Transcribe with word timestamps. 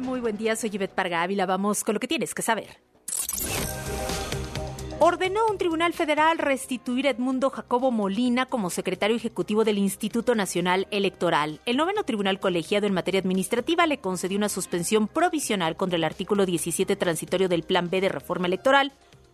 Muy 0.00 0.18
buen 0.18 0.36
día, 0.36 0.56
soy 0.56 0.70
Yvette 0.70 0.92
Parga 0.92 1.22
Ávila. 1.22 1.46
Vamos 1.46 1.84
con 1.84 1.94
lo 1.94 2.00
que 2.00 2.08
tienes 2.08 2.34
que 2.34 2.42
saber. 2.42 2.80
Ordenó 4.98 5.46
un 5.48 5.56
tribunal 5.56 5.92
federal 5.92 6.38
restituir 6.38 7.06
a 7.06 7.10
Edmundo 7.10 7.48
Jacobo 7.48 7.92
Molina 7.92 8.46
como 8.46 8.70
secretario 8.70 9.14
ejecutivo 9.14 9.62
del 9.62 9.78
Instituto 9.78 10.34
Nacional 10.34 10.88
Electoral. 10.90 11.60
El 11.64 11.76
noveno 11.76 12.02
tribunal 12.02 12.40
colegiado 12.40 12.88
en 12.88 12.92
materia 12.92 13.20
administrativa 13.20 13.86
le 13.86 14.00
concedió 14.00 14.36
una 14.36 14.48
suspensión 14.48 15.06
provisional 15.06 15.76
contra 15.76 15.96
el 15.96 16.02
artículo 16.02 16.44
17 16.44 16.96
transitorio 16.96 17.48
del 17.48 17.62
Plan 17.62 17.88
B 17.88 18.00
de 18.00 18.08
reforma 18.08 18.48
electoral, 18.48 18.90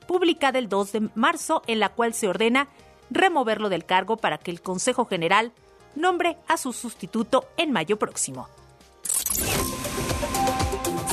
publicada 0.07 0.59
el 0.59 0.69
2 0.69 0.93
de 0.93 1.09
marzo, 1.15 1.63
en 1.67 1.81
la 1.81 1.89
cual 1.89 2.13
se 2.13 2.29
ordena 2.29 2.69
removerlo 3.11 3.71
del 3.71 3.87
cargo 3.87 4.19
para 4.19 4.37
que 4.37 4.51
el 4.51 4.61
Consejo 4.61 5.07
General 5.07 5.53
nombre 5.97 6.37
a 6.49 6.59
su 6.59 6.75
sustituto 6.75 7.47
en 7.57 7.73
mayo 7.73 7.99
próximo. 7.99 8.47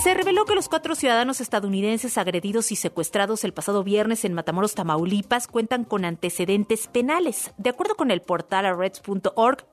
Se 0.01 0.15
reveló 0.15 0.45
que 0.45 0.55
los 0.55 0.67
cuatro 0.67 0.95
ciudadanos 0.95 1.41
estadounidenses 1.41 2.17
agredidos 2.17 2.71
y 2.71 2.75
secuestrados 2.75 3.43
el 3.43 3.53
pasado 3.53 3.83
viernes 3.83 4.25
en 4.25 4.33
Matamoros, 4.33 4.73
Tamaulipas, 4.73 5.45
cuentan 5.45 5.83
con 5.83 6.05
antecedentes 6.05 6.87
penales. 6.87 7.51
De 7.59 7.69
acuerdo 7.69 7.93
con 7.93 8.09
el 8.09 8.23
portal 8.23 8.65
arrest.org, 8.65 9.63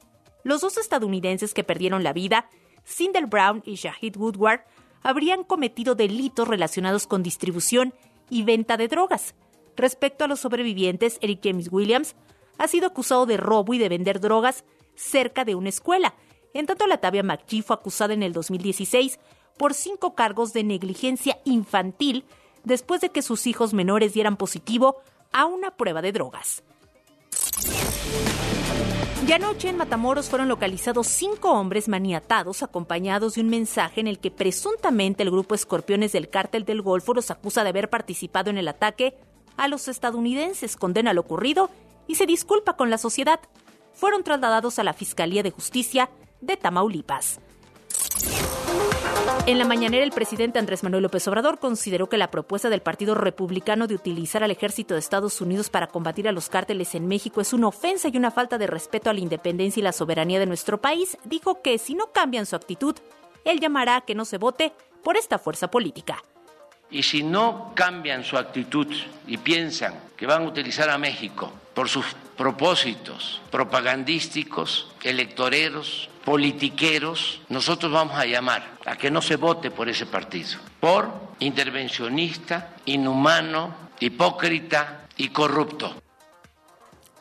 los 0.44 0.60
dos 0.60 0.76
estadounidenses 0.76 1.54
que 1.54 1.64
perdieron 1.64 2.04
la 2.04 2.12
vida, 2.12 2.50
Sindel 2.84 3.24
Brown 3.24 3.62
y 3.64 3.76
Shahid 3.76 4.18
Woodward, 4.18 4.66
habrían 5.02 5.44
cometido 5.44 5.94
delitos 5.94 6.46
relacionados 6.46 7.06
con 7.06 7.22
distribución 7.22 7.94
y 8.28 8.42
venta 8.42 8.76
de 8.76 8.88
drogas. 8.88 9.34
Respecto 9.76 10.24
a 10.24 10.28
los 10.28 10.40
sobrevivientes, 10.40 11.16
Eric 11.22 11.40
James 11.42 11.72
Williams 11.72 12.16
ha 12.58 12.68
sido 12.68 12.88
acusado 12.88 13.24
de 13.24 13.38
robo 13.38 13.72
y 13.72 13.78
de 13.78 13.88
vender 13.88 14.20
drogas 14.20 14.66
cerca 14.94 15.46
de 15.46 15.54
una 15.54 15.70
escuela. 15.70 16.14
En 16.52 16.66
tanto, 16.66 16.86
la 16.86 16.98
Tabia 16.98 17.22
McGee 17.22 17.62
fue 17.62 17.76
acusada 17.76 18.12
en 18.12 18.22
el 18.22 18.34
2016 18.34 19.18
por 19.58 19.74
cinco 19.74 20.14
cargos 20.14 20.52
de 20.52 20.64
negligencia 20.64 21.38
infantil 21.44 22.24
después 22.64 23.00
de 23.00 23.10
que 23.10 23.22
sus 23.22 23.46
hijos 23.46 23.74
menores 23.74 24.14
dieran 24.14 24.36
positivo 24.36 25.02
a 25.32 25.44
una 25.44 25.72
prueba 25.72 26.00
de 26.00 26.12
drogas. 26.12 26.62
Y 29.26 29.32
anoche 29.32 29.68
en 29.68 29.76
Matamoros 29.76 30.30
fueron 30.30 30.48
localizados 30.48 31.06
cinco 31.06 31.52
hombres 31.52 31.86
maniatados 31.88 32.62
acompañados 32.62 33.34
de 33.34 33.42
un 33.42 33.50
mensaje 33.50 34.00
en 34.00 34.06
el 34.06 34.20
que 34.20 34.30
presuntamente 34.30 35.22
el 35.22 35.30
grupo 35.30 35.54
Escorpiones 35.54 36.12
del 36.12 36.30
Cártel 36.30 36.64
del 36.64 36.80
Golfo 36.80 37.12
los 37.12 37.30
acusa 37.30 37.62
de 37.62 37.68
haber 37.68 37.90
participado 37.90 38.48
en 38.48 38.56
el 38.56 38.68
ataque 38.68 39.18
a 39.58 39.68
los 39.68 39.88
estadounidenses, 39.88 40.76
condena 40.76 41.12
lo 41.12 41.20
ocurrido 41.20 41.68
y 42.06 42.14
se 42.14 42.24
disculpa 42.24 42.76
con 42.76 42.88
la 42.88 42.96
sociedad. 42.96 43.40
Fueron 43.92 44.24
trasladados 44.24 44.78
a 44.78 44.84
la 44.84 44.94
Fiscalía 44.94 45.42
de 45.42 45.50
Justicia 45.50 46.08
de 46.40 46.56
Tamaulipas. 46.56 47.40
En 49.46 49.58
la 49.58 49.64
mañanera, 49.64 50.04
el 50.04 50.10
presidente 50.10 50.58
Andrés 50.58 50.82
Manuel 50.82 51.04
López 51.04 51.26
Obrador 51.26 51.58
consideró 51.58 52.08
que 52.08 52.18
la 52.18 52.30
propuesta 52.30 52.68
del 52.68 52.82
Partido 52.82 53.14
Republicano 53.14 53.86
de 53.86 53.94
utilizar 53.94 54.44
al 54.44 54.50
ejército 54.50 54.94
de 54.94 55.00
Estados 55.00 55.40
Unidos 55.40 55.70
para 55.70 55.86
combatir 55.86 56.28
a 56.28 56.32
los 56.32 56.50
cárteles 56.50 56.94
en 56.94 57.08
México 57.08 57.40
es 57.40 57.52
una 57.54 57.68
ofensa 57.68 58.08
y 58.08 58.16
una 58.18 58.30
falta 58.30 58.58
de 58.58 58.66
respeto 58.66 59.08
a 59.08 59.14
la 59.14 59.20
independencia 59.20 59.80
y 59.80 59.84
la 59.84 59.92
soberanía 59.92 60.38
de 60.38 60.46
nuestro 60.46 60.80
país. 60.80 61.16
Dijo 61.24 61.62
que 61.62 61.78
si 61.78 61.94
no 61.94 62.12
cambian 62.12 62.44
su 62.44 62.56
actitud, 62.56 62.96
él 63.44 63.60
llamará 63.60 63.96
a 63.96 64.00
que 64.02 64.14
no 64.14 64.24
se 64.24 64.36
vote 64.36 64.72
por 65.02 65.16
esta 65.16 65.38
fuerza 65.38 65.70
política. 65.70 66.22
Y 66.90 67.02
si 67.02 67.22
no 67.22 67.72
cambian 67.74 68.24
su 68.24 68.36
actitud 68.36 68.86
y 69.26 69.38
piensan 69.38 69.94
que 70.18 70.26
van 70.26 70.42
a 70.42 70.48
utilizar 70.48 70.90
a 70.90 70.98
México 70.98 71.52
por 71.74 71.88
sus 71.88 72.04
propósitos 72.36 73.40
propagandísticos, 73.52 74.92
electoreros, 75.02 76.10
politiqueros, 76.24 77.40
nosotros 77.48 77.90
vamos 77.90 78.18
a 78.18 78.26
llamar 78.26 78.78
a 78.84 78.96
que 78.96 79.12
no 79.12 79.22
se 79.22 79.36
vote 79.36 79.70
por 79.70 79.88
ese 79.88 80.06
partido, 80.06 80.58
por 80.80 81.08
intervencionista, 81.38 82.74
inhumano, 82.84 83.74
hipócrita 84.00 85.06
y 85.16 85.28
corrupto. 85.28 85.94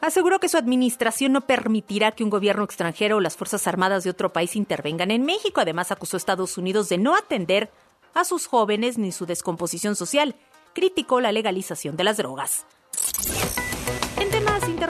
Aseguró 0.02 0.40
que 0.40 0.50
su 0.50 0.58
administración 0.58 1.34
no 1.34 1.42
permitirá 1.42 2.12
que 2.12 2.24
un 2.24 2.30
gobierno 2.32 2.64
extranjero 2.64 3.18
o 3.18 3.20
las 3.20 3.38
Fuerzas 3.38 3.68
Armadas 3.68 4.04
de 4.04 4.10
otro 4.10 4.34
país 4.34 4.56
intervengan 4.56 5.12
en 5.12 5.24
México. 5.24 5.62
Además, 5.62 5.92
acusó 5.92 6.18
a 6.18 6.20
Estados 6.20 6.58
Unidos 6.58 6.90
de 6.90 6.98
no 6.98 7.16
atender 7.16 7.72
a 8.14 8.24
sus 8.24 8.48
jóvenes 8.48 8.98
ni 8.98 9.12
su 9.12 9.26
descomposición 9.26 9.96
social. 9.96 10.36
Criticó 10.74 11.22
la 11.22 11.32
legalización 11.32 11.98
de 11.98 12.04
las 12.04 12.18
drogas 12.18 12.66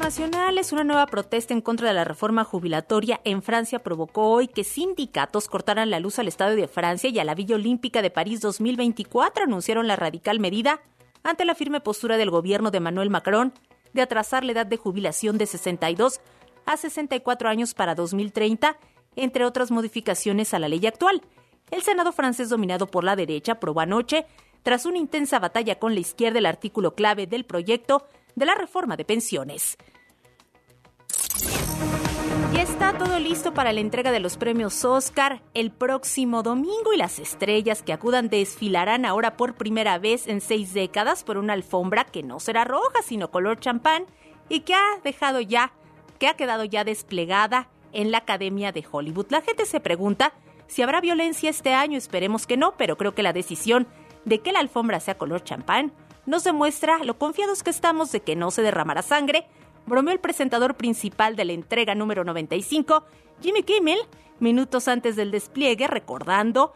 internacionales, 0.07 0.71
una 0.71 0.83
nueva 0.83 1.05
protesta 1.05 1.53
en 1.53 1.61
contra 1.61 1.88
de 1.89 1.93
la 1.93 2.03
reforma 2.03 2.43
jubilatoria 2.43 3.19
en 3.23 3.41
Francia 3.41 3.79
provocó 3.79 4.29
hoy 4.29 4.47
que 4.47 4.63
sindicatos 4.63 5.47
cortaran 5.47 5.89
la 5.89 5.99
luz 5.99 6.17
al 6.17 6.27
Estadio 6.27 6.55
de 6.55 6.67
Francia 6.67 7.09
y 7.09 7.19
a 7.19 7.23
la 7.23 7.35
Villa 7.35 7.55
Olímpica 7.55 8.01
de 8.01 8.09
París 8.09 8.39
2024, 8.41 9.43
anunciaron 9.43 9.87
la 9.87 9.95
radical 9.95 10.39
medida 10.39 10.81
ante 11.23 11.45
la 11.45 11.55
firme 11.55 11.81
postura 11.81 12.17
del 12.17 12.31
gobierno 12.31 12.71
de 12.71 12.79
Manuel 12.79 13.09
Macron 13.09 13.53
de 13.93 14.01
atrasar 14.01 14.43
la 14.45 14.53
edad 14.53 14.66
de 14.66 14.77
jubilación 14.77 15.37
de 15.37 15.45
62 15.45 16.21
a 16.66 16.77
64 16.77 17.49
años 17.49 17.73
para 17.73 17.93
2030, 17.93 18.77
entre 19.16 19.45
otras 19.45 19.71
modificaciones 19.71 20.53
a 20.53 20.59
la 20.59 20.69
ley 20.69 20.85
actual. 20.85 21.21
El 21.69 21.81
Senado 21.81 22.11
francés 22.11 22.49
dominado 22.49 22.87
por 22.87 23.03
la 23.03 23.16
derecha 23.16 23.53
aprobó 23.53 23.81
anoche, 23.81 24.25
tras 24.63 24.85
una 24.85 24.97
intensa 24.97 25.39
batalla 25.39 25.79
con 25.79 25.93
la 25.93 25.99
izquierda, 25.99 26.39
el 26.39 26.45
artículo 26.45 26.95
clave 26.95 27.27
del 27.27 27.45
proyecto 27.45 28.07
de 28.37 28.45
la 28.45 28.55
reforma 28.55 28.95
de 28.95 29.03
pensiones. 29.03 29.77
Ya 32.53 32.61
está 32.61 32.97
todo 32.97 33.19
listo 33.19 33.53
para 33.53 33.73
la 33.73 33.81
entrega 33.81 34.11
de 34.11 34.19
los 34.19 34.37
premios 34.37 34.85
Oscar 34.85 35.41
el 35.55 35.71
próximo 35.71 36.43
domingo 36.43 36.93
y 36.93 36.97
las 36.97 37.17
estrellas 37.17 37.81
que 37.81 37.93
acudan 37.93 38.29
desfilarán 38.29 39.05
ahora 39.05 39.37
por 39.37 39.55
primera 39.55 39.97
vez 39.97 40.27
en 40.27 40.39
seis 40.39 40.73
décadas 40.73 41.23
por 41.23 41.37
una 41.37 41.53
alfombra 41.53 42.05
que 42.05 42.21
no 42.21 42.39
será 42.39 42.63
roja 42.63 43.01
sino 43.03 43.31
color 43.31 43.59
champán 43.59 44.05
y 44.49 44.61
que 44.61 44.75
ha 44.75 44.99
dejado 45.03 45.41
ya, 45.41 45.73
que 46.19 46.27
ha 46.27 46.35
quedado 46.35 46.63
ya 46.63 46.83
desplegada 46.83 47.69
en 47.91 48.11
la 48.11 48.19
Academia 48.19 48.71
de 48.71 48.85
Hollywood. 48.89 49.27
La 49.29 49.41
gente 49.41 49.65
se 49.65 49.79
pregunta 49.79 50.33
si 50.67 50.83
habrá 50.83 51.01
violencia 51.01 51.49
este 51.49 51.73
año, 51.73 51.97
esperemos 51.97 52.45
que 52.45 52.55
no, 52.55 52.77
pero 52.77 52.97
creo 52.97 53.15
que 53.15 53.23
la 53.23 53.33
decisión 53.33 53.87
de 54.25 54.39
que 54.39 54.51
la 54.51 54.59
alfombra 54.59 54.99
sea 54.99 55.17
color 55.17 55.43
champán 55.43 55.91
nos 56.27 56.43
demuestra 56.43 57.03
lo 57.03 57.17
confiados 57.17 57.63
que 57.63 57.71
estamos 57.71 58.11
de 58.11 58.19
que 58.19 58.35
no 58.35 58.51
se 58.51 58.61
derramará 58.61 59.01
sangre, 59.01 59.47
bromeó 59.88 60.13
el 60.13 60.19
presentador 60.19 60.75
principal 60.75 61.35
de 61.35 61.45
la 61.45 61.53
entrega 61.53 61.95
número 61.95 62.23
95, 62.23 63.05
Jimmy 63.41 63.63
Kimmel, 63.63 63.99
minutos 64.39 64.87
antes 64.87 65.16
del 65.16 65.31
despliegue, 65.31 65.87
recordando 65.87 66.73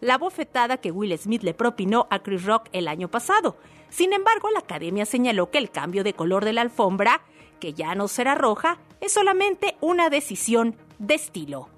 la 0.00 0.18
bofetada 0.18 0.78
que 0.78 0.92
Will 0.92 1.16
Smith 1.18 1.42
le 1.42 1.52
propinó 1.52 2.06
a 2.10 2.20
Chris 2.20 2.44
Rock 2.44 2.68
el 2.72 2.88
año 2.88 3.08
pasado. 3.08 3.56
Sin 3.90 4.12
embargo, 4.12 4.50
la 4.50 4.60
academia 4.60 5.04
señaló 5.04 5.50
que 5.50 5.58
el 5.58 5.70
cambio 5.70 6.04
de 6.04 6.14
color 6.14 6.44
de 6.44 6.52
la 6.52 6.62
alfombra, 6.62 7.22
que 7.60 7.74
ya 7.74 7.94
no 7.94 8.08
será 8.08 8.34
roja, 8.36 8.78
es 9.00 9.12
solamente 9.12 9.76
una 9.80 10.10
decisión 10.10 10.76
de 10.98 11.14
estilo. 11.14 11.68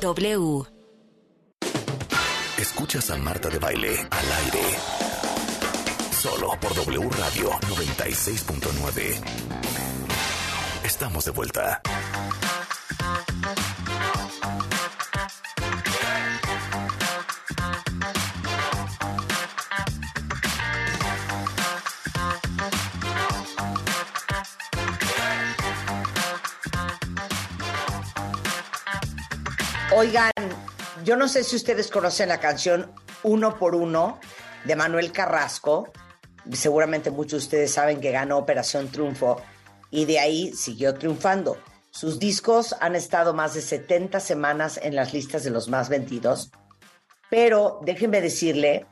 W. 0.00 0.64
Escuchas 2.58 3.10
a 3.10 3.16
Marta 3.18 3.50
de 3.50 3.58
Baile 3.58 4.08
al 4.10 4.32
aire. 4.44 4.62
Solo 6.10 6.58
por 6.58 6.74
W 6.74 7.10
Radio 7.10 7.50
96.9. 7.50 9.20
Estamos 10.84 11.26
de 11.26 11.30
vuelta. 11.32 11.82
Oigan, 30.00 30.32
yo 31.04 31.14
no 31.14 31.28
sé 31.28 31.44
si 31.44 31.56
ustedes 31.56 31.90
conocen 31.90 32.30
la 32.30 32.40
canción 32.40 32.90
Uno 33.22 33.58
por 33.58 33.74
Uno 33.74 34.18
de 34.64 34.74
Manuel 34.74 35.12
Carrasco. 35.12 35.92
Seguramente 36.50 37.10
muchos 37.10 37.32
de 37.32 37.44
ustedes 37.44 37.72
saben 37.72 38.00
que 38.00 38.10
ganó 38.10 38.38
Operación 38.38 38.88
Triunfo 38.88 39.42
y 39.90 40.06
de 40.06 40.18
ahí 40.18 40.54
siguió 40.54 40.94
triunfando. 40.94 41.58
Sus 41.90 42.18
discos 42.18 42.74
han 42.80 42.96
estado 42.96 43.34
más 43.34 43.52
de 43.52 43.60
70 43.60 44.20
semanas 44.20 44.80
en 44.82 44.96
las 44.96 45.12
listas 45.12 45.44
de 45.44 45.50
los 45.50 45.68
más 45.68 45.90
vendidos, 45.90 46.50
pero 47.28 47.78
déjenme 47.82 48.22
decirle 48.22 48.86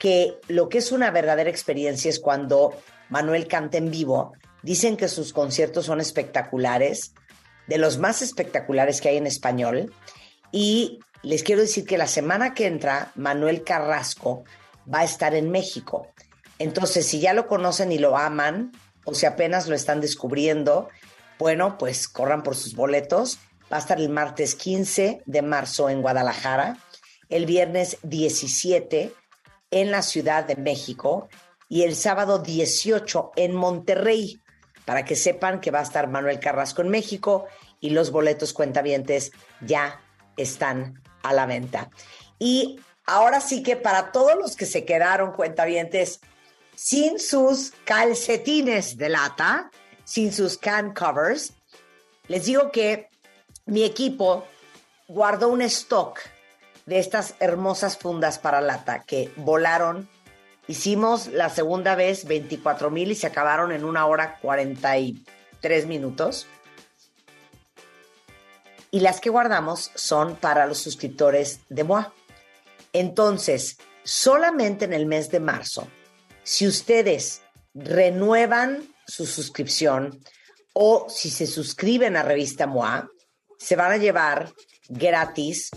que 0.00 0.40
lo 0.48 0.68
que 0.68 0.78
es 0.78 0.90
una 0.90 1.12
verdadera 1.12 1.48
experiencia 1.48 2.10
es 2.10 2.18
cuando 2.18 2.76
Manuel 3.08 3.46
canta 3.46 3.78
en 3.78 3.92
vivo. 3.92 4.32
Dicen 4.64 4.96
que 4.96 5.06
sus 5.06 5.32
conciertos 5.32 5.86
son 5.86 6.00
espectaculares, 6.00 7.12
de 7.68 7.78
los 7.78 7.98
más 7.98 8.22
espectaculares 8.22 9.00
que 9.00 9.10
hay 9.10 9.16
en 9.18 9.26
español. 9.26 9.92
Y 10.50 10.98
les 11.22 11.42
quiero 11.42 11.60
decir 11.60 11.84
que 11.84 11.98
la 11.98 12.06
semana 12.06 12.54
que 12.54 12.66
entra, 12.66 13.12
Manuel 13.14 13.62
Carrasco 13.62 14.44
va 14.92 15.00
a 15.00 15.04
estar 15.04 15.34
en 15.34 15.50
México. 15.50 16.08
Entonces, 16.58 17.06
si 17.06 17.20
ya 17.20 17.34
lo 17.34 17.46
conocen 17.46 17.92
y 17.92 17.98
lo 17.98 18.16
aman, 18.16 18.72
o 19.04 19.14
si 19.14 19.26
apenas 19.26 19.68
lo 19.68 19.74
están 19.74 20.00
descubriendo, 20.00 20.88
bueno, 21.38 21.78
pues 21.78 22.08
corran 22.08 22.42
por 22.42 22.56
sus 22.56 22.74
boletos. 22.74 23.38
Va 23.72 23.76
a 23.76 23.80
estar 23.80 23.98
el 23.98 24.08
martes 24.08 24.54
15 24.54 25.22
de 25.24 25.42
marzo 25.42 25.88
en 25.88 26.02
Guadalajara, 26.02 26.78
el 27.28 27.46
viernes 27.46 27.98
17 28.02 29.12
en 29.70 29.90
la 29.90 30.02
Ciudad 30.02 30.44
de 30.44 30.56
México 30.56 31.28
y 31.68 31.82
el 31.82 31.94
sábado 31.94 32.38
18 32.38 33.32
en 33.36 33.54
Monterrey, 33.54 34.40
para 34.88 35.04
que 35.04 35.16
sepan 35.16 35.60
que 35.60 35.70
va 35.70 35.80
a 35.80 35.82
estar 35.82 36.08
Manuel 36.08 36.40
Carrasco 36.40 36.80
en 36.80 36.88
México 36.88 37.44
y 37.78 37.90
los 37.90 38.10
boletos 38.10 38.54
cuentavientes 38.54 39.32
ya 39.60 40.00
están 40.38 41.02
a 41.22 41.34
la 41.34 41.44
venta. 41.44 41.90
Y 42.38 42.80
ahora 43.04 43.42
sí 43.42 43.62
que 43.62 43.76
para 43.76 44.12
todos 44.12 44.34
los 44.36 44.56
que 44.56 44.64
se 44.64 44.86
quedaron 44.86 45.32
cuentavientes 45.32 46.20
sin 46.74 47.18
sus 47.18 47.72
calcetines 47.84 48.96
de 48.96 49.10
lata, 49.10 49.70
sin 50.04 50.32
sus 50.32 50.56
can 50.56 50.94
covers, 50.94 51.52
les 52.26 52.46
digo 52.46 52.72
que 52.72 53.10
mi 53.66 53.84
equipo 53.84 54.46
guardó 55.06 55.48
un 55.48 55.60
stock 55.60 56.18
de 56.86 56.98
estas 56.98 57.34
hermosas 57.40 57.98
fundas 57.98 58.38
para 58.38 58.62
lata 58.62 59.04
que 59.06 59.34
volaron. 59.36 60.08
Hicimos 60.68 61.28
la 61.28 61.48
segunda 61.48 61.94
vez 61.94 62.26
24 62.26 62.90
mil 62.90 63.10
y 63.10 63.14
se 63.14 63.26
acabaron 63.26 63.72
en 63.72 63.84
una 63.84 64.04
hora 64.04 64.38
43 64.42 65.86
minutos. 65.86 66.46
Y 68.90 69.00
las 69.00 69.18
que 69.20 69.30
guardamos 69.30 69.90
son 69.94 70.36
para 70.36 70.66
los 70.66 70.76
suscriptores 70.76 71.60
de 71.70 71.84
MOA. 71.84 72.12
Entonces, 72.92 73.78
solamente 74.04 74.84
en 74.84 74.92
el 74.92 75.06
mes 75.06 75.30
de 75.30 75.40
marzo, 75.40 75.88
si 76.42 76.66
ustedes 76.66 77.40
renuevan 77.72 78.94
su 79.06 79.24
suscripción 79.24 80.20
o 80.74 81.06
si 81.08 81.30
se 81.30 81.46
suscriben 81.46 82.14
a 82.14 82.22
Revista 82.22 82.66
MOA, 82.66 83.08
se 83.58 83.74
van 83.74 83.92
a 83.92 83.96
llevar 83.96 84.52
gratis 84.90 85.70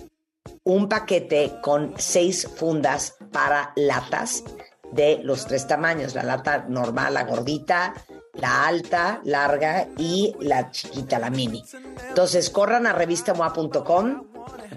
un 0.63 0.89
paquete 0.89 1.59
con 1.61 1.95
seis 1.97 2.45
fundas 2.57 3.15
para 3.31 3.71
latas 3.77 4.43
de 4.91 5.19
los 5.23 5.45
tres 5.45 5.67
tamaños, 5.67 6.15
la 6.15 6.23
lata 6.23 6.65
normal, 6.67 7.13
la 7.13 7.23
gordita, 7.23 7.93
la 8.33 8.65
alta, 8.65 9.21
larga 9.23 9.87
y 9.97 10.35
la 10.39 10.71
chiquita, 10.71 11.19
la 11.19 11.29
mini. 11.29 11.63
Entonces, 12.09 12.49
corran 12.49 12.87
a 12.87 12.93
revistamoa.com 12.93 14.23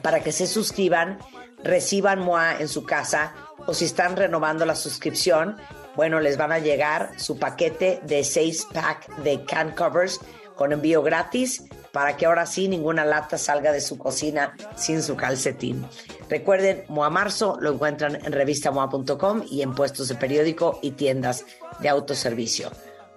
para 0.02 0.20
que 0.20 0.32
se 0.32 0.46
suscriban, 0.46 1.18
reciban 1.62 2.20
MOA 2.20 2.58
en 2.58 2.68
su 2.68 2.84
casa 2.84 3.34
o 3.66 3.74
si 3.74 3.86
están 3.86 4.16
renovando 4.16 4.66
la 4.66 4.74
suscripción, 4.74 5.56
bueno, 5.96 6.20
les 6.20 6.36
van 6.36 6.52
a 6.52 6.58
llegar 6.58 7.12
su 7.16 7.38
paquete 7.38 8.00
de 8.02 8.24
seis 8.24 8.66
pack 8.72 9.16
de 9.18 9.44
can 9.44 9.74
covers 9.74 10.20
con 10.56 10.72
envío 10.72 11.02
gratis 11.02 11.64
para 11.94 12.16
que 12.16 12.26
ahora 12.26 12.44
sí 12.44 12.66
ninguna 12.66 13.04
lata 13.04 13.38
salga 13.38 13.70
de 13.70 13.80
su 13.80 13.96
cocina 13.96 14.56
sin 14.74 15.00
su 15.00 15.14
calcetín. 15.14 15.86
Recuerden, 16.28 16.82
Moa 16.88 17.08
Marzo 17.08 17.56
lo 17.60 17.72
encuentran 17.72 18.16
en 18.16 18.32
revistamoa.com 18.32 19.44
y 19.48 19.62
en 19.62 19.76
puestos 19.76 20.08
de 20.08 20.16
periódico 20.16 20.80
y 20.82 20.90
tiendas 20.90 21.46
de 21.78 21.88
autoservicio. 21.88 22.72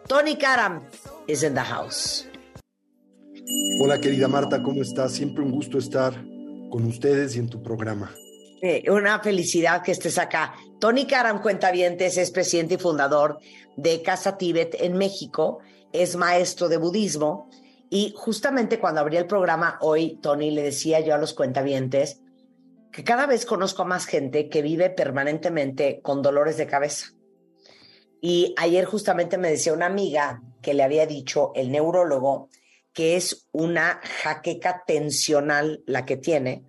Tony 0.07 0.37
Karam 0.37 0.83
is 1.25 1.41
in 1.41 1.55
the 1.55 1.61
house. 1.61 2.29
Hola 3.81 3.99
querida 3.99 4.27
Marta, 4.27 4.61
¿cómo 4.61 4.83
estás? 4.83 5.13
Siempre 5.13 5.43
un 5.43 5.51
gusto 5.51 5.79
estar 5.79 6.13
con 6.69 6.85
ustedes 6.85 7.35
y 7.35 7.39
en 7.39 7.49
tu 7.49 7.63
programa. 7.63 8.13
Eh, 8.61 8.83
una 8.91 9.19
felicidad 9.21 9.81
que 9.81 9.91
estés 9.91 10.19
acá. 10.19 10.53
Tony 10.79 11.07
Karam 11.07 11.41
Cuentavientes 11.41 12.15
es 12.17 12.29
presidente 12.29 12.75
y 12.75 12.77
fundador 12.77 13.39
de 13.75 14.03
Casa 14.03 14.37
Tíbet 14.37 14.75
en 14.79 14.97
México, 14.97 15.61
es 15.93 16.15
maestro 16.15 16.69
de 16.69 16.77
budismo 16.77 17.49
y 17.89 18.13
justamente 18.15 18.79
cuando 18.79 19.01
abrí 19.01 19.17
el 19.17 19.27
programa 19.27 19.77
hoy, 19.81 20.19
Tony, 20.21 20.51
le 20.51 20.63
decía 20.63 20.99
yo 20.99 21.15
a 21.15 21.17
los 21.17 21.33
cuentavientes 21.33 22.21
que 22.91 23.03
cada 23.03 23.25
vez 23.25 23.45
conozco 23.45 23.83
a 23.83 23.85
más 23.85 24.05
gente 24.05 24.49
que 24.49 24.61
vive 24.61 24.89
permanentemente 24.89 26.01
con 26.01 26.21
dolores 26.21 26.57
de 26.57 26.67
cabeza. 26.67 27.13
Y 28.21 28.55
ayer 28.57 28.85
justamente 28.85 29.37
me 29.37 29.49
decía 29.49 29.73
una 29.73 29.85
amiga 29.85 30.41
que 30.61 30.73
le 30.73 30.83
había 30.83 31.05
dicho 31.05 31.51
el 31.55 31.71
neurólogo 31.71 32.49
que 32.97 33.15
es 33.15 33.47
una 33.51 34.01
jaqueca 34.23 34.83
tensional 34.87 35.83
la 35.85 36.03
que 36.03 36.17
tiene, 36.17 36.65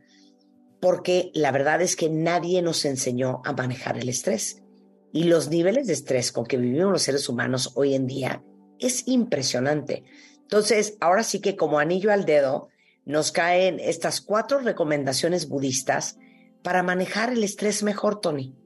porque 0.79 1.31
la 1.33 1.51
verdad 1.53 1.81
es 1.81 1.97
que 1.97 2.11
nadie 2.11 2.61
nos 2.61 2.85
enseñó 2.85 3.41
a 3.47 3.55
manejar 3.55 3.97
el 3.97 4.11
estrés. 4.11 4.63
Y 5.11 5.25
los 5.25 5.49
niveles 5.49 5.87
de 5.87 5.95
estrés 5.95 6.31
con 6.31 6.45
que 6.45 6.59
vivimos 6.59 6.93
los 6.93 7.03
seres 7.03 7.31
humanos 7.31 7.73
hoy 7.77 7.95
en 7.95 8.07
día 8.07 8.45
es 8.79 9.09
impresionante. 9.09 10.05
Entonces, 10.49 10.97
ahora 11.01 11.25
sí 11.25 11.41
que 11.43 11.57
como 11.57 11.79
anillo 11.79 12.11
al 12.11 12.25
dedo, 12.25 12.71
nos 13.05 13.33
caen 13.33 13.79
estas 13.81 14.23
cuatro 14.23 14.61
recomendaciones 14.61 15.47
budistas 15.47 16.19
para 16.63 16.83
manejar 16.83 17.31
el 17.31 17.45
estrés 17.45 17.83
mejor, 17.83 18.23
Tony. 18.23 18.57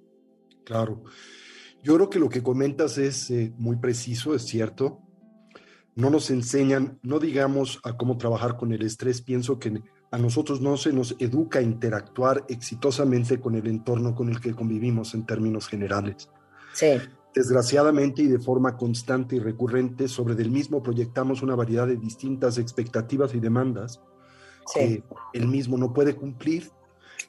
Claro. 0.64 1.02
Yo 1.82 1.96
creo 1.96 2.08
que 2.08 2.20
lo 2.20 2.28
que 2.28 2.40
comentas 2.40 2.98
es 2.98 3.28
eh, 3.32 3.52
muy 3.58 3.78
preciso, 3.78 4.36
es 4.36 4.42
cierto. 4.42 5.00
No 5.96 6.08
nos 6.08 6.30
enseñan, 6.30 7.00
no 7.02 7.18
digamos 7.18 7.80
a 7.82 7.96
cómo 7.96 8.16
trabajar 8.16 8.56
con 8.56 8.72
el 8.72 8.82
estrés. 8.82 9.20
Pienso 9.20 9.58
que 9.58 9.82
a 10.12 10.18
nosotros 10.18 10.60
no 10.60 10.76
se 10.76 10.92
nos 10.92 11.16
educa 11.18 11.58
a 11.58 11.62
interactuar 11.62 12.44
exitosamente 12.48 13.40
con 13.40 13.56
el 13.56 13.66
entorno 13.66 14.14
con 14.14 14.28
el 14.28 14.40
que 14.40 14.54
convivimos 14.54 15.14
en 15.14 15.26
términos 15.26 15.66
generales. 15.66 16.28
Sí 16.74 17.00
desgraciadamente 17.34 18.22
y 18.22 18.26
de 18.26 18.38
forma 18.38 18.76
constante 18.76 19.36
y 19.36 19.38
recurrente, 19.38 20.08
sobre 20.08 20.34
del 20.34 20.50
mismo 20.50 20.82
proyectamos 20.82 21.42
una 21.42 21.54
variedad 21.54 21.86
de 21.86 21.96
distintas 21.96 22.58
expectativas 22.58 23.34
y 23.34 23.40
demandas 23.40 24.00
que 24.74 25.02
el 25.32 25.48
mismo 25.48 25.76
no 25.76 25.92
puede 25.92 26.14
cumplir 26.14 26.70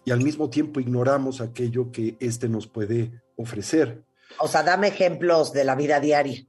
y 0.05 0.11
al 0.11 0.21
mismo 0.21 0.49
tiempo 0.49 0.79
ignoramos 0.79 1.41
aquello 1.41 1.91
que 1.91 2.17
éste 2.19 2.49
nos 2.49 2.67
puede 2.67 3.23
ofrecer. 3.37 4.03
O 4.39 4.47
sea, 4.47 4.63
dame 4.63 4.87
ejemplos 4.87 5.53
de 5.53 5.63
la 5.63 5.75
vida 5.75 5.99
diaria. 5.99 6.45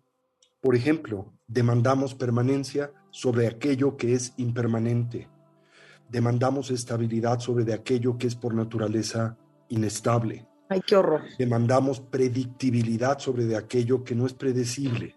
Por 0.61 0.75
ejemplo, 0.75 1.33
demandamos 1.47 2.15
permanencia 2.15 2.93
sobre 3.11 3.47
aquello 3.47 3.97
que 3.97 4.15
es 4.15 4.35
impermanente. 4.37 5.29
Demandamos 6.09 6.71
estabilidad 6.71 7.41
sobre 7.41 7.65
de 7.65 7.75
aquello 7.75 8.19
que 8.19 8.27
es 8.27 8.35
por 8.35 8.55
naturaleza 8.55 9.39
inestable 9.69 10.47
Ay, 10.69 10.81
qué 10.87 10.97
horror. 10.97 11.23
Demandamos 11.39 12.01
predictibilidad 12.01 13.19
sobre 13.19 13.45
de 13.45 13.57
aquello 13.57 14.03
que 14.03 14.15
no 14.15 14.27
es 14.27 14.33
predecible. 14.33 15.17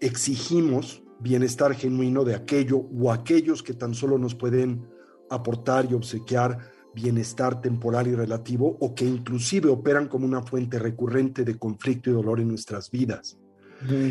Exigimos 0.00 1.02
bienestar 1.20 1.74
genuino 1.74 2.24
de 2.24 2.34
aquello 2.34 2.78
o 2.78 3.12
aquellos 3.12 3.62
que 3.62 3.74
tan 3.74 3.94
solo 3.94 4.18
nos 4.18 4.34
pueden 4.34 4.86
aportar 5.30 5.86
y 5.90 5.94
obsequiar 5.94 6.58
bienestar 6.94 7.60
temporal 7.60 8.06
y 8.08 8.14
relativo 8.14 8.76
o 8.80 8.94
que 8.94 9.06
inclusive 9.06 9.70
operan 9.70 10.08
como 10.08 10.26
una 10.26 10.42
fuente 10.42 10.78
recurrente 10.78 11.44
de 11.44 11.58
conflicto 11.58 12.10
y 12.10 12.12
dolor 12.12 12.40
en 12.40 12.48
nuestras 12.48 12.90
vidas. 12.90 13.38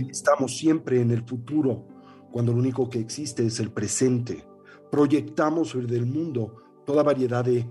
Estamos 0.10 0.58
siempre 0.58 1.00
en 1.00 1.12
el 1.12 1.24
futuro 1.24 1.86
cuando 2.32 2.52
lo 2.52 2.60
único 2.60 2.90
que 2.90 3.00
existe 3.00 3.46
es 3.46 3.60
el 3.60 3.72
presente. 3.72 4.44
Proyectamos 4.90 5.70
sobre 5.70 5.96
el 5.96 6.06
mundo 6.06 6.56
toda 6.86 7.04
variedad 7.04 7.46
de 7.46 7.68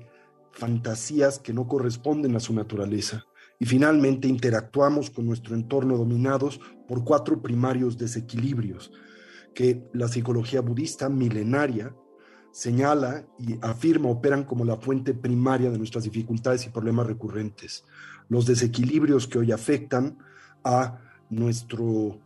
fantasías 0.53 1.39
que 1.39 1.53
no 1.53 1.67
corresponden 1.67 2.37
a 2.37 2.41
su 2.41 2.53
naturaleza. 2.55 3.25
Y 3.59 3.67
finalmente 3.67 4.27
interactuamos 4.27 5.11
con 5.11 5.27
nuestro 5.27 5.55
entorno 5.55 5.97
dominados 5.97 6.61
por 6.89 7.05
cuatro 7.05 7.43
primarios 7.43 7.99
desequilibrios 7.99 8.91
que 9.55 9.85
la 9.93 10.09
psicología 10.09 10.61
budista 10.61 11.09
milenaria 11.09 11.95
señala 12.53 13.27
y 13.39 13.59
afirma 13.63 14.09
operan 14.09 14.45
como 14.45 14.65
la 14.65 14.77
fuente 14.77 15.15
primaria 15.15 15.71
de 15.71 15.79
nuestras 15.79 16.05
dificultades 16.05 16.67
y 16.67 16.71
problemas 16.71 17.07
recurrentes. 17.07 17.85
Los 18.29 18.47
desequilibrios 18.47 19.27
que 19.27 19.39
hoy 19.39 19.53
afectan 19.53 20.19
a 20.65 20.99
nuestro 21.29 22.19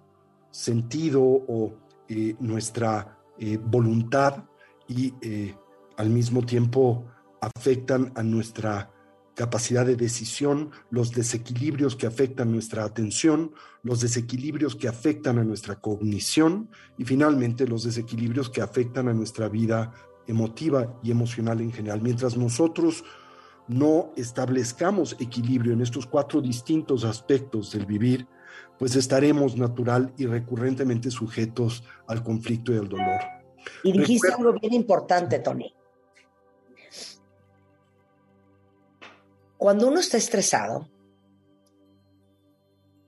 sentido 0.50 1.22
o 1.22 1.74
eh, 2.08 2.36
nuestra 2.40 3.18
eh, 3.38 3.58
voluntad 3.58 4.44
y 4.88 5.14
eh, 5.20 5.54
al 5.96 6.10
mismo 6.10 6.44
tiempo 6.44 7.06
afectan 7.44 8.12
a 8.16 8.22
nuestra 8.22 8.90
capacidad 9.34 9.84
de 9.84 9.96
decisión, 9.96 10.70
los 10.90 11.12
desequilibrios 11.12 11.96
que 11.96 12.06
afectan 12.06 12.52
nuestra 12.52 12.84
atención, 12.84 13.52
los 13.82 14.00
desequilibrios 14.00 14.76
que 14.76 14.88
afectan 14.88 15.38
a 15.38 15.44
nuestra 15.44 15.80
cognición 15.80 16.70
y 16.96 17.04
finalmente 17.04 17.66
los 17.66 17.82
desequilibrios 17.82 18.48
que 18.48 18.62
afectan 18.62 19.08
a 19.08 19.12
nuestra 19.12 19.48
vida 19.48 19.92
emotiva 20.26 20.98
y 21.02 21.10
emocional 21.10 21.60
en 21.60 21.72
general. 21.72 22.00
Mientras 22.00 22.36
nosotros 22.36 23.04
no 23.66 24.12
establezcamos 24.16 25.16
equilibrio 25.18 25.72
en 25.72 25.80
estos 25.80 26.06
cuatro 26.06 26.40
distintos 26.40 27.04
aspectos 27.04 27.72
del 27.72 27.86
vivir, 27.86 28.26
pues 28.78 28.94
estaremos 28.94 29.56
natural 29.56 30.12
y 30.16 30.26
recurrentemente 30.26 31.10
sujetos 31.10 31.82
al 32.06 32.22
conflicto 32.22 32.72
y 32.72 32.78
al 32.78 32.88
dolor. 32.88 33.20
Y 33.82 33.92
dijiste 33.92 34.32
algo 34.32 34.52
bien 34.52 34.74
importante, 34.74 35.38
Tony. 35.40 35.74
Cuando 39.64 39.88
uno 39.88 39.98
está 39.98 40.18
estresado, 40.18 40.90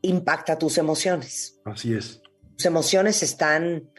impacta 0.00 0.58
tus 0.58 0.78
emociones. 0.78 1.60
Así 1.66 1.92
es. 1.92 2.22
Tus 2.56 2.64
emociones 2.64 3.22
están, 3.22 3.90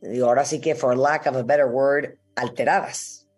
digo, 0.00 0.26
ahora 0.26 0.44
sí 0.44 0.60
que, 0.60 0.74
for 0.74 0.98
lack 0.98 1.28
of 1.28 1.36
a 1.36 1.44
better 1.44 1.66
word, 1.66 2.18
alteradas. 2.34 3.28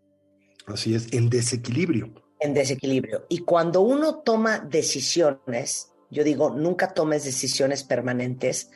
Así 0.66 0.94
es, 0.94 1.12
en 1.12 1.28
desequilibrio. 1.28 2.10
En 2.40 2.54
desequilibrio. 2.54 3.26
Y 3.28 3.40
cuando 3.40 3.82
uno 3.82 4.20
toma 4.20 4.60
decisiones, 4.60 5.92
yo 6.10 6.24
digo, 6.24 6.54
nunca 6.54 6.94
tomes 6.94 7.24
decisiones 7.24 7.84
permanentes 7.84 8.70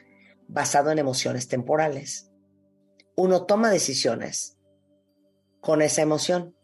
basado 0.48 0.90
en 0.90 0.98
emociones 0.98 1.48
temporales. 1.48 2.30
Uno 3.14 3.46
toma 3.46 3.70
decisiones 3.70 4.58
con 5.62 5.80
esa 5.80 6.02
emoción 6.02 6.54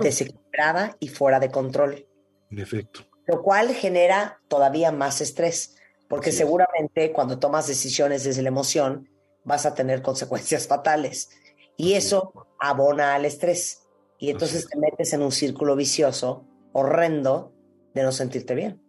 desequilibrada 0.00 0.96
y 1.00 1.08
fuera 1.08 1.38
de 1.38 1.50
control. 1.50 2.06
En 2.50 2.58
efecto. 2.58 3.00
Lo 3.26 3.42
cual 3.42 3.72
genera 3.74 4.40
todavía 4.48 4.90
más 4.90 5.20
estrés, 5.20 5.76
porque 6.08 6.32
seguramente 6.32 7.12
cuando 7.12 7.38
tomas 7.38 7.68
decisiones 7.68 8.24
desde 8.24 8.42
la 8.42 8.48
emoción 8.48 9.08
vas 9.44 9.66
a 9.66 9.74
tener 9.74 10.02
consecuencias 10.02 10.66
fatales. 10.66 11.30
Y 11.76 11.94
eso 11.94 12.32
abona 12.58 13.14
al 13.14 13.24
estrés. 13.24 13.82
Y 14.18 14.30
entonces 14.30 14.68
te 14.68 14.78
metes 14.78 15.12
en 15.12 15.22
un 15.22 15.32
círculo 15.32 15.76
vicioso 15.76 16.46
horrendo 16.72 17.54
de 17.94 18.02
no 18.02 18.12
sentirte 18.12 18.54
bien. 18.54 18.82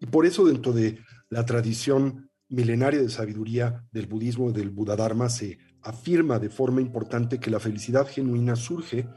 Y 0.00 0.06
por 0.06 0.26
eso 0.26 0.44
dentro 0.44 0.72
de 0.72 0.98
la 1.28 1.44
tradición 1.44 2.30
milenaria 2.48 3.00
de 3.00 3.08
sabiduría 3.08 3.84
del 3.92 4.06
budismo, 4.06 4.52
del 4.52 4.70
Buddha 4.70 5.28
se 5.28 5.58
afirma 5.82 6.38
de 6.38 6.50
forma 6.50 6.80
importante 6.80 7.38
que 7.38 7.50
la 7.50 7.60
felicidad 7.60 8.06
genuina 8.06 8.56
surge 8.56 9.08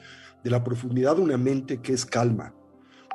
de 0.43 0.49
la 0.49 0.63
profundidad 0.63 1.15
de 1.15 1.21
una 1.21 1.37
mente 1.37 1.81
que 1.81 1.93
es 1.93 2.05
calma, 2.05 2.55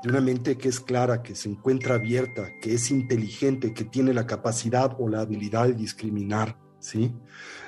de 0.03 0.09
una 0.09 0.21
mente 0.21 0.57
que 0.57 0.69
es 0.69 0.81
clara, 0.81 1.23
que 1.23 1.35
se 1.35 1.49
encuentra 1.49 1.97
abierta, 1.97 2.49
que 2.61 2.75
es 2.75 2.91
inteligente, 2.91 3.75
que 3.75 3.85
tiene 3.85 4.13
la 4.15 4.27
capacidad 4.27 4.97
o 4.99 5.09
la 5.09 5.21
habilidad 5.21 5.67
de 5.67 5.75
discriminar, 5.75 6.59
¿sí? 6.79 7.13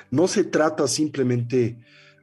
No 0.09 0.27
se 0.27 0.43
trata 0.43 0.87
simplemente, 0.87 1.77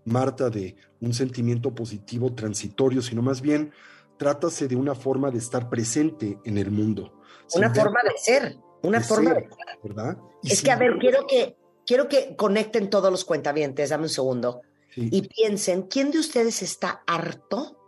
Marta, 0.04 0.50
de 0.50 0.76
un 1.00 1.14
sentimiento 1.14 1.74
positivo 1.74 2.34
transitorio, 2.34 3.02
sino 3.02 3.22
más 3.22 3.40
bien 3.40 3.72
trátase 4.16 4.68
de 4.68 4.76
una 4.76 4.94
forma 4.94 5.30
de 5.30 5.38
estar 5.38 5.68
presente 5.68 6.38
en 6.44 6.58
el 6.58 6.70
mundo. 6.70 7.20
Una 7.54 7.72
forma 7.72 8.00
de 8.02 8.18
ser, 8.18 8.56
una 8.82 9.00
forma 9.00 9.34
de 9.34 9.40
ser. 9.42 9.78
¿Verdad? 9.82 10.18
es 10.42 10.62
que, 10.62 10.70
a 10.70 10.76
ver, 10.76 10.98
quiero 10.98 11.26
que, 11.26 11.56
quiero 11.86 12.08
que 12.08 12.36
conecten 12.36 12.90
todos 12.90 13.10
los 13.10 13.24
cuentavientes, 13.24 13.90
dame 13.90 14.04
un 14.04 14.08
segundo, 14.10 14.62
y 14.96 15.22
piensen, 15.22 15.82
¿quién 15.82 16.10
de 16.10 16.18
ustedes 16.18 16.62
está 16.62 17.02
harto 17.06 17.78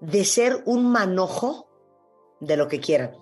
de 0.00 0.24
ser 0.24 0.62
un 0.66 0.90
manojo 0.90 1.68
de 2.40 2.56
lo 2.56 2.68
que 2.68 2.80
quieran, 2.80 3.16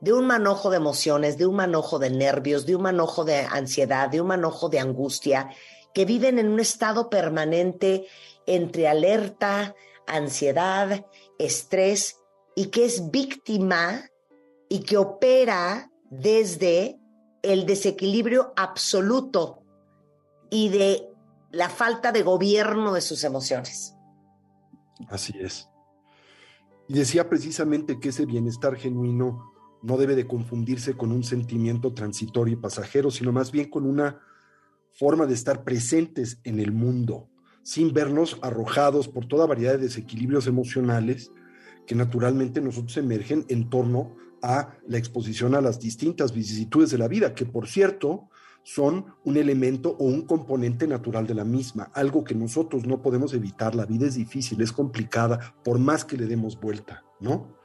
de 0.00 0.12
un 0.12 0.26
manojo 0.26 0.70
de 0.70 0.76
emociones, 0.76 1.38
de 1.38 1.46
un 1.46 1.56
manojo 1.56 1.98
de 1.98 2.10
nervios, 2.10 2.66
de 2.66 2.76
un 2.76 2.82
manojo 2.82 3.24
de 3.24 3.40
ansiedad, 3.40 4.08
de 4.08 4.20
un 4.20 4.28
manojo 4.28 4.68
de 4.68 4.78
angustia, 4.78 5.50
que 5.94 6.04
viven 6.04 6.38
en 6.38 6.48
un 6.48 6.60
estado 6.60 7.08
permanente 7.08 8.06
entre 8.46 8.88
alerta, 8.88 9.74
ansiedad, 10.06 11.06
estrés 11.38 12.18
y 12.54 12.66
que 12.66 12.84
es 12.84 13.10
víctima 13.10 14.10
y 14.68 14.80
que 14.80 14.98
opera 14.98 15.90
desde 16.10 16.98
el 17.42 17.64
desequilibrio 17.66 18.52
absoluto 18.56 19.62
y 20.50 20.68
de 20.68 21.08
la 21.50 21.68
falta 21.68 22.12
de 22.12 22.22
gobierno 22.22 22.92
de 22.92 23.00
sus 23.00 23.24
emociones. 23.24 23.94
Así 25.08 25.32
es. 25.40 25.68
Y 26.88 26.94
decía 26.94 27.28
precisamente 27.28 27.98
que 27.98 28.10
ese 28.10 28.26
bienestar 28.26 28.76
genuino 28.76 29.52
no 29.82 29.96
debe 29.96 30.14
de 30.14 30.26
confundirse 30.26 30.96
con 30.96 31.12
un 31.12 31.24
sentimiento 31.24 31.92
transitorio 31.92 32.54
y 32.54 32.60
pasajero, 32.60 33.10
sino 33.10 33.32
más 33.32 33.52
bien 33.52 33.70
con 33.70 33.86
una 33.86 34.20
forma 34.92 35.26
de 35.26 35.34
estar 35.34 35.64
presentes 35.64 36.40
en 36.44 36.58
el 36.58 36.72
mundo, 36.72 37.28
sin 37.62 37.92
vernos 37.92 38.38
arrojados 38.42 39.08
por 39.08 39.26
toda 39.26 39.46
variedad 39.46 39.72
de 39.72 39.84
desequilibrios 39.84 40.46
emocionales 40.46 41.30
que 41.86 41.94
naturalmente 41.94 42.60
nosotros 42.60 42.96
emergen 42.96 43.44
en 43.48 43.68
torno 43.70 44.16
a 44.42 44.76
la 44.86 44.98
exposición 44.98 45.54
a 45.54 45.60
las 45.60 45.80
distintas 45.80 46.32
vicisitudes 46.32 46.90
de 46.90 46.98
la 46.98 47.08
vida, 47.08 47.34
que 47.34 47.46
por 47.46 47.68
cierto 47.68 48.28
son 48.66 49.14
un 49.22 49.36
elemento 49.36 49.90
o 49.90 50.06
un 50.06 50.22
componente 50.22 50.88
natural 50.88 51.24
de 51.24 51.34
la 51.34 51.44
misma, 51.44 51.84
algo 51.94 52.24
que 52.24 52.34
nosotros 52.34 52.84
no 52.84 53.00
podemos 53.00 53.32
evitar. 53.32 53.76
La 53.76 53.86
vida 53.86 54.08
es 54.08 54.16
difícil, 54.16 54.60
es 54.60 54.72
complicada, 54.72 55.54
por 55.62 55.78
más 55.78 56.04
que 56.04 56.16
le 56.16 56.26
demos 56.26 56.58
vuelta, 56.58 57.04
¿no? 57.20 57.56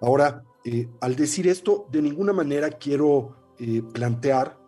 Ahora, 0.00 0.42
eh, 0.64 0.88
al 1.02 1.14
decir 1.14 1.46
esto, 1.46 1.88
de 1.92 2.00
ninguna 2.00 2.32
manera 2.32 2.70
quiero 2.70 3.36
eh, 3.58 3.82
plantear 3.92 4.58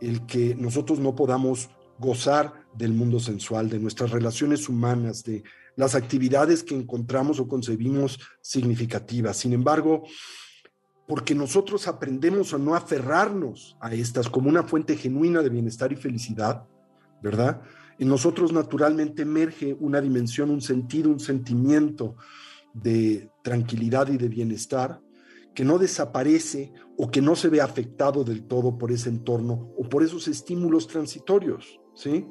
el 0.00 0.26
que 0.26 0.56
nosotros 0.56 0.98
no 0.98 1.14
podamos 1.14 1.70
gozar 2.00 2.66
del 2.74 2.92
mundo 2.92 3.20
sensual, 3.20 3.70
de 3.70 3.78
nuestras 3.78 4.10
relaciones 4.10 4.68
humanas, 4.68 5.22
de 5.22 5.44
las 5.76 5.94
actividades 5.94 6.64
que 6.64 6.74
encontramos 6.74 7.38
o 7.38 7.46
concebimos 7.46 8.18
significativas. 8.40 9.36
Sin 9.36 9.52
embargo, 9.52 10.02
porque 11.06 11.34
nosotros 11.34 11.86
aprendemos 11.86 12.54
a 12.54 12.58
no 12.58 12.74
aferrarnos 12.74 13.76
a 13.80 13.92
estas 13.92 14.28
como 14.28 14.48
una 14.48 14.62
fuente 14.62 14.96
genuina 14.96 15.42
de 15.42 15.50
bienestar 15.50 15.92
y 15.92 15.96
felicidad, 15.96 16.66
¿verdad? 17.22 17.60
En 17.98 18.08
nosotros 18.08 18.52
naturalmente 18.52 19.22
emerge 19.22 19.76
una 19.78 20.00
dimensión, 20.00 20.50
un 20.50 20.60
sentido, 20.60 21.10
un 21.10 21.20
sentimiento 21.20 22.16
de 22.72 23.30
tranquilidad 23.42 24.08
y 24.08 24.16
de 24.16 24.28
bienestar 24.28 25.00
que 25.54 25.64
no 25.64 25.78
desaparece 25.78 26.72
o 26.96 27.10
que 27.10 27.20
no 27.20 27.36
se 27.36 27.48
ve 27.48 27.60
afectado 27.60 28.24
del 28.24 28.44
todo 28.44 28.76
por 28.76 28.90
ese 28.90 29.08
entorno 29.08 29.72
o 29.78 29.88
por 29.88 30.02
esos 30.02 30.26
estímulos 30.26 30.88
transitorios, 30.88 31.80
¿sí? 31.94 32.26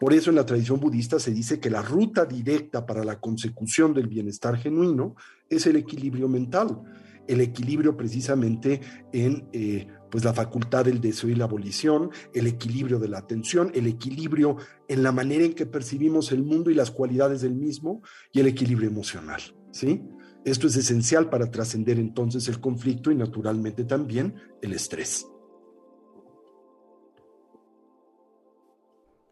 Por 0.00 0.14
eso 0.14 0.30
en 0.30 0.36
la 0.36 0.46
tradición 0.46 0.80
budista 0.80 1.18
se 1.18 1.30
dice 1.30 1.60
que 1.60 1.68
la 1.68 1.82
ruta 1.82 2.24
directa 2.24 2.86
para 2.86 3.04
la 3.04 3.20
consecución 3.20 3.92
del 3.92 4.08
bienestar 4.08 4.56
genuino 4.56 5.14
es 5.50 5.66
el 5.66 5.76
equilibrio 5.76 6.28
mental 6.28 6.80
el 7.28 7.40
equilibrio 7.40 7.96
precisamente 7.96 8.80
en 9.12 9.48
eh, 9.52 9.86
pues 10.10 10.24
la 10.24 10.32
facultad 10.32 10.84
del 10.84 11.00
deseo 11.00 11.30
y 11.30 11.34
la 11.34 11.44
abolición, 11.44 12.10
el 12.32 12.46
equilibrio 12.46 12.98
de 12.98 13.08
la 13.08 13.18
atención, 13.18 13.72
el 13.74 13.86
equilibrio 13.86 14.56
en 14.88 15.02
la 15.02 15.12
manera 15.12 15.44
en 15.44 15.54
que 15.54 15.66
percibimos 15.66 16.30
el 16.32 16.42
mundo 16.42 16.70
y 16.70 16.74
las 16.74 16.90
cualidades 16.90 17.40
del 17.40 17.54
mismo 17.54 18.02
y 18.32 18.40
el 18.40 18.46
equilibrio 18.46 18.88
emocional, 18.88 19.42
¿sí? 19.72 20.02
Esto 20.44 20.66
es 20.66 20.76
esencial 20.76 21.30
para 21.30 21.50
trascender 21.50 21.98
entonces 21.98 22.46
el 22.48 22.60
conflicto 22.60 23.10
y 23.10 23.14
naturalmente 23.14 23.84
también 23.84 24.34
el 24.60 24.74
estrés. 24.74 25.26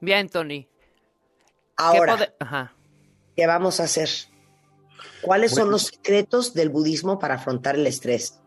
Bien, 0.01 0.29
Tony. 0.29 0.69
Ahora, 1.77 2.35
¿qué 3.37 3.47
vamos 3.47 3.79
a 3.79 3.85
hacer? 3.85 4.09
¿Cuáles 5.23 5.53
son 5.53 5.71
los 5.71 5.83
secretos 5.83 6.55
del 6.55 6.69
budismo 6.69 7.19
para 7.19 7.35
afrontar 7.35 7.77
el 7.77 7.87
estrés? 7.87 8.41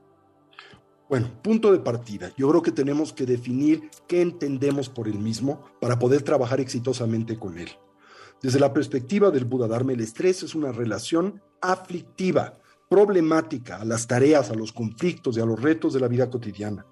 Bueno, 1.08 1.30
punto 1.42 1.72
de 1.72 1.80
partida. 1.80 2.32
Yo 2.36 2.50
creo 2.50 2.62
que 2.62 2.72
tenemos 2.72 3.14
que 3.14 3.26
definir 3.26 3.90
qué 4.08 4.22
entendemos 4.22 4.90
por 4.90 5.08
el 5.08 5.20
mismo 5.20 5.64
para 5.80 6.00
poder 6.00 6.24
trabajar 6.24 6.60
exitosamente 6.60 7.38
con 7.38 7.60
él. 7.60 7.70
Desde 8.42 8.60
la 8.60 8.74
perspectiva 8.74 9.32
del 9.32 9.46
Buda 9.46 9.68
Dharma, 9.68 9.94
el 9.94 10.02
estrés 10.02 10.44
es 10.44 10.56
una 10.56 10.72
relación 10.72 11.42
aflictiva, 11.62 12.56
problemática 12.90 13.78
a 13.78 13.86
las 13.86 14.08
tareas, 14.08 14.50
a 14.50 14.56
los 14.56 14.72
conflictos 14.72 15.38
y 15.38 15.42
a 15.42 15.46
los 15.46 15.62
retos 15.62 15.94
de 15.94 16.00
la 16.00 16.08
vida 16.08 16.30
cotidiana. 16.30 16.86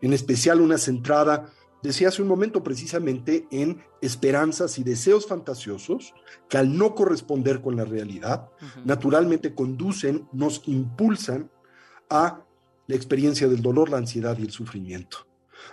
En 0.00 0.12
especial 0.12 0.60
una 0.60 0.78
centrada 0.78 1.50
decía 1.82 2.08
hace 2.08 2.22
un 2.22 2.28
momento 2.28 2.62
precisamente 2.62 3.46
en 3.50 3.82
esperanzas 4.00 4.78
y 4.78 4.84
deseos 4.84 5.26
fantasiosos 5.26 6.14
que 6.48 6.58
al 6.58 6.76
no 6.76 6.94
corresponder 6.94 7.60
con 7.60 7.76
la 7.76 7.84
realidad, 7.84 8.48
naturalmente 8.84 9.54
conducen, 9.54 10.28
nos 10.32 10.62
impulsan 10.66 11.50
a 12.10 12.42
la 12.86 12.94
experiencia 12.94 13.48
del 13.48 13.62
dolor, 13.62 13.90
la 13.90 13.98
ansiedad 13.98 14.38
y 14.38 14.42
el 14.42 14.50
sufrimiento. 14.50 15.26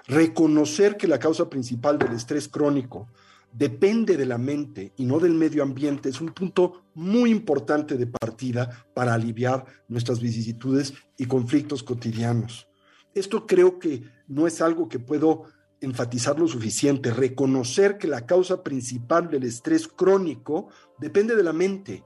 Reconocer 0.08 0.98
que 0.98 1.08
la 1.08 1.20
causa 1.20 1.50
principal 1.50 2.00
del 2.00 2.14
estrés 2.14 2.48
crónico 2.48 3.08
depende 3.52 4.18
de 4.18 4.26
la 4.26 4.38
mente 4.38 4.94
y 4.98 5.06
no 5.06 5.20
del 5.20 5.34
medio 5.34 5.62
ambiente 5.62 6.10
es 6.10 6.20
un 6.20 6.30
punto 6.30 6.86
muy 6.96 7.30
importante 7.30 7.98
de 7.98 8.08
partida 8.08 8.88
para 8.94 9.14
aliviar 9.14 9.66
nuestras 9.88 10.20
vicisitudes 10.20 10.94
y 11.18 11.26
conflictos 11.26 11.84
cotidianos. 11.84 12.68
Esto 13.14 13.46
creo 13.46 13.78
que 13.78 14.04
no 14.28 14.48
es 14.48 14.60
algo 14.62 14.90
que 14.90 14.98
puedo 14.98 15.44
enfatizar 15.84 16.40
lo 16.40 16.48
suficiente, 16.48 17.12
reconocer 17.12 17.98
que 17.98 18.08
la 18.08 18.26
causa 18.26 18.64
principal 18.64 19.30
del 19.30 19.44
estrés 19.44 19.88
crónico 19.88 20.70
depende 20.98 21.36
de 21.36 21.44
la 21.44 21.54
mente 21.54 22.04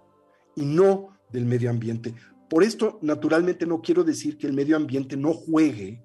y 0.56 0.66
no 0.66 1.20
del 1.32 1.46
medio 1.46 1.70
ambiente. 1.70 2.16
Por 2.50 2.64
esto, 2.64 2.98
naturalmente, 3.02 3.66
no 3.66 3.82
quiero 3.82 4.04
decir 4.04 4.38
que 4.38 4.48
el 4.48 4.54
medio 4.54 4.76
ambiente 4.76 5.16
no 5.16 5.34
juegue, 5.34 6.02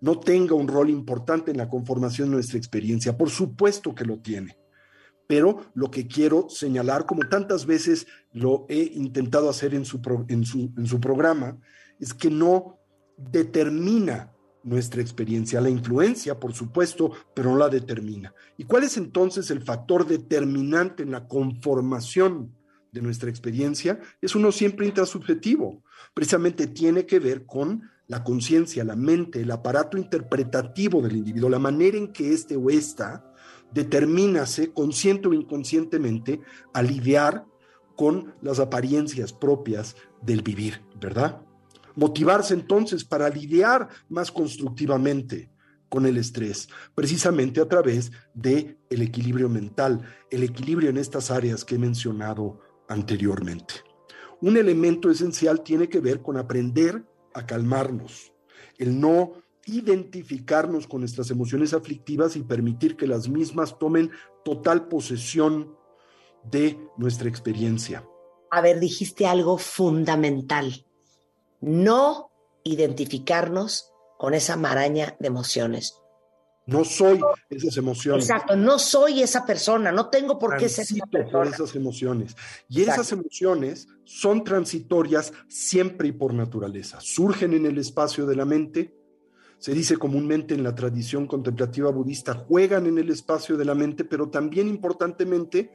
no 0.00 0.20
tenga 0.20 0.54
un 0.54 0.68
rol 0.68 0.90
importante 0.90 1.50
en 1.50 1.56
la 1.56 1.68
conformación 1.68 2.28
de 2.28 2.36
nuestra 2.36 2.58
experiencia. 2.58 3.18
Por 3.18 3.30
supuesto 3.30 3.94
que 3.94 4.04
lo 4.04 4.18
tiene. 4.20 4.56
Pero 5.26 5.72
lo 5.74 5.90
que 5.90 6.06
quiero 6.06 6.48
señalar, 6.48 7.04
como 7.04 7.28
tantas 7.28 7.66
veces 7.66 8.06
lo 8.32 8.64
he 8.68 8.92
intentado 8.94 9.50
hacer 9.50 9.74
en 9.74 9.84
su, 9.84 10.00
en 10.28 10.44
su, 10.44 10.72
en 10.76 10.86
su 10.86 11.00
programa, 11.00 11.58
es 11.98 12.14
que 12.14 12.30
no 12.30 12.78
determina 13.16 14.32
nuestra 14.68 15.00
experiencia. 15.00 15.60
La 15.60 15.70
influencia, 15.70 16.38
por 16.38 16.54
supuesto, 16.54 17.12
pero 17.34 17.50
no 17.50 17.58
la 17.58 17.68
determina. 17.68 18.34
¿Y 18.56 18.64
cuál 18.64 18.84
es 18.84 18.96
entonces 18.96 19.50
el 19.50 19.62
factor 19.62 20.06
determinante 20.06 21.02
en 21.02 21.10
la 21.10 21.26
conformación 21.26 22.54
de 22.92 23.02
nuestra 23.02 23.30
experiencia? 23.30 24.00
Es 24.20 24.34
uno 24.34 24.52
siempre 24.52 24.86
intrasubjetivo. 24.86 25.82
Precisamente 26.14 26.66
tiene 26.66 27.06
que 27.06 27.18
ver 27.18 27.46
con 27.46 27.90
la 28.06 28.24
conciencia, 28.24 28.84
la 28.84 28.96
mente, 28.96 29.40
el 29.42 29.50
aparato 29.50 29.98
interpretativo 29.98 31.02
del 31.02 31.16
individuo, 31.16 31.50
la 31.50 31.58
manera 31.58 31.98
en 31.98 32.12
que 32.12 32.32
éste 32.32 32.56
o 32.56 32.70
ésta 32.70 33.32
determinase, 33.72 34.72
consciente 34.72 35.28
o 35.28 35.34
inconscientemente, 35.34 36.40
a 36.72 36.82
lidiar 36.82 37.44
con 37.96 38.34
las 38.40 38.60
apariencias 38.60 39.32
propias 39.32 39.96
del 40.22 40.42
vivir, 40.42 40.80
¿verdad? 40.98 41.42
Motivarse 41.98 42.54
entonces 42.54 43.04
para 43.04 43.28
lidiar 43.28 43.88
más 44.08 44.30
constructivamente 44.30 45.50
con 45.88 46.06
el 46.06 46.16
estrés, 46.16 46.68
precisamente 46.94 47.60
a 47.60 47.68
través 47.68 48.12
de 48.34 48.78
el 48.88 49.02
equilibrio 49.02 49.48
mental, 49.48 50.02
el 50.30 50.44
equilibrio 50.44 50.90
en 50.90 50.96
estas 50.96 51.32
áreas 51.32 51.64
que 51.64 51.74
he 51.74 51.78
mencionado 51.78 52.60
anteriormente. 52.88 53.74
Un 54.40 54.56
elemento 54.56 55.10
esencial 55.10 55.64
tiene 55.64 55.88
que 55.88 55.98
ver 55.98 56.22
con 56.22 56.36
aprender 56.36 57.04
a 57.34 57.44
calmarnos, 57.44 58.32
el 58.78 59.00
no 59.00 59.32
identificarnos 59.66 60.86
con 60.86 61.00
nuestras 61.00 61.32
emociones 61.32 61.74
aflictivas 61.74 62.36
y 62.36 62.44
permitir 62.44 62.94
que 62.94 63.08
las 63.08 63.28
mismas 63.28 63.76
tomen 63.76 64.12
total 64.44 64.86
posesión 64.86 65.74
de 66.44 66.78
nuestra 66.96 67.28
experiencia. 67.28 68.06
A 68.52 68.60
ver, 68.60 68.78
dijiste 68.78 69.26
algo 69.26 69.58
fundamental 69.58 70.84
no 71.60 72.30
identificarnos 72.64 73.92
con 74.18 74.34
esa 74.34 74.56
maraña 74.56 75.16
de 75.20 75.28
emociones. 75.28 75.94
No 76.66 76.84
soy 76.84 77.18
esas 77.48 77.78
emociones. 77.78 78.28
Exacto, 78.28 78.54
no 78.54 78.78
soy 78.78 79.22
esa 79.22 79.46
persona, 79.46 79.90
no 79.90 80.10
tengo 80.10 80.38
por 80.38 80.58
qué 80.58 80.68
ser 80.68 80.84
esa 80.84 81.06
persona. 81.06 81.32
por 81.32 81.46
esas 81.46 81.74
emociones. 81.74 82.36
Y 82.68 82.82
esas 82.82 83.10
emociones 83.10 83.88
son 84.04 84.44
transitorias 84.44 85.32
siempre 85.48 86.08
y 86.08 86.12
por 86.12 86.34
naturaleza. 86.34 87.00
Surgen 87.00 87.54
en 87.54 87.64
el 87.64 87.78
espacio 87.78 88.26
de 88.26 88.36
la 88.36 88.44
mente, 88.44 88.94
se 89.58 89.72
dice 89.72 89.96
comúnmente 89.96 90.54
en 90.54 90.62
la 90.62 90.74
tradición 90.74 91.26
contemplativa 91.26 91.90
budista, 91.90 92.34
juegan 92.34 92.86
en 92.86 92.98
el 92.98 93.08
espacio 93.08 93.56
de 93.56 93.64
la 93.64 93.74
mente, 93.74 94.04
pero 94.04 94.28
también 94.28 94.68
importantemente 94.68 95.72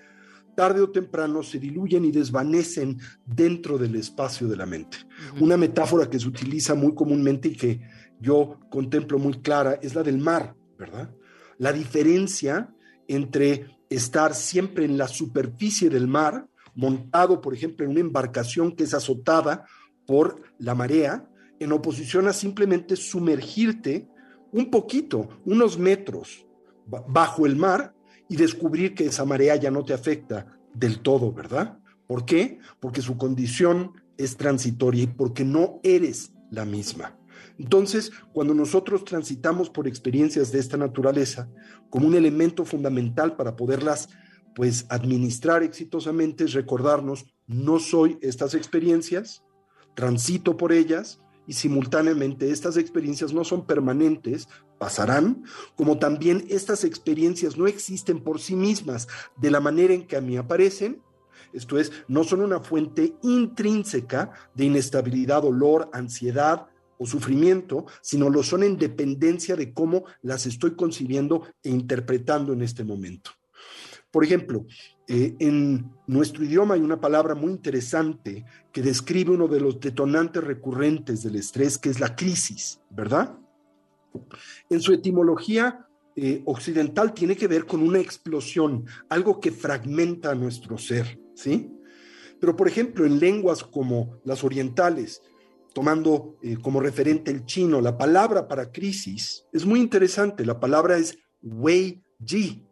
tarde 0.55 0.81
o 0.81 0.89
temprano 0.89 1.43
se 1.43 1.59
diluyen 1.59 2.05
y 2.05 2.11
desvanecen 2.11 2.99
dentro 3.25 3.77
del 3.77 3.95
espacio 3.95 4.47
de 4.47 4.55
la 4.55 4.65
mente. 4.65 4.97
Una 5.39 5.57
metáfora 5.57 6.09
que 6.09 6.19
se 6.19 6.27
utiliza 6.27 6.75
muy 6.75 6.93
comúnmente 6.93 7.49
y 7.49 7.55
que 7.55 7.81
yo 8.19 8.59
contemplo 8.69 9.17
muy 9.19 9.33
clara 9.41 9.79
es 9.81 9.95
la 9.95 10.03
del 10.03 10.17
mar, 10.17 10.55
¿verdad? 10.77 11.13
La 11.57 11.73
diferencia 11.73 12.73
entre 13.07 13.77
estar 13.89 14.33
siempre 14.33 14.85
en 14.85 14.97
la 14.97 15.07
superficie 15.07 15.89
del 15.89 16.07
mar, 16.07 16.47
montado, 16.75 17.41
por 17.41 17.53
ejemplo, 17.53 17.85
en 17.85 17.91
una 17.91 17.99
embarcación 17.99 18.71
que 18.75 18.83
es 18.83 18.93
azotada 18.93 19.65
por 20.07 20.41
la 20.57 20.73
marea, 20.73 21.29
en 21.59 21.71
oposición 21.71 22.27
a 22.27 22.33
simplemente 22.33 22.95
sumergirte 22.95 24.07
un 24.51 24.69
poquito, 24.69 25.29
unos 25.45 25.77
metros 25.77 26.45
bajo 26.85 27.45
el 27.45 27.55
mar 27.55 27.92
y 28.29 28.35
descubrir 28.35 28.93
que 28.95 29.05
esa 29.05 29.25
marea 29.25 29.55
ya 29.55 29.71
no 29.71 29.83
te 29.83 29.93
afecta 29.93 30.57
del 30.73 30.99
todo, 30.99 31.31
¿verdad? 31.31 31.79
¿Por 32.07 32.25
qué? 32.25 32.59
Porque 32.79 33.01
su 33.01 33.17
condición 33.17 33.93
es 34.17 34.37
transitoria 34.37 35.03
y 35.03 35.07
porque 35.07 35.43
no 35.43 35.79
eres 35.83 36.33
la 36.51 36.65
misma. 36.65 37.17
Entonces, 37.57 38.11
cuando 38.33 38.53
nosotros 38.53 39.05
transitamos 39.05 39.69
por 39.69 39.87
experiencias 39.87 40.51
de 40.51 40.59
esta 40.59 40.77
naturaleza, 40.77 41.49
como 41.89 42.07
un 42.07 42.15
elemento 42.15 42.65
fundamental 42.65 43.35
para 43.35 43.55
poderlas 43.55 44.09
pues 44.55 44.85
administrar 44.89 45.63
exitosamente 45.63 46.43
es 46.43 46.53
recordarnos, 46.53 47.25
no 47.47 47.79
soy 47.79 48.17
estas 48.21 48.53
experiencias, 48.53 49.43
transito 49.95 50.57
por 50.57 50.71
ellas 50.71 51.19
y 51.47 51.53
simultáneamente 51.53 52.51
estas 52.51 52.77
experiencias 52.77 53.33
no 53.33 53.43
son 53.43 53.65
permanentes, 53.65 54.47
pasarán, 54.83 55.45
como 55.77 55.97
también 55.97 56.43
estas 56.49 56.83
experiencias 56.83 57.55
no 57.55 57.67
existen 57.67 58.21
por 58.21 58.41
sí 58.41 58.53
mismas 58.53 59.07
de 59.37 59.49
la 59.49 59.61
manera 59.61 59.93
en 59.93 60.05
que 60.05 60.17
a 60.17 60.19
mí 60.19 60.35
aparecen, 60.35 61.01
esto 61.53 61.79
es, 61.79 61.93
no 62.09 62.25
son 62.25 62.41
una 62.41 62.59
fuente 62.59 63.15
intrínseca 63.23 64.33
de 64.53 64.65
inestabilidad, 64.65 65.43
dolor, 65.43 65.89
ansiedad 65.93 66.67
o 66.97 67.05
sufrimiento, 67.05 67.85
sino 68.01 68.29
lo 68.29 68.43
son 68.43 68.61
en 68.63 68.75
dependencia 68.75 69.55
de 69.55 69.71
cómo 69.71 70.03
las 70.21 70.45
estoy 70.47 70.71
concibiendo 70.75 71.47
e 71.63 71.69
interpretando 71.69 72.51
en 72.51 72.61
este 72.61 72.83
momento. 72.83 73.31
Por 74.11 74.25
ejemplo, 74.25 74.65
eh, 75.07 75.33
en 75.39 75.93
nuestro 76.07 76.43
idioma 76.43 76.73
hay 76.73 76.81
una 76.81 76.99
palabra 76.99 77.35
muy 77.35 77.51
interesante 77.51 78.43
que 78.73 78.81
describe 78.81 79.31
uno 79.31 79.47
de 79.47 79.61
los 79.61 79.79
detonantes 79.79 80.43
recurrentes 80.43 81.23
del 81.23 81.37
estrés, 81.37 81.77
que 81.77 81.89
es 81.89 82.01
la 82.01 82.17
crisis, 82.17 82.81
¿verdad? 82.89 83.37
En 84.69 84.81
su 84.81 84.93
etimología 84.93 85.87
eh, 86.15 86.41
occidental 86.45 87.13
tiene 87.13 87.35
que 87.35 87.47
ver 87.47 87.65
con 87.65 87.81
una 87.81 87.99
explosión, 87.99 88.85
algo 89.09 89.39
que 89.39 89.51
fragmenta 89.51 90.35
nuestro 90.35 90.77
ser, 90.77 91.19
¿sí? 91.35 91.71
Pero, 92.39 92.55
por 92.55 92.67
ejemplo, 92.67 93.05
en 93.05 93.19
lenguas 93.19 93.63
como 93.63 94.19
las 94.25 94.43
orientales, 94.43 95.21
tomando 95.73 96.37
eh, 96.41 96.57
como 96.61 96.79
referente 96.79 97.31
el 97.31 97.45
chino, 97.45 97.81
la 97.81 97.97
palabra 97.97 98.47
para 98.47 98.71
crisis 98.71 99.45
es 99.53 99.65
muy 99.65 99.79
interesante. 99.79 100.45
La 100.45 100.59
palabra 100.59 100.97
es 100.97 101.17
wei 101.41 102.03
ji, 102.23 102.63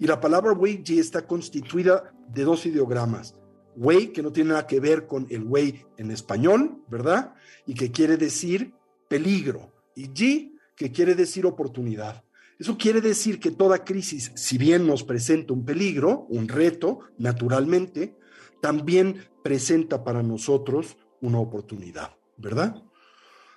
y 0.00 0.06
la 0.06 0.18
palabra 0.18 0.52
Wei 0.52 0.82
Ji 0.82 0.98
está 0.98 1.26
constituida 1.26 2.14
de 2.26 2.42
dos 2.42 2.64
ideogramas. 2.64 3.36
Wei, 3.76 4.08
que 4.08 4.22
no 4.22 4.32
tiene 4.32 4.50
nada 4.50 4.66
que 4.66 4.80
ver 4.80 5.06
con 5.06 5.26
el 5.28 5.44
Wei 5.44 5.84
en 5.98 6.10
español, 6.10 6.82
¿verdad? 6.88 7.34
Y 7.66 7.74
que 7.74 7.92
quiere 7.92 8.16
decir 8.16 8.72
peligro. 9.08 9.74
Y 9.94 10.10
Ji, 10.14 10.56
que 10.80 10.90
quiere 10.90 11.14
decir 11.14 11.44
oportunidad. 11.44 12.24
Eso 12.58 12.78
quiere 12.78 13.02
decir 13.02 13.38
que 13.38 13.50
toda 13.50 13.84
crisis, 13.84 14.32
si 14.34 14.56
bien 14.56 14.86
nos 14.86 15.04
presenta 15.04 15.52
un 15.52 15.62
peligro, 15.62 16.24
un 16.30 16.48
reto, 16.48 17.00
naturalmente, 17.18 18.16
también 18.62 19.28
presenta 19.44 20.02
para 20.02 20.22
nosotros 20.22 20.96
una 21.20 21.38
oportunidad, 21.38 22.16
¿verdad? 22.38 22.82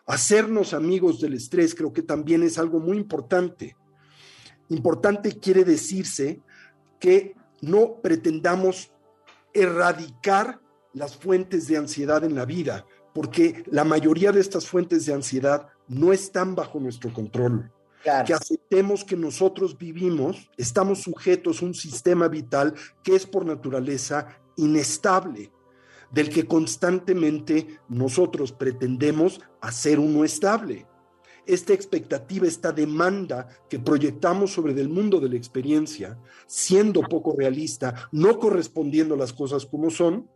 Hacernos 0.06 0.74
amigos 0.74 1.22
del 1.22 1.36
estrés 1.36 1.74
creo 1.74 1.94
que 1.94 2.02
también 2.02 2.44
es 2.44 2.58
algo 2.58 2.82
muy 2.82 2.98
importante. 2.98 3.78
Importante 4.68 5.40
quiere 5.40 5.64
decirse 5.64 6.42
que 7.00 7.36
no 7.62 8.02
pretendamos 8.02 8.92
erradicar 9.54 10.60
las 10.92 11.16
fuentes 11.16 11.70
de 11.70 11.78
ansiedad 11.78 12.26
en 12.26 12.36
la 12.36 12.44
vida, 12.44 12.86
porque 13.14 13.64
la 13.68 13.86
mayoría 13.86 14.34
de 14.34 14.42
estas 14.42 14.68
fuentes 14.68 15.06
de 15.06 15.14
ansiedad 15.14 15.70
no 15.88 16.14
están 16.14 16.56
bajo 16.56 16.80
nuestro 16.80 17.14
control. 17.14 17.72
Que 18.26 18.34
aceptemos 18.34 19.06
que 19.06 19.16
nosotros 19.16 19.78
vivimos, 19.78 20.50
estamos 20.58 21.02
sujetos 21.02 21.62
a 21.62 21.66
un 21.66 21.74
sistema 21.74 22.28
vital 22.28 22.74
que 23.02 23.16
es 23.16 23.26
por 23.26 23.46
naturaleza 23.46 24.28
inestable, 24.58 25.52
del 26.12 26.30
que 26.30 26.46
constantemente 26.46 27.80
nosotros 27.88 28.52
pretendemos 28.52 29.40
hacer 29.62 30.00
uno 30.00 30.26
estable 30.26 30.86
esta 31.46 31.74
expectativa, 31.74 32.48
esta 32.48 32.72
demanda 32.72 33.48
que 33.70 33.80
proyectamos 33.80 34.52
sobre 34.54 34.74
el 34.80 34.90
mundo 34.90 35.20
de 35.20 35.30
la 35.30 35.36
experiencia, 35.36 36.18
siendo 36.48 37.02
poco 37.02 37.36
realista, 37.38 38.10
no 38.12 38.40
correspondiendo 38.40 39.16
a 39.16 39.18
las 39.18 39.34
cosas 39.34 39.66
como 39.66 39.90
son, 39.90 40.30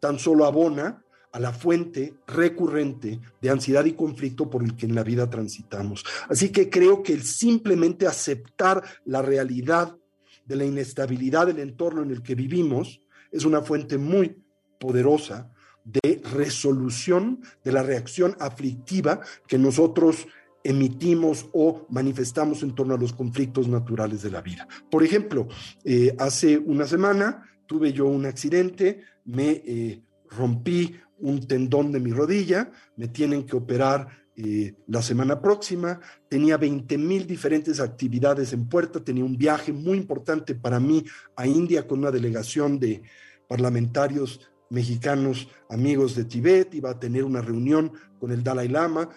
tan 0.00 0.18
solo 0.18 0.44
abona 0.44 1.02
a 1.32 1.40
la 1.40 1.52
fuente 1.52 2.14
recurrente 2.26 3.20
de 3.40 3.50
ansiedad 3.50 3.84
y 3.84 3.92
conflicto 3.92 4.50
por 4.50 4.62
el 4.62 4.76
que 4.76 4.86
en 4.86 4.94
la 4.94 5.04
vida 5.04 5.30
transitamos. 5.30 6.04
Así 6.28 6.50
que 6.50 6.68
creo 6.68 7.02
que 7.02 7.12
el 7.12 7.22
simplemente 7.22 8.06
aceptar 8.06 8.82
la 9.04 9.22
realidad 9.22 9.96
de 10.44 10.56
la 10.56 10.64
inestabilidad 10.64 11.46
del 11.46 11.60
entorno 11.60 12.02
en 12.02 12.10
el 12.10 12.22
que 12.22 12.34
vivimos, 12.34 13.00
es 13.30 13.44
una 13.44 13.62
fuente 13.62 13.98
muy 13.98 14.36
poderosa 14.80 15.52
de 15.84 16.20
resolución 16.34 17.40
de 17.62 17.72
la 17.72 17.82
reacción 17.82 18.36
aflictiva 18.40 19.20
que 19.46 19.58
nosotros 19.58 20.26
emitimos 20.62 21.46
o 21.52 21.86
manifestamos 21.88 22.62
en 22.62 22.74
torno 22.74 22.94
a 22.94 22.98
los 22.98 23.12
conflictos 23.12 23.68
naturales 23.68 24.22
de 24.22 24.30
la 24.30 24.42
vida. 24.42 24.68
Por 24.90 25.04
ejemplo, 25.04 25.48
eh, 25.84 26.14
hace 26.18 26.58
una 26.58 26.86
semana 26.86 27.48
tuve 27.66 27.92
yo 27.92 28.06
un 28.06 28.26
accidente, 28.26 29.02
me 29.24 29.62
eh, 29.64 30.02
rompí 30.28 30.96
un 31.20 31.46
tendón 31.46 31.92
de 31.92 32.00
mi 32.00 32.12
rodilla, 32.12 32.70
me 32.96 33.08
tienen 33.08 33.44
que 33.44 33.56
operar 33.56 34.08
eh, 34.36 34.74
la 34.86 35.02
semana 35.02 35.40
próxima, 35.40 36.00
tenía 36.28 36.56
20 36.56 36.96
mil 36.98 37.26
diferentes 37.26 37.80
actividades 37.80 38.52
en 38.52 38.68
puerta, 38.68 39.04
tenía 39.04 39.24
un 39.24 39.36
viaje 39.36 39.72
muy 39.72 39.98
importante 39.98 40.54
para 40.54 40.80
mí 40.80 41.04
a 41.36 41.46
India 41.46 41.86
con 41.86 41.98
una 41.98 42.10
delegación 42.10 42.78
de 42.78 43.02
parlamentarios 43.48 44.40
mexicanos 44.70 45.48
amigos 45.68 46.14
de 46.14 46.24
Tibet, 46.24 46.74
iba 46.74 46.90
a 46.90 47.00
tener 47.00 47.24
una 47.24 47.42
reunión 47.42 47.92
con 48.18 48.30
el 48.30 48.42
Dalai 48.42 48.68
Lama, 48.68 49.10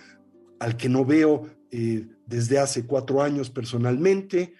al 0.59 0.75
que 0.75 0.89
no 0.89 1.05
veo 1.05 1.47
eh, 1.71 2.07
desde 2.25 2.59
hace 2.59 2.85
cuatro 2.85 3.21
años 3.21 3.49
personalmente. 3.49 4.55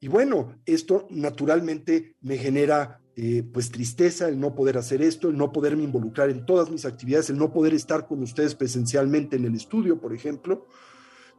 Y 0.00 0.08
bueno, 0.08 0.60
esto 0.64 1.06
naturalmente 1.10 2.14
me 2.20 2.38
genera 2.38 3.00
eh, 3.16 3.42
pues 3.52 3.70
tristeza 3.70 4.28
el 4.28 4.38
no 4.38 4.54
poder 4.54 4.78
hacer 4.78 5.02
esto, 5.02 5.28
el 5.28 5.36
no 5.36 5.50
poderme 5.50 5.82
involucrar 5.82 6.30
en 6.30 6.46
todas 6.46 6.70
mis 6.70 6.84
actividades, 6.84 7.30
el 7.30 7.38
no 7.38 7.52
poder 7.52 7.74
estar 7.74 8.06
con 8.06 8.22
ustedes 8.22 8.54
presencialmente 8.54 9.36
en 9.36 9.44
el 9.44 9.54
estudio, 9.54 10.00
por 10.00 10.14
ejemplo, 10.14 10.66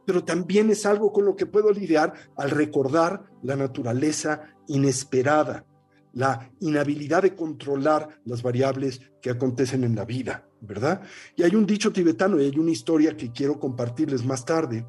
pero 0.06 0.24
también 0.24 0.70
es 0.70 0.84
algo 0.84 1.12
con 1.12 1.24
lo 1.24 1.36
que 1.36 1.46
puedo 1.46 1.70
lidiar 1.70 2.12
al 2.36 2.50
recordar 2.50 3.24
la 3.42 3.56
naturaleza 3.56 4.42
inesperada, 4.68 5.64
la 6.12 6.50
inhabilidad 6.60 7.22
de 7.22 7.34
controlar 7.34 8.20
las 8.24 8.42
variables 8.42 9.00
que 9.22 9.30
acontecen 9.30 9.84
en 9.84 9.94
la 9.94 10.04
vida. 10.04 10.46
¿verdad? 10.60 11.02
Y 11.36 11.42
hay 11.42 11.54
un 11.54 11.66
dicho 11.66 11.92
tibetano 11.92 12.40
y 12.40 12.44
hay 12.44 12.58
una 12.58 12.70
historia 12.70 13.16
que 13.16 13.32
quiero 13.32 13.58
compartirles 13.58 14.24
más 14.24 14.44
tarde. 14.44 14.86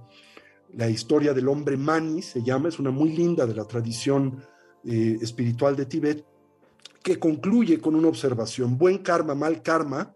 La 0.73 0.89
historia 0.89 1.33
del 1.33 1.47
hombre 1.47 1.77
Mani 1.77 2.21
se 2.21 2.41
llama, 2.43 2.69
es 2.69 2.79
una 2.79 2.91
muy 2.91 3.09
linda 3.09 3.45
de 3.45 3.55
la 3.55 3.65
tradición 3.65 4.43
eh, 4.83 5.17
espiritual 5.21 5.75
de 5.75 5.85
Tibet, 5.85 6.25
que 7.03 7.19
concluye 7.19 7.79
con 7.79 7.95
una 7.95 8.07
observación, 8.07 8.77
buen 8.77 8.99
karma, 8.99 9.35
mal 9.35 9.61
karma, 9.61 10.15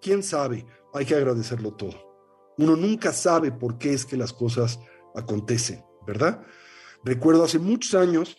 quién 0.00 0.22
sabe, 0.22 0.66
hay 0.92 1.04
que 1.04 1.14
agradecerlo 1.14 1.74
todo. 1.74 1.94
Uno 2.58 2.76
nunca 2.76 3.12
sabe 3.12 3.52
por 3.52 3.78
qué 3.78 3.92
es 3.92 4.04
que 4.04 4.16
las 4.16 4.32
cosas 4.32 4.78
acontecen, 5.14 5.84
¿verdad? 6.06 6.42
Recuerdo 7.04 7.44
hace 7.44 7.58
muchos 7.58 7.94
años, 7.94 8.36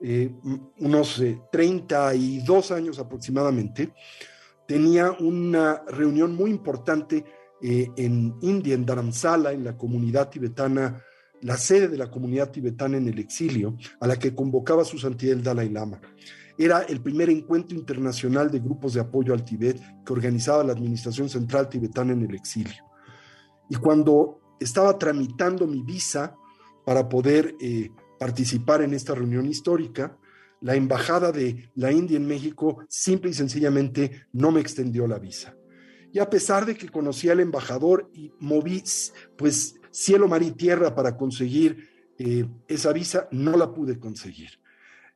eh, 0.00 0.32
unos 0.78 1.22
32 1.50 2.70
eh, 2.70 2.74
años 2.74 2.98
aproximadamente, 2.98 3.92
tenía 4.66 5.12
una 5.12 5.82
reunión 5.88 6.34
muy 6.34 6.50
importante 6.50 7.24
eh, 7.62 7.88
en 7.96 8.36
India, 8.42 8.74
en 8.74 8.84
Dharamsala, 8.84 9.52
en 9.52 9.64
la 9.64 9.76
comunidad 9.76 10.28
tibetana, 10.28 11.02
la 11.42 11.56
sede 11.56 11.88
de 11.88 11.96
la 11.96 12.10
comunidad 12.10 12.50
tibetana 12.50 12.96
en 12.96 13.08
el 13.08 13.18
exilio, 13.18 13.76
a 14.00 14.06
la 14.06 14.18
que 14.18 14.34
convocaba 14.34 14.84
su 14.84 14.98
santidad 14.98 15.34
el 15.34 15.42
Dalai 15.42 15.68
Lama. 15.68 16.00
Era 16.58 16.82
el 16.82 17.02
primer 17.02 17.28
encuentro 17.28 17.76
internacional 17.76 18.50
de 18.50 18.60
grupos 18.60 18.94
de 18.94 19.00
apoyo 19.00 19.34
al 19.34 19.44
Tibet 19.44 19.78
que 20.04 20.12
organizaba 20.12 20.64
la 20.64 20.72
Administración 20.72 21.28
Central 21.28 21.68
Tibetana 21.68 22.14
en 22.14 22.22
el 22.22 22.34
exilio. 22.34 22.82
Y 23.68 23.76
cuando 23.76 24.40
estaba 24.58 24.98
tramitando 24.98 25.66
mi 25.66 25.82
visa 25.82 26.34
para 26.84 27.08
poder 27.08 27.54
eh, 27.60 27.90
participar 28.18 28.80
en 28.82 28.94
esta 28.94 29.14
reunión 29.14 29.46
histórica, 29.46 30.16
la 30.60 30.74
embajada 30.74 31.32
de 31.32 31.70
la 31.74 31.92
India 31.92 32.16
en 32.16 32.26
México 32.26 32.84
simple 32.88 33.30
y 33.30 33.34
sencillamente 33.34 34.26
no 34.32 34.50
me 34.50 34.60
extendió 34.60 35.06
la 35.06 35.18
visa. 35.18 35.54
Y 36.12 36.18
a 36.18 36.30
pesar 36.30 36.64
de 36.64 36.76
que 36.76 36.88
conocía 36.88 37.32
al 37.32 37.40
embajador 37.40 38.10
y 38.14 38.32
moví 38.40 38.82
pues 39.36 39.74
cielo, 39.96 40.28
mar 40.28 40.42
y 40.42 40.50
tierra 40.50 40.94
para 40.94 41.16
conseguir 41.16 41.88
eh, 42.18 42.46
esa 42.68 42.92
visa, 42.92 43.28
no 43.30 43.56
la 43.56 43.72
pude 43.72 43.98
conseguir. 43.98 44.50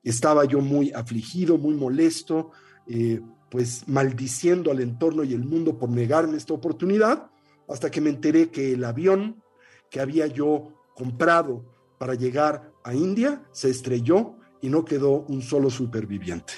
Estaba 0.03 0.47
yo 0.47 0.61
muy 0.63 0.91
afligido, 0.93 1.59
muy 1.59 1.75
molesto, 1.75 2.53
eh, 2.87 3.21
pues 3.51 3.87
maldiciendo 3.87 4.71
al 4.71 4.81
entorno 4.81 5.23
y 5.23 5.35
el 5.35 5.45
mundo 5.45 5.79
por 5.79 5.91
negarme 5.91 6.39
esta 6.39 6.55
oportunidad, 6.55 7.31
hasta 7.69 7.91
que 7.91 8.01
me 8.01 8.09
enteré 8.09 8.49
que 8.49 8.73
el 8.73 8.85
avión 8.85 9.43
que 9.91 10.01
había 10.01 10.27
yo 10.27 10.73
comprado 10.95 11.67
para 11.99 12.15
llegar 12.15 12.73
a 12.83 12.95
India 12.95 13.43
se 13.53 13.69
estrelló 13.69 14.37
y 14.63 14.71
no 14.71 14.87
quedó 14.87 15.27
un 15.29 15.43
solo 15.43 15.69
superviviente. 15.69 16.55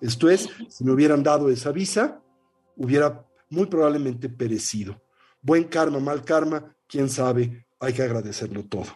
Esto 0.00 0.30
es, 0.30 0.48
si 0.68 0.84
me 0.84 0.92
hubieran 0.92 1.24
dado 1.24 1.50
esa 1.50 1.72
visa, 1.72 2.22
hubiera 2.76 3.26
muy 3.50 3.66
probablemente 3.66 4.28
perecido. 4.28 5.03
Buen 5.44 5.64
karma, 5.64 6.00
mal 6.00 6.24
karma, 6.24 6.74
quién 6.88 7.10
sabe, 7.10 7.66
hay 7.78 7.92
que 7.92 8.02
agradecerlo 8.02 8.64
todo. 8.64 8.86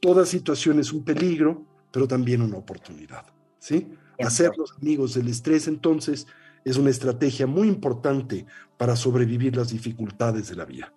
Toda 0.00 0.26
situación 0.26 0.80
es 0.80 0.92
un 0.92 1.04
peligro, 1.04 1.64
pero 1.92 2.08
también 2.08 2.42
una 2.42 2.58
oportunidad. 2.58 3.24
¿sí? 3.60 3.88
Hacerlos 4.18 4.74
amigos 4.76 5.14
del 5.14 5.28
estrés, 5.28 5.68
entonces, 5.68 6.26
es 6.64 6.76
una 6.76 6.90
estrategia 6.90 7.46
muy 7.46 7.68
importante 7.68 8.44
para 8.76 8.96
sobrevivir 8.96 9.56
las 9.56 9.70
dificultades 9.70 10.48
de 10.48 10.56
la 10.56 10.64
vida. 10.64 10.92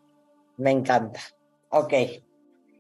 Me 0.58 0.72
encanta. 0.72 1.20
Ok. 1.70 1.94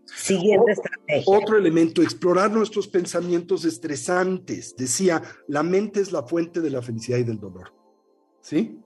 Siguiente 0.06 0.72
estrategia. 0.72 1.24
Otro 1.28 1.56
elemento, 1.56 2.02
explorar 2.02 2.52
nuestros 2.52 2.88
pensamientos 2.88 3.64
estresantes. 3.64 4.76
Decía, 4.76 5.22
la 5.48 5.62
mente 5.62 6.02
es 6.02 6.12
la 6.12 6.24
fuente 6.24 6.62
de 6.62 6.72
la 6.72 6.82
felicidad 6.82 7.20
y 7.20 7.24
del 7.24 7.40
dolor. 7.40 7.72
¿Sí? 8.42 8.80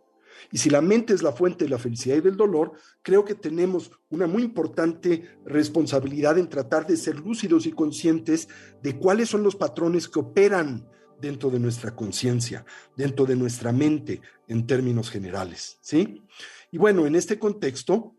Y 0.51 0.57
si 0.57 0.69
la 0.69 0.81
mente 0.81 1.13
es 1.13 1.21
la 1.21 1.31
fuente 1.31 1.65
de 1.65 1.69
la 1.69 1.77
felicidad 1.77 2.17
y 2.17 2.21
del 2.21 2.37
dolor, 2.37 2.73
creo 3.01 3.25
que 3.25 3.35
tenemos 3.35 3.91
una 4.09 4.27
muy 4.27 4.43
importante 4.43 5.37
responsabilidad 5.45 6.37
en 6.37 6.49
tratar 6.49 6.85
de 6.87 6.97
ser 6.97 7.19
lúcidos 7.19 7.65
y 7.65 7.71
conscientes 7.71 8.47
de 8.81 8.97
cuáles 8.97 9.29
son 9.29 9.43
los 9.43 9.55
patrones 9.55 10.07
que 10.07 10.19
operan 10.19 10.87
dentro 11.21 11.49
de 11.49 11.59
nuestra 11.59 11.95
conciencia, 11.95 12.65
dentro 12.95 13.25
de 13.25 13.35
nuestra 13.35 13.71
mente 13.71 14.21
en 14.47 14.67
términos 14.67 15.09
generales, 15.09 15.77
¿sí? 15.81 16.21
Y 16.71 16.77
bueno, 16.77 17.05
en 17.05 17.15
este 17.15 17.39
contexto 17.39 18.13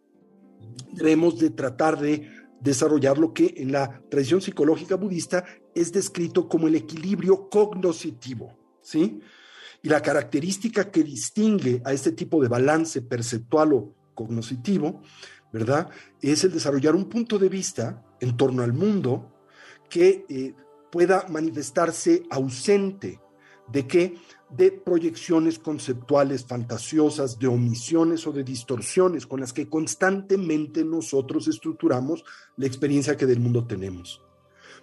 debemos 0.92 1.38
de 1.38 1.50
tratar 1.50 1.98
de 1.98 2.28
desarrollar 2.60 3.18
lo 3.18 3.32
que 3.32 3.54
en 3.58 3.72
la 3.72 4.02
tradición 4.10 4.40
psicológica 4.40 4.96
budista 4.96 5.44
es 5.74 5.92
descrito 5.92 6.48
como 6.48 6.68
el 6.68 6.74
equilibrio 6.74 7.48
cognoscitivo, 7.50 8.58
¿sí? 8.80 9.20
Y 9.82 9.88
la 9.88 10.02
característica 10.02 10.90
que 10.90 11.02
distingue 11.02 11.82
a 11.84 11.92
este 11.92 12.12
tipo 12.12 12.42
de 12.42 12.48
balance 12.48 13.02
perceptual 13.02 13.72
o 13.72 13.94
cognoscitivo, 14.14 15.02
¿verdad? 15.52 15.88
Es 16.20 16.44
el 16.44 16.52
desarrollar 16.52 16.94
un 16.94 17.08
punto 17.08 17.38
de 17.38 17.48
vista 17.48 18.04
en 18.20 18.36
torno 18.36 18.62
al 18.62 18.72
mundo 18.72 19.32
que 19.88 20.24
eh, 20.28 20.54
pueda 20.90 21.26
manifestarse 21.28 22.24
ausente 22.30 23.20
de 23.68 23.86
que 23.86 24.14
de 24.48 24.70
proyecciones 24.70 25.58
conceptuales 25.58 26.44
fantasiosas, 26.44 27.38
de 27.38 27.48
omisiones 27.48 28.26
o 28.26 28.32
de 28.32 28.44
distorsiones 28.44 29.26
con 29.26 29.40
las 29.40 29.52
que 29.52 29.68
constantemente 29.68 30.84
nosotros 30.84 31.48
estructuramos 31.48 32.24
la 32.56 32.66
experiencia 32.66 33.16
que 33.16 33.26
del 33.26 33.40
mundo 33.40 33.66
tenemos. 33.66 34.22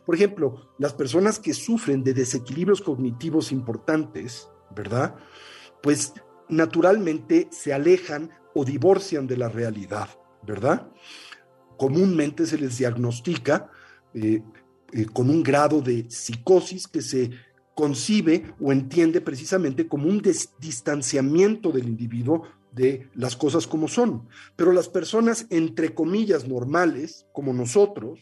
Por 0.06 0.16
ejemplo, 0.16 0.74
las 0.80 0.94
personas 0.94 1.40
que 1.40 1.54
sufren 1.54 2.04
de 2.04 2.14
desequilibrios 2.14 2.82
cognitivos 2.82 3.54
importantes, 3.54 4.50
¿verdad? 4.76 5.16
Pues 5.82 6.14
naturalmente 6.50 7.48
se 7.52 7.74
alejan 7.74 8.30
o 8.54 8.66
divorcian 8.66 9.28
de 9.28 9.38
la 9.38 9.50
realidad, 9.50 10.10
¿verdad? 10.46 10.88
Comúnmente 11.78 12.46
se 12.46 12.58
les 12.58 12.78
diagnostica 12.78 13.70
eh, 14.14 14.44
eh, 14.92 15.06
con 15.12 15.30
un 15.30 15.42
grado 15.42 15.82
de 15.82 16.10
psicosis 16.10 16.88
que 16.88 17.02
se 17.02 17.32
concibe 17.74 18.54
o 18.62 18.72
entiende 18.72 19.22
precisamente 19.22 19.88
como 19.88 20.08
un 20.08 20.22
distanciamiento 20.60 21.72
del 21.72 21.88
individuo 21.88 22.44
de 22.72 23.10
las 23.16 23.36
cosas 23.36 23.68
como 23.68 23.88
son. 23.88 24.28
Pero 24.56 24.72
las 24.72 24.90
personas, 24.90 25.48
entre 25.50 25.94
comillas, 25.94 26.48
normales, 26.48 27.26
como 27.34 27.54
nosotros, 27.54 28.20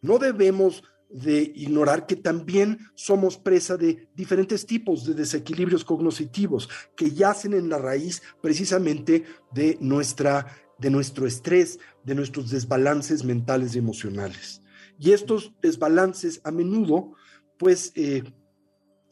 no 0.00 0.18
debemos 0.18 0.82
de 1.08 1.52
ignorar 1.54 2.06
que 2.06 2.16
también 2.16 2.78
somos 2.94 3.38
presa 3.38 3.76
de 3.76 4.08
diferentes 4.14 4.66
tipos 4.66 5.06
de 5.06 5.14
desequilibrios 5.14 5.84
cognitivos 5.84 6.68
que 6.96 7.10
yacen 7.10 7.54
en 7.54 7.68
la 7.68 7.78
raíz 7.78 8.22
precisamente 8.42 9.24
de, 9.52 9.78
nuestra, 9.80 10.46
de 10.78 10.90
nuestro 10.90 11.26
estrés, 11.26 11.78
de 12.04 12.14
nuestros 12.14 12.50
desbalances 12.50 13.24
mentales 13.24 13.74
y 13.74 13.78
emocionales. 13.78 14.62
Y 14.98 15.12
estos 15.12 15.52
desbalances 15.60 16.40
a 16.44 16.50
menudo, 16.50 17.12
pues, 17.58 17.92
eh, 17.94 18.24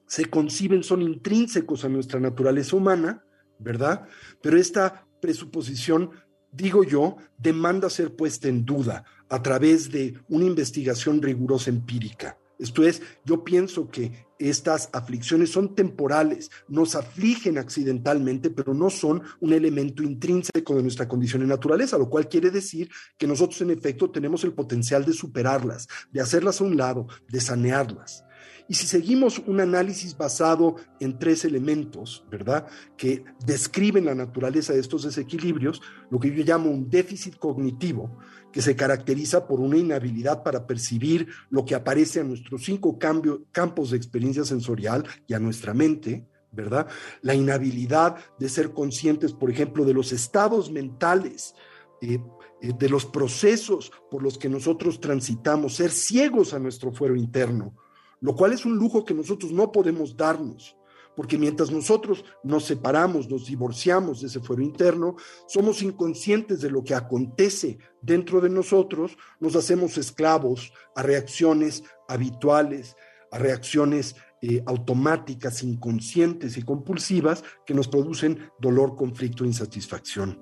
se 0.07 0.27
conciben, 0.27 0.83
son 0.83 1.03
intrínsecos 1.03 1.85
a 1.85 1.89
nuestra 1.89 2.21
naturaleza 2.21 2.77
humana, 2.77 3.25
¿verdad? 3.59 4.07
Pero 4.43 4.59
esta 4.59 5.07
presuposición, 5.21 6.11
digo 6.53 6.85
yo, 6.85 7.17
demanda 7.39 7.89
ser 7.89 8.15
puesta 8.15 8.49
en 8.49 8.65
duda 8.65 9.05
a 9.35 9.43
través 9.43 9.91
de 9.91 10.15
una 10.29 10.45
investigación 10.45 11.21
rigurosa 11.21 11.69
empírica. 11.69 12.39
Esto 12.57 12.85
es, 12.85 13.03
yo 13.25 13.43
pienso 13.43 13.91
que 13.91 14.29
estas 14.39 14.91
aflicciones 14.93 15.51
son 15.51 15.75
temporales, 15.75 16.53
nos 16.69 16.95
afligen 16.95 17.59
accidentalmente, 17.59 18.51
pero 18.51 18.75
no 18.75 18.91
son 18.91 19.23
un 19.41 19.53
elemento 19.53 20.05
intrínseco 20.05 20.77
de 20.77 20.83
nuestra 20.83 21.09
condición 21.09 21.43
de 21.43 21.49
naturaleza, 21.49 21.99
lo 21.99 22.09
cual 22.09 22.29
quiere 22.29 22.53
decir 22.53 22.89
que 23.19 23.27
nosotros 23.27 23.61
en 23.61 23.71
efecto 23.71 24.09
tenemos 24.09 24.45
el 24.45 24.53
potencial 24.53 25.05
de 25.05 25.15
superarlas, 25.15 25.89
de 26.13 26.21
hacerlas 26.21 26.61
a 26.61 26.65
un 26.65 26.77
lado, 26.77 27.09
de 27.29 27.41
sanearlas. 27.41 28.25
Y 28.67 28.75
si 28.75 28.87
seguimos 28.87 29.41
un 29.41 29.61
análisis 29.61 30.17
basado 30.17 30.77
en 30.99 31.19
tres 31.19 31.45
elementos, 31.45 32.25
¿verdad? 32.31 32.67
Que 32.97 33.25
describen 33.45 34.07
la 34.07 34.15
naturaleza 34.15 34.73
de 34.73 34.81
estos 34.81 35.03
desequilibrios, 35.03 35.83
lo 36.11 36.19
que 36.19 36.35
yo 36.35 36.43
llamo 36.45 36.71
un 36.71 36.89
déficit 36.89 37.37
cognitivo, 37.37 38.19
que 38.55 38.63
se 38.63 38.77
caracteriza 38.77 39.49
por 39.49 39.59
una 39.59 39.77
inhabilidad 39.77 40.45
para 40.45 40.65
percibir 40.65 41.27
lo 41.51 41.65
que 41.65 41.75
aparece 41.75 42.21
a 42.21 42.25
nuestros 42.25 42.63
cinco 42.63 43.01
campos 43.01 43.91
de 43.91 43.97
experiencia 43.97 44.45
sensorial 44.45 45.05
y 45.27 45.35
a 45.35 45.41
nuestra 45.41 45.75
mente, 45.75 46.29
¿verdad? 46.53 46.87
La 47.21 47.35
inhabilidad 47.35 48.15
de 48.39 48.49
ser 48.49 48.71
conscientes, 48.71 49.33
por 49.33 49.51
ejemplo, 49.51 49.85
de 49.85 49.93
los 49.93 50.13
estados 50.13 50.71
mentales, 50.71 51.57
eh, 52.01 52.21
eh, 52.63 52.73
de 52.79 52.89
los 52.89 53.07
procesos 53.07 53.91
por 54.09 54.23
los 54.23 54.39
que 54.39 54.49
nosotros 54.49 55.01
transitamos, 55.01 55.75
ser 55.75 55.91
ciegos 55.91 56.55
a 56.55 56.61
nuestro 56.61 56.93
fuero 56.93 57.17
interno, 57.17 57.75
lo 58.21 58.37
cual 58.37 58.53
es 58.53 58.65
un 58.65 58.77
lujo 58.77 59.05
que 59.05 59.15
nosotros 59.15 59.51
no 59.51 59.73
podemos 59.73 60.17
darnos, 60.17 60.77
porque 61.17 61.39
mientras 61.39 61.71
nosotros 61.71 62.25
nos 62.43 62.65
separamos, 62.65 63.29
nos 63.29 63.47
divorciamos 63.47 64.21
de 64.21 64.29
ese 64.29 64.41
fuero 64.41 64.63
interno, 64.63 65.17
somos 65.47 65.83
inconscientes 65.83 66.61
de 66.61 66.71
lo 66.71 66.83
que 66.83 66.95
acontece 66.95 67.79
dentro 68.03 68.41
de 68.41 68.51
nosotros, 68.51 69.17
nos 69.41 69.57
hacemos 69.57 69.97
esclavos 69.99 70.73
a 70.95 71.03
reacciones 71.03 71.85
habituales, 72.09 72.97
a 73.31 73.39
reacciones 73.39 74.17
eh, 74.43 74.63
automáticas, 74.67 75.63
inconscientes 75.63 76.57
y 76.57 76.63
compulsivas 76.63 77.43
que 77.65 77.75
nos 77.75 77.89
producen 77.89 78.51
dolor, 78.61 78.95
conflicto 78.95 79.45
e 79.45 79.49
insatisfacción. 79.49 80.41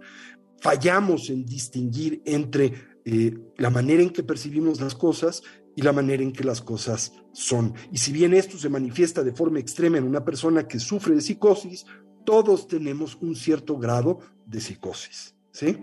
Fallamos 0.61 1.31
en 1.31 1.45
distinguir 1.45 2.23
entre 2.25 2.73
eh, 3.05 3.37
la 3.57 3.71
manera 3.71 4.03
en 4.03 4.11
que 4.11 4.23
percibimos 4.23 4.81
las 4.81 4.95
cosas 4.95 5.43
y 5.75 5.83
la 5.83 5.93
manera 5.93 6.23
en 6.23 6.33
que 6.33 6.45
las 6.45 6.61
cosas 6.61 7.13
son. 7.33 7.75
Y 7.91 7.99
si 7.99 8.13
bien 8.13 8.35
esto 8.35 8.59
se 8.59 8.69
manifiesta 8.69 9.23
de 9.23 9.33
forma 9.33 9.59
extrema 9.59 9.99
en 9.99 10.05
una 10.05 10.25
persona 10.25 10.67
que 10.69 10.79
sufre 10.79 11.15
de 11.15 11.21
psicosis, 11.21 11.87
todos 12.25 12.69
tenemos 12.69 13.17
un 13.21 13.35
cierto 13.35 13.79
grado 13.79 14.21
de 14.47 14.61
psicosis. 14.61 15.35
¿sí? 15.51 15.79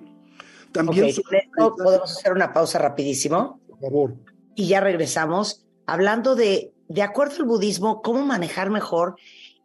También 0.72 1.14
podemos 1.58 2.18
hacer 2.18 2.34
una 2.34 2.54
pausa 2.54 2.80
rapidísimo. 2.80 3.60
Por 3.68 3.80
favor. 3.80 4.16
Y 4.56 4.68
ya 4.68 4.80
regresamos 4.80 5.66
hablando 5.86 6.36
de, 6.36 6.74
de 6.88 7.02
acuerdo 7.02 7.38
al 7.40 7.46
budismo, 7.46 8.02
cómo 8.02 8.26
manejar 8.26 8.70
mejor 8.70 9.16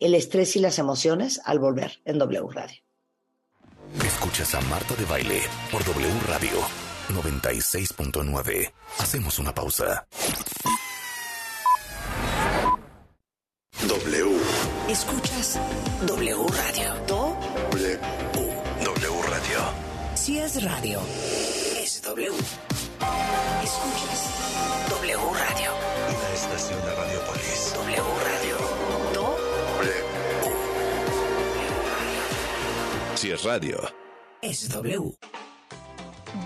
el 0.00 0.14
estrés 0.14 0.56
y 0.56 0.60
las 0.60 0.78
emociones 0.78 1.40
al 1.44 1.58
volver 1.58 2.00
en 2.04 2.18
W 2.18 2.48
Radio. 2.50 2.76
Escuchas 4.04 4.54
a 4.54 4.60
Marta 4.62 4.94
de 4.96 5.04
Baile 5.04 5.40
por 5.70 5.84
W 5.84 6.08
Radio 6.26 6.83
96.9. 7.08 8.72
Hacemos 8.98 9.38
una 9.38 9.54
pausa. 9.54 10.06
W. 13.86 14.36
Escuchas 14.88 15.58
W 16.06 16.46
Radio. 16.48 16.94
W. 17.06 17.98
W 18.84 19.22
Radio. 19.28 19.58
Si 20.14 20.38
es 20.38 20.62
radio, 20.62 21.00
es 21.78 22.00
W. 22.02 22.30
Escuchas 23.62 24.30
W 24.90 25.16
Radio. 25.16 25.70
Una 26.08 26.34
estación 26.34 26.80
de 26.80 26.94
Radiopolis. 26.94 27.74
W 27.74 28.02
Radio. 28.24 28.56
W. 29.12 30.04
Si 33.16 33.30
es 33.30 33.42
radio, 33.44 33.80
es 34.40 34.68
W. 34.68 35.14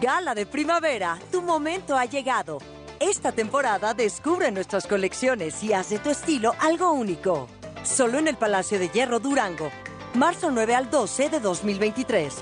Gala 0.01 0.35
de 0.35 0.45
primavera, 0.45 1.19
tu 1.33 1.41
momento 1.43 1.97
ha 1.97 2.05
llegado. 2.05 2.59
Esta 3.01 3.33
temporada 3.33 3.95
descubre 3.95 4.51
nuestras 4.51 4.87
colecciones 4.87 5.63
y 5.65 5.73
haz 5.73 5.89
de 5.89 5.99
tu 5.99 6.11
estilo 6.11 6.55
algo 6.61 6.93
único. 6.93 7.49
Solo 7.85 8.19
en 8.19 8.29
el 8.29 8.37
Palacio 8.37 8.79
de 8.79 8.91
Hierro 8.91 9.19
Durango. 9.19 9.71
Marzo 10.15 10.51
9 10.51 10.75
al 10.75 10.91
12 10.91 11.31
de 11.31 11.41
2023. 11.41 12.35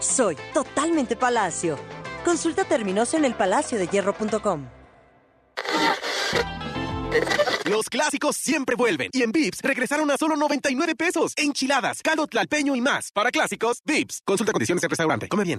Soy 0.00 0.36
totalmente 0.54 1.14
Palacio. 1.14 1.76
Consulta 2.24 2.64
términos 2.64 3.12
en 3.12 3.26
elpalaciodehierro.com. 3.26 4.66
Los 7.66 7.88
clásicos 7.90 8.36
siempre 8.36 8.76
vuelven. 8.76 9.10
Y 9.12 9.22
en 9.22 9.32
Vips 9.32 9.60
regresaron 9.62 10.10
a 10.10 10.16
solo 10.16 10.36
99 10.36 10.94
pesos. 10.94 11.34
Enchiladas, 11.36 12.02
caldo 12.02 12.26
tlalpeño 12.26 12.74
y 12.74 12.80
más. 12.80 13.12
Para 13.12 13.30
clásicos, 13.30 13.82
Vips. 13.84 14.22
Consulta 14.24 14.52
condiciones 14.52 14.82
en 14.84 14.90
restaurante. 14.90 15.28
Come 15.28 15.44
bien. 15.44 15.58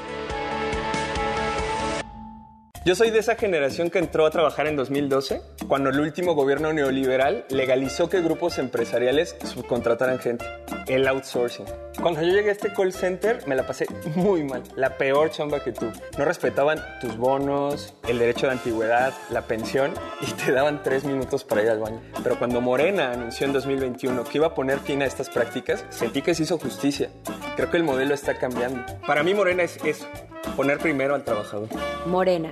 Yo 2.83 2.95
soy 2.95 3.11
de 3.11 3.19
esa 3.19 3.35
generación 3.35 3.91
que 3.91 3.99
entró 3.99 4.25
a 4.25 4.31
trabajar 4.31 4.65
en 4.65 4.75
2012, 4.75 5.39
cuando 5.67 5.91
el 5.91 5.99
último 5.99 6.33
gobierno 6.33 6.73
neoliberal 6.73 7.45
legalizó 7.49 8.09
que 8.09 8.21
grupos 8.21 8.57
empresariales 8.57 9.35
subcontrataran 9.43 10.17
gente. 10.17 10.43
El 10.87 11.07
outsourcing. 11.07 11.67
Cuando 12.01 12.23
yo 12.23 12.33
llegué 12.33 12.49
a 12.49 12.53
este 12.53 12.73
call 12.73 12.91
center, 12.91 13.47
me 13.47 13.53
la 13.55 13.67
pasé 13.67 13.85
muy 14.15 14.43
mal. 14.43 14.63
La 14.75 14.97
peor 14.97 15.29
chamba 15.29 15.63
que 15.63 15.73
tuve. 15.73 15.91
No 16.17 16.25
respetaban 16.25 16.79
tus 16.99 17.17
bonos, 17.17 17.93
el 18.07 18.17
derecho 18.17 18.47
de 18.47 18.53
antigüedad, 18.53 19.13
la 19.29 19.43
pensión 19.43 19.93
y 20.19 20.31
te 20.31 20.51
daban 20.51 20.81
tres 20.81 21.03
minutos 21.03 21.43
para 21.43 21.61
ir 21.61 21.69
al 21.69 21.81
baño. 21.81 22.01
Pero 22.23 22.39
cuando 22.39 22.61
Morena 22.61 23.11
anunció 23.11 23.45
en 23.45 23.53
2021 23.53 24.23
que 24.23 24.39
iba 24.39 24.47
a 24.47 24.55
poner 24.55 24.79
fin 24.79 25.03
a 25.03 25.05
estas 25.05 25.29
prácticas, 25.29 25.85
sentí 25.89 26.23
que 26.23 26.33
se 26.33 26.43
hizo 26.43 26.57
justicia. 26.57 27.11
Creo 27.55 27.69
que 27.69 27.77
el 27.77 27.83
modelo 27.83 28.15
está 28.15 28.39
cambiando. 28.39 28.83
Para 29.05 29.21
mí 29.21 29.35
Morena 29.35 29.61
es 29.61 29.77
eso, 29.85 30.07
poner 30.55 30.79
primero 30.79 31.13
al 31.13 31.23
trabajador. 31.23 31.67
Morena. 32.07 32.51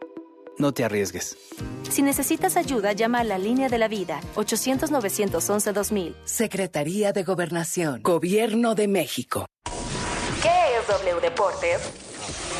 No 0.61 0.75
te 0.75 0.83
arriesgues. 0.83 1.35
Si 1.89 2.03
necesitas 2.03 2.55
ayuda, 2.55 2.93
llama 2.93 3.21
a 3.21 3.23
la 3.23 3.39
línea 3.39 3.67
de 3.67 3.79
la 3.79 3.87
vida 3.87 4.21
800-911-2000. 4.35 6.13
Secretaría 6.23 7.13
de 7.13 7.23
Gobernación. 7.23 8.03
Gobierno 8.03 8.75
de 8.75 8.87
México. 8.87 9.47
¿Qué 10.43 10.77
es 10.77 10.87
W 10.87 11.19
Deportes? 11.19 11.81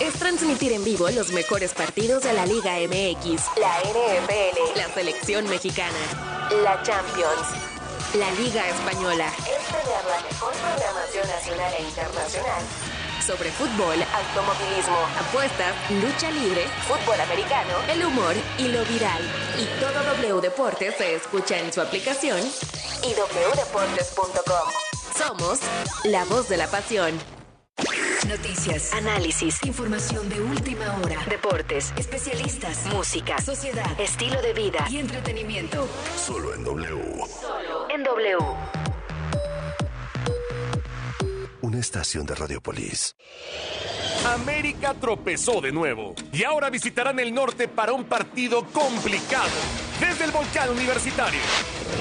Es 0.01 0.13
transmitir 0.13 0.71
en 0.71 0.83
vivo 0.83 1.11
los 1.11 1.31
mejores 1.31 1.75
partidos 1.75 2.23
de 2.23 2.33
la 2.33 2.47
Liga 2.47 2.73
MX, 2.79 3.43
la 3.59 3.77
NFL, 3.85 4.77
la 4.77 4.87
selección 4.95 5.47
mexicana, 5.47 6.01
la 6.63 6.81
Champions, 6.81 7.45
la 8.17 8.31
Liga 8.31 8.67
Española. 8.67 9.27
Es 9.41 9.63
tener 9.67 10.05
la 10.09 10.27
mejor 10.27 10.53
programación 10.53 11.27
nacional 11.27 11.73
e 11.77 11.83
internacional 11.83 12.63
sobre 13.21 13.51
fútbol, 13.51 13.97
automovilismo, 14.01 14.97
apuestas, 15.19 15.73
lucha 16.01 16.31
libre, 16.31 16.65
fútbol 16.87 17.19
americano, 17.21 17.73
el 17.89 18.05
humor 18.05 18.35
y 18.57 18.67
lo 18.69 18.83
viral. 18.85 19.21
Y 19.59 19.65
todo 19.79 20.03
W 20.15 20.41
Deportes 20.41 20.95
se 20.95 21.15
escucha 21.15 21.57
en 21.59 21.71
su 21.71 21.81
aplicación 21.81 22.39
y 23.03 23.13
wdeportes.com. 23.13 24.69
Somos 25.17 25.59
la 26.05 26.25
voz 26.25 26.49
de 26.49 26.57
la 26.57 26.67
pasión. 26.67 27.19
Noticias, 28.27 28.93
Análisis, 28.93 29.63
información 29.65 30.29
de 30.29 30.39
última 30.39 30.95
hora, 30.97 31.17
deportes, 31.27 31.91
especialistas, 31.97 32.85
música, 32.93 33.41
sociedad, 33.41 33.99
estilo 33.99 34.41
de 34.41 34.53
vida 34.53 34.85
y 34.89 34.97
entretenimiento. 34.97 35.87
Solo 36.15 36.53
en 36.53 36.63
W. 36.63 37.25
Solo 37.27 37.89
en 37.89 38.03
W. 38.03 38.37
Estación 41.81 42.27
de 42.27 42.35
Radiopolis. 42.35 43.15
América 44.25 44.93
tropezó 44.93 45.61
de 45.61 45.71
nuevo 45.71 46.13
y 46.31 46.43
ahora 46.43 46.69
visitarán 46.69 47.19
el 47.19 47.33
norte 47.33 47.67
para 47.67 47.91
un 47.91 48.03
partido 48.03 48.63
complicado. 48.67 49.49
Desde 49.99 50.25
el 50.25 50.31
volcán 50.31 50.69
universitario. 50.69 51.39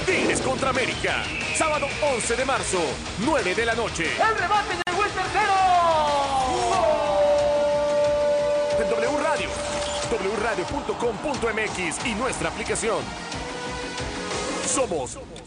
Tigres 0.05 0.39
contra 0.41 0.69
América. 0.69 1.23
Sábado 1.55 1.87
11 2.13 2.35
de 2.35 2.45
marzo, 2.45 2.79
9 3.25 3.55
de 3.55 3.65
la 3.65 3.73
noche. 3.73 4.05
¡El 4.05 4.37
remate 4.37 4.75
llegó 4.85 5.03
el 5.03 5.11
tercero! 5.11 5.53
En 8.79 8.89
W 8.89 9.23
Radio, 9.23 9.49
wradio.com.mx 10.37 12.05
y 12.05 12.13
nuestra 12.15 12.49
aplicación. 12.49 13.03
Somos 14.67 15.17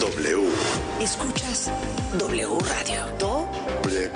W. 0.00 0.48
Escuchas 1.00 1.70
W 2.18 2.58
Radio. 2.60 3.06
Do. 3.18 3.46
W. 3.82 4.10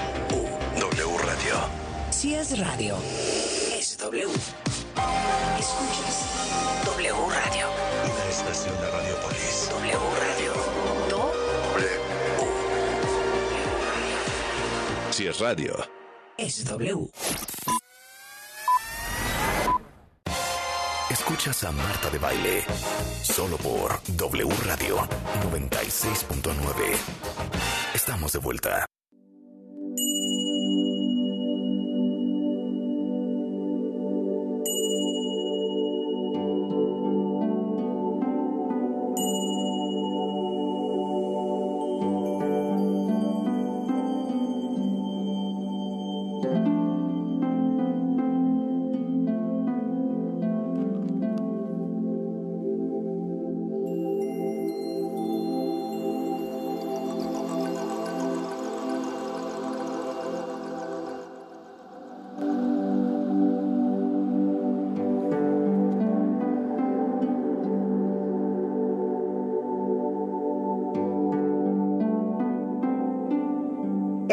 W 0.81 1.19
Radio. 1.19 1.55
Si 2.11 2.35
es 2.35 2.59
radio, 2.59 2.97
es 3.79 3.97
W. 3.99 4.27
Escuchas 5.59 6.25
W 6.87 7.13
Radio. 7.29 7.67
Una 8.05 8.31
estación 8.31 8.75
de 8.81 8.91
Radiopolis. 8.91 9.69
W 9.71 9.99
Radio. 10.21 10.53
Do. 11.11 11.33
W. 11.75 11.89
Si 15.11 15.27
es 15.27 15.39
radio, 15.39 15.77
es 16.39 16.65
W. 16.65 17.11
Escuchas 21.11 21.63
a 21.63 21.71
Marta 21.71 22.11
de 22.11 22.19
Baile. 22.19 22.65
Solo 23.23 23.57
por 23.59 24.01
W 24.17 24.49
Radio 24.65 24.97
96.9. 25.53 26.97
Estamos 27.95 28.33
de 28.33 28.39
vuelta. 28.41 28.87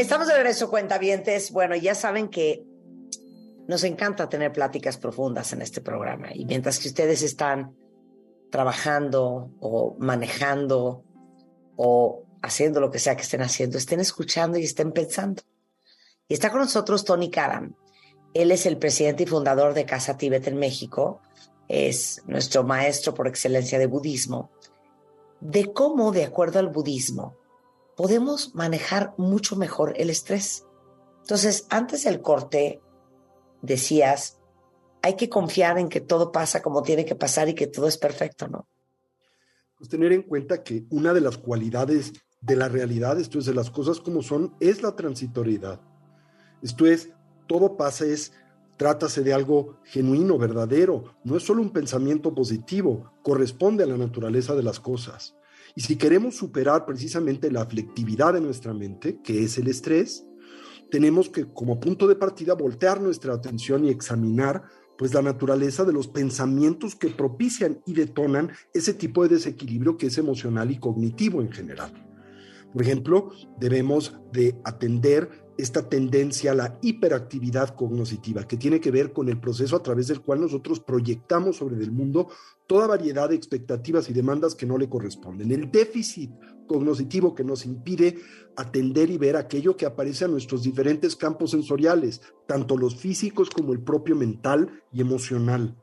Estamos 0.04 0.28
de 0.28 0.34
regreso, 0.34 0.70
cuentavientes. 0.70 1.50
Bueno, 1.52 1.78
ya 1.78 1.96
saben 1.96 2.28
que 2.28 2.66
nos 3.70 3.86
encanta 3.86 4.28
tener 4.28 4.52
pláticas 4.52 4.98
profundas 4.98 5.54
en 5.54 5.62
este 5.62 5.80
programa. 5.80 6.28
Y 6.34 6.44
mientras 6.44 6.78
que 6.80 6.90
ustedes 6.90 7.22
están 7.22 7.74
trabajando 8.52 9.52
o 9.62 9.96
manejando 10.00 11.06
o 11.78 12.26
haciendo 12.42 12.82
lo 12.82 12.92
que 12.92 13.00
sea 13.00 13.16
que 13.16 13.22
estén 13.22 13.44
haciendo, 13.44 13.78
estén 13.78 14.02
escuchando 14.02 14.58
y 14.58 14.66
estén 14.66 14.92
pensando. 14.92 15.42
Y 16.28 16.34
está 16.34 16.52
con 16.52 16.60
nosotros 16.60 17.06
Tony 17.06 17.32
Karam. 17.32 17.74
Él 18.34 18.52
es 18.52 18.66
el 18.66 18.78
presidente 18.78 19.24
y 19.24 19.28
fundador 19.28 19.74
de 19.74 19.86
Casa 19.86 20.18
Tíbet 20.18 20.46
en 20.48 20.58
México. 20.58 21.22
Es 21.70 22.22
nuestro 22.26 22.66
maestro 22.66 23.14
por 23.14 23.30
excelencia 23.30 23.80
de 23.80 23.88
budismo. 23.88 24.52
De 25.40 25.72
cómo, 25.72 26.12
de 26.12 26.26
acuerdo 26.26 26.60
al 26.60 26.68
budismo, 26.68 27.38
podemos 27.96 28.56
manejar 28.56 29.14
mucho 29.18 29.56
mejor 29.56 29.94
el 29.98 30.10
estrés. 30.10 30.66
Entonces, 31.22 31.68
antes 31.70 32.04
del 32.04 32.22
corte, 32.22 32.82
decías, 33.62 34.40
hay 35.02 35.16
que 35.16 35.30
confiar 35.30 35.78
en 35.80 35.90
que 35.90 36.02
todo 36.02 36.32
pasa 36.32 36.62
como 36.62 36.82
tiene 36.82 37.06
que 37.06 37.16
pasar 37.16 37.50
y 37.50 37.54
que 37.54 37.68
todo 37.68 37.88
es 37.88 37.98
perfecto, 37.98 38.48
¿no? 38.48 38.68
Pues 39.78 39.90
tener 39.90 40.14
en 40.14 40.24
cuenta 40.24 40.64
que 40.64 40.86
una 40.90 41.14
de 41.14 41.22
las 41.22 41.38
cualidades 41.38 42.14
de 42.42 42.56
la 42.56 42.70
realidad, 42.70 43.20
esto 43.20 43.40
es 43.40 43.46
de 43.46 43.54
las 43.54 43.70
cosas 43.70 44.00
como 44.00 44.22
son, 44.22 44.56
es 44.60 44.82
la 44.82 44.96
transitoriedad. 44.96 45.82
Esto 46.62 46.86
es, 46.86 47.10
todo 47.48 47.76
pasa, 47.76 48.06
es, 48.06 48.34
trátase 48.78 49.24
de 49.24 49.34
algo 49.34 49.80
genuino, 49.84 50.38
verdadero, 50.38 51.16
no 51.24 51.38
es 51.38 51.44
solo 51.44 51.62
un 51.62 51.72
pensamiento 51.72 52.34
positivo, 52.34 53.12
corresponde 53.24 53.84
a 53.84 53.88
la 53.88 53.98
naturaleza 53.98 54.56
de 54.56 54.64
las 54.64 54.80
cosas. 54.80 55.36
Y 55.76 55.82
si 55.82 55.96
queremos 55.96 56.36
superar 56.36 56.86
precisamente 56.86 57.52
la 57.52 57.62
aflictividad 57.62 58.34
de 58.34 58.42
nuestra 58.42 58.74
mente, 58.74 59.20
que 59.24 59.44
es 59.44 59.58
el 59.58 59.68
estrés, 59.68 60.26
tenemos 60.92 61.30
que 61.30 61.46
como 61.46 61.80
punto 61.80 62.08
de 62.08 62.16
partida 62.16 62.54
voltear 62.54 63.02
nuestra 63.02 63.34
atención 63.34 63.86
y 63.86 63.90
examinar 63.90 64.64
pues 64.98 65.14
la 65.14 65.24
naturaleza 65.24 65.84
de 65.84 65.94
los 65.94 66.08
pensamientos 66.08 66.96
que 66.96 67.10
propician 67.10 67.82
y 67.86 67.94
detonan 67.94 68.52
ese 68.74 68.94
tipo 68.94 69.24
de 69.24 69.36
desequilibrio 69.36 69.98
que 69.98 70.08
es 70.08 70.18
emocional 70.20 70.70
y 70.70 70.78
cognitivo 70.78 71.42
en 71.42 71.52
general. 71.52 72.13
Por 72.74 72.82
ejemplo, 72.82 73.30
debemos 73.60 74.18
de 74.32 74.60
atender 74.66 75.30
esta 75.58 75.88
tendencia 75.88 76.52
a 76.52 76.56
la 76.56 76.80
hiperactividad 76.82 77.76
cognitiva, 77.76 78.48
que 78.48 78.58
tiene 78.58 78.80
que 78.80 78.90
ver 78.90 79.14
con 79.14 79.30
el 79.30 79.40
proceso 79.40 79.76
a 79.76 79.84
través 79.84 80.08
del 80.08 80.22
cual 80.22 80.42
nosotros 80.42 80.80
proyectamos 80.80 81.58
sobre 81.58 81.76
el 81.76 81.92
mundo 81.92 82.30
toda 82.66 82.88
variedad 82.88 83.30
de 83.30 83.36
expectativas 83.36 84.10
y 84.10 84.14
demandas 84.14 84.56
que 84.56 84.66
no 84.66 84.80
le 84.80 84.90
corresponden. 84.90 85.52
El 85.52 85.70
déficit 85.70 86.32
cognitivo 86.66 87.36
que 87.36 87.44
nos 87.44 87.66
impide 87.66 88.18
atender 88.56 89.12
y 89.12 89.18
ver 89.18 89.36
aquello 89.36 89.78
que 89.78 89.86
aparece 89.86 90.26
a 90.26 90.30
nuestros 90.30 90.64
diferentes 90.64 91.16
campos 91.16 91.52
sensoriales, 91.52 92.22
tanto 92.48 92.76
los 92.76 92.96
físicos 92.96 93.50
como 93.52 93.74
el 93.74 93.82
propio 93.82 94.16
mental 94.16 94.82
y 94.92 95.02
emocional. 95.02 95.78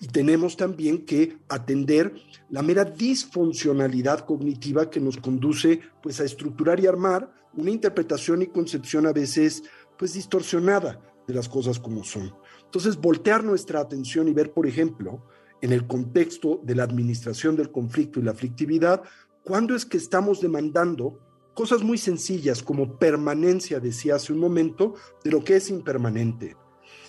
Y 0.00 0.06
tenemos 0.06 0.56
también 0.56 1.04
que 1.04 1.38
atender 1.48 2.14
la 2.50 2.62
mera 2.62 2.84
disfuncionalidad 2.84 4.20
cognitiva 4.20 4.90
que 4.90 5.00
nos 5.00 5.16
conduce 5.16 5.80
pues 6.02 6.20
a 6.20 6.24
estructurar 6.24 6.78
y 6.80 6.86
armar 6.86 7.32
una 7.54 7.70
interpretación 7.70 8.42
y 8.42 8.46
concepción 8.46 9.06
a 9.06 9.12
veces 9.12 9.64
pues 9.96 10.14
distorsionada 10.14 11.00
de 11.26 11.34
las 11.34 11.48
cosas 11.48 11.78
como 11.78 12.04
son. 12.04 12.32
Entonces, 12.64 12.96
voltear 12.96 13.44
nuestra 13.44 13.80
atención 13.80 14.28
y 14.28 14.32
ver, 14.32 14.52
por 14.52 14.66
ejemplo, 14.66 15.22
en 15.60 15.72
el 15.72 15.86
contexto 15.86 16.60
de 16.62 16.74
la 16.74 16.84
administración 16.84 17.56
del 17.56 17.70
conflicto 17.70 18.20
y 18.20 18.22
la 18.22 18.30
aflictividad, 18.30 19.02
cuándo 19.42 19.74
es 19.74 19.84
que 19.84 19.96
estamos 19.96 20.40
demandando 20.40 21.18
cosas 21.54 21.82
muy 21.82 21.98
sencillas 21.98 22.62
como 22.62 22.98
permanencia, 22.98 23.80
decía 23.80 24.14
hace 24.14 24.32
un 24.32 24.38
momento, 24.38 24.94
de 25.24 25.32
lo 25.32 25.42
que 25.42 25.56
es 25.56 25.70
impermanente. 25.70 26.56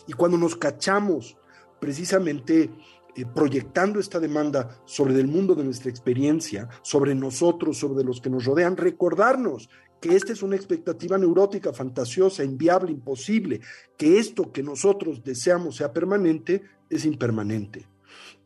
Y 0.07 0.13
cuando 0.13 0.37
nos 0.37 0.55
cachamos 0.55 1.37
precisamente 1.79 2.69
eh, 3.15 3.25
proyectando 3.33 3.99
esta 3.99 4.19
demanda 4.19 4.81
sobre 4.85 5.15
el 5.15 5.27
mundo 5.27 5.55
de 5.55 5.63
nuestra 5.63 5.89
experiencia, 5.89 6.69
sobre 6.81 7.15
nosotros, 7.15 7.77
sobre 7.77 8.03
los 8.03 8.21
que 8.21 8.29
nos 8.29 8.45
rodean, 8.45 8.77
recordarnos 8.77 9.69
que 9.99 10.15
esta 10.15 10.31
es 10.31 10.43
una 10.43 10.55
expectativa 10.55 11.17
neurótica, 11.17 11.73
fantasiosa, 11.73 12.43
inviable, 12.43 12.91
imposible, 12.91 13.61
que 13.97 14.19
esto 14.19 14.51
que 14.51 14.63
nosotros 14.63 15.23
deseamos 15.23 15.77
sea 15.77 15.91
permanente, 15.91 16.63
es 16.89 17.05
impermanente, 17.05 17.87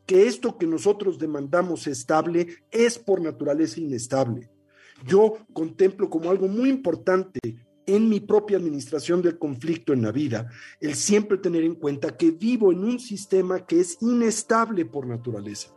que 0.05 0.27
esto 0.27 0.57
que 0.57 0.65
nosotros 0.65 1.19
demandamos 1.19 1.87
estable 1.87 2.47
es 2.71 2.97
por 2.97 3.21
naturaleza 3.21 3.79
inestable. 3.79 4.49
Yo 5.05 5.37
contemplo 5.53 6.09
como 6.09 6.31
algo 6.31 6.47
muy 6.47 6.69
importante 6.69 7.39
en 7.85 8.09
mi 8.09 8.19
propia 8.19 8.57
administración 8.57 9.21
del 9.21 9.37
conflicto 9.37 9.93
en 9.93 10.01
la 10.01 10.11
vida, 10.11 10.49
el 10.79 10.95
siempre 10.95 11.37
tener 11.37 11.63
en 11.63 11.75
cuenta 11.75 12.15
que 12.15 12.31
vivo 12.31 12.71
en 12.71 12.83
un 12.83 12.99
sistema 12.99 13.65
que 13.65 13.79
es 13.79 13.97
inestable 14.01 14.85
por 14.85 15.07
naturaleza 15.07 15.73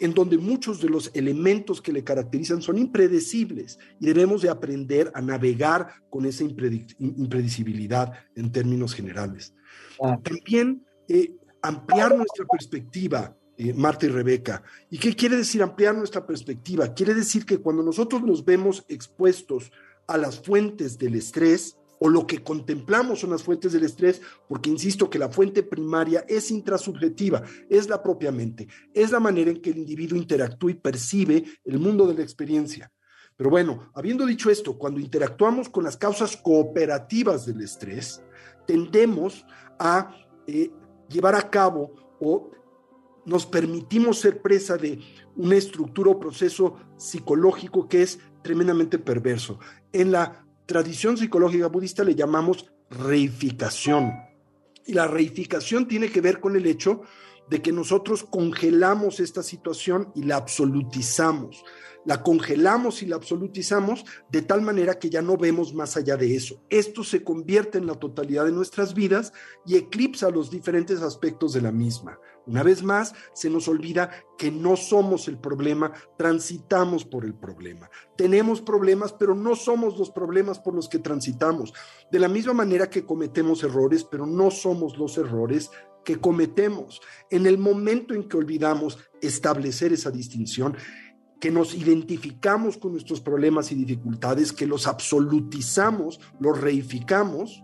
en 0.00 0.14
donde 0.14 0.38
muchos 0.38 0.80
de 0.80 0.88
los 0.88 1.10
elementos 1.14 1.82
que 1.82 1.92
le 1.92 2.04
caracterizan 2.04 2.62
son 2.62 2.78
impredecibles 2.78 3.78
y 4.00 4.06
debemos 4.06 4.42
de 4.42 4.50
aprender 4.50 5.10
a 5.14 5.20
navegar 5.20 5.88
con 6.08 6.24
esa 6.24 6.44
impredecibilidad 6.44 8.12
en 8.34 8.52
términos 8.52 8.94
generales. 8.94 9.54
También 10.22 10.84
eh, 11.08 11.34
ampliar 11.62 12.16
nuestra 12.16 12.46
perspectiva, 12.46 13.36
eh, 13.56 13.72
Marta 13.72 14.06
y 14.06 14.10
Rebeca. 14.10 14.62
¿Y 14.88 14.98
qué 14.98 15.14
quiere 15.14 15.36
decir 15.36 15.62
ampliar 15.62 15.96
nuestra 15.96 16.24
perspectiva? 16.24 16.94
Quiere 16.94 17.14
decir 17.14 17.44
que 17.44 17.58
cuando 17.58 17.82
nosotros 17.82 18.22
nos 18.22 18.44
vemos 18.44 18.84
expuestos 18.88 19.72
a 20.08 20.18
las 20.18 20.40
fuentes 20.40 20.98
del 20.98 21.14
estrés, 21.14 21.78
o 22.00 22.08
lo 22.08 22.26
que 22.26 22.42
contemplamos 22.42 23.20
son 23.20 23.30
las 23.30 23.42
fuentes 23.42 23.72
del 23.72 23.84
estrés, 23.84 24.20
porque 24.48 24.70
insisto 24.70 25.10
que 25.10 25.18
la 25.18 25.28
fuente 25.28 25.62
primaria 25.62 26.24
es 26.28 26.50
intrasubjetiva, 26.50 27.42
es 27.68 27.88
la 27.88 28.02
propia 28.02 28.32
mente, 28.32 28.68
es 28.94 29.10
la 29.10 29.20
manera 29.20 29.50
en 29.50 29.60
que 29.60 29.70
el 29.70 29.78
individuo 29.78 30.18
interactúa 30.18 30.70
y 30.70 30.74
percibe 30.74 31.44
el 31.64 31.78
mundo 31.78 32.06
de 32.06 32.14
la 32.14 32.22
experiencia. 32.22 32.92
Pero 33.36 33.50
bueno, 33.50 33.90
habiendo 33.94 34.26
dicho 34.26 34.50
esto, 34.50 34.78
cuando 34.78 35.00
interactuamos 35.00 35.68
con 35.68 35.84
las 35.84 35.96
causas 35.96 36.36
cooperativas 36.36 37.46
del 37.46 37.60
estrés, 37.60 38.22
tendemos 38.66 39.46
a 39.78 40.12
eh, 40.46 40.70
llevar 41.08 41.36
a 41.36 41.48
cabo 41.48 41.94
o 42.20 42.50
nos 43.24 43.46
permitimos 43.46 44.18
ser 44.18 44.40
presa 44.40 44.76
de 44.76 44.98
una 45.36 45.56
estructura 45.56 46.10
o 46.10 46.18
proceso 46.18 46.76
psicológico 46.96 47.88
que 47.88 48.02
es 48.02 48.18
tremendamente 48.48 48.98
perverso. 48.98 49.58
En 49.92 50.10
la 50.10 50.42
tradición 50.64 51.18
psicológica 51.18 51.66
budista 51.66 52.02
le 52.02 52.14
llamamos 52.14 52.72
reificación. 52.88 54.10
Y 54.86 54.94
la 54.94 55.06
reificación 55.06 55.86
tiene 55.86 56.10
que 56.10 56.22
ver 56.22 56.40
con 56.40 56.56
el 56.56 56.64
hecho 56.64 57.02
de 57.50 57.60
que 57.60 57.72
nosotros 57.72 58.24
congelamos 58.24 59.20
esta 59.20 59.42
situación 59.42 60.10
y 60.14 60.22
la 60.22 60.36
absolutizamos. 60.36 61.62
La 62.08 62.22
congelamos 62.22 63.02
y 63.02 63.06
la 63.06 63.16
absolutizamos 63.16 64.06
de 64.30 64.40
tal 64.40 64.62
manera 64.62 64.98
que 64.98 65.10
ya 65.10 65.20
no 65.20 65.36
vemos 65.36 65.74
más 65.74 65.94
allá 65.98 66.16
de 66.16 66.34
eso. 66.34 66.64
Esto 66.70 67.04
se 67.04 67.22
convierte 67.22 67.76
en 67.76 67.86
la 67.86 67.96
totalidad 67.96 68.46
de 68.46 68.52
nuestras 68.52 68.94
vidas 68.94 69.34
y 69.66 69.76
eclipsa 69.76 70.30
los 70.30 70.50
diferentes 70.50 71.02
aspectos 71.02 71.52
de 71.52 71.60
la 71.60 71.70
misma. 71.70 72.18
Una 72.46 72.62
vez 72.62 72.82
más, 72.82 73.12
se 73.34 73.50
nos 73.50 73.68
olvida 73.68 74.08
que 74.38 74.50
no 74.50 74.74
somos 74.78 75.28
el 75.28 75.36
problema, 75.36 75.92
transitamos 76.16 77.04
por 77.04 77.26
el 77.26 77.34
problema. 77.34 77.90
Tenemos 78.16 78.62
problemas, 78.62 79.12
pero 79.12 79.34
no 79.34 79.54
somos 79.54 79.98
los 79.98 80.10
problemas 80.10 80.58
por 80.58 80.74
los 80.74 80.88
que 80.88 81.00
transitamos. 81.00 81.74
De 82.10 82.18
la 82.18 82.28
misma 82.28 82.54
manera 82.54 82.88
que 82.88 83.04
cometemos 83.04 83.62
errores, 83.64 84.02
pero 84.02 84.24
no 84.24 84.50
somos 84.50 84.96
los 84.96 85.18
errores 85.18 85.70
que 86.06 86.18
cometemos. 86.18 87.02
En 87.28 87.46
el 87.46 87.58
momento 87.58 88.14
en 88.14 88.26
que 88.26 88.38
olvidamos 88.38 88.98
establecer 89.20 89.92
esa 89.92 90.10
distinción, 90.10 90.74
que 91.40 91.50
nos 91.50 91.74
identificamos 91.74 92.76
con 92.76 92.92
nuestros 92.92 93.20
problemas 93.20 93.70
y 93.72 93.76
dificultades, 93.76 94.52
que 94.52 94.66
los 94.66 94.86
absolutizamos, 94.86 96.20
los 96.40 96.60
reificamos, 96.60 97.62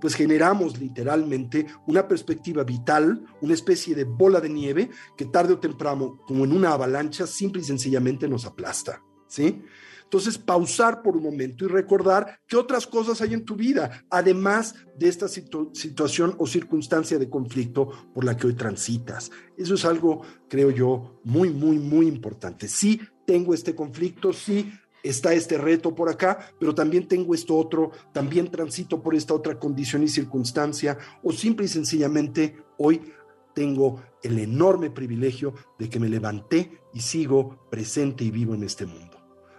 pues 0.00 0.14
generamos 0.14 0.78
literalmente 0.78 1.66
una 1.86 2.06
perspectiva 2.06 2.62
vital, 2.62 3.24
una 3.40 3.54
especie 3.54 3.94
de 3.94 4.04
bola 4.04 4.40
de 4.40 4.48
nieve 4.48 4.90
que 5.16 5.24
tarde 5.24 5.54
o 5.54 5.58
temprano, 5.58 6.18
como 6.26 6.44
en 6.44 6.52
una 6.52 6.72
avalancha, 6.72 7.26
simple 7.26 7.62
y 7.62 7.64
sencillamente 7.64 8.28
nos 8.28 8.44
aplasta, 8.44 9.02
¿sí? 9.26 9.62
Entonces, 10.08 10.38
pausar 10.38 11.02
por 11.02 11.18
un 11.18 11.24
momento 11.24 11.66
y 11.66 11.68
recordar 11.68 12.40
qué 12.46 12.56
otras 12.56 12.86
cosas 12.86 13.20
hay 13.20 13.34
en 13.34 13.44
tu 13.44 13.56
vida, 13.56 14.06
además 14.08 14.74
de 14.96 15.06
esta 15.06 15.28
situación 15.28 16.34
o 16.38 16.46
circunstancia 16.46 17.18
de 17.18 17.28
conflicto 17.28 17.90
por 18.14 18.24
la 18.24 18.34
que 18.34 18.46
hoy 18.46 18.54
transitas. 18.54 19.30
Eso 19.58 19.74
es 19.74 19.84
algo, 19.84 20.22
creo 20.48 20.70
yo, 20.70 21.20
muy, 21.24 21.50
muy, 21.50 21.78
muy 21.78 22.06
importante. 22.06 22.68
Sí, 22.68 23.02
tengo 23.26 23.52
este 23.52 23.74
conflicto, 23.74 24.32
sí, 24.32 24.72
está 25.02 25.34
este 25.34 25.58
reto 25.58 25.94
por 25.94 26.08
acá, 26.08 26.38
pero 26.58 26.74
también 26.74 27.06
tengo 27.06 27.34
esto 27.34 27.54
otro, 27.54 27.90
también 28.14 28.50
transito 28.50 29.02
por 29.02 29.14
esta 29.14 29.34
otra 29.34 29.58
condición 29.58 30.02
y 30.04 30.08
circunstancia, 30.08 30.96
o 31.22 31.32
simple 31.32 31.66
y 31.66 31.68
sencillamente 31.68 32.56
hoy 32.78 33.12
tengo 33.54 34.02
el 34.22 34.38
enorme 34.38 34.90
privilegio 34.90 35.52
de 35.78 35.90
que 35.90 36.00
me 36.00 36.08
levanté 36.08 36.80
y 36.94 37.00
sigo 37.00 37.68
presente 37.70 38.24
y 38.24 38.30
vivo 38.30 38.54
en 38.54 38.62
este 38.62 38.86
mundo. 38.86 39.07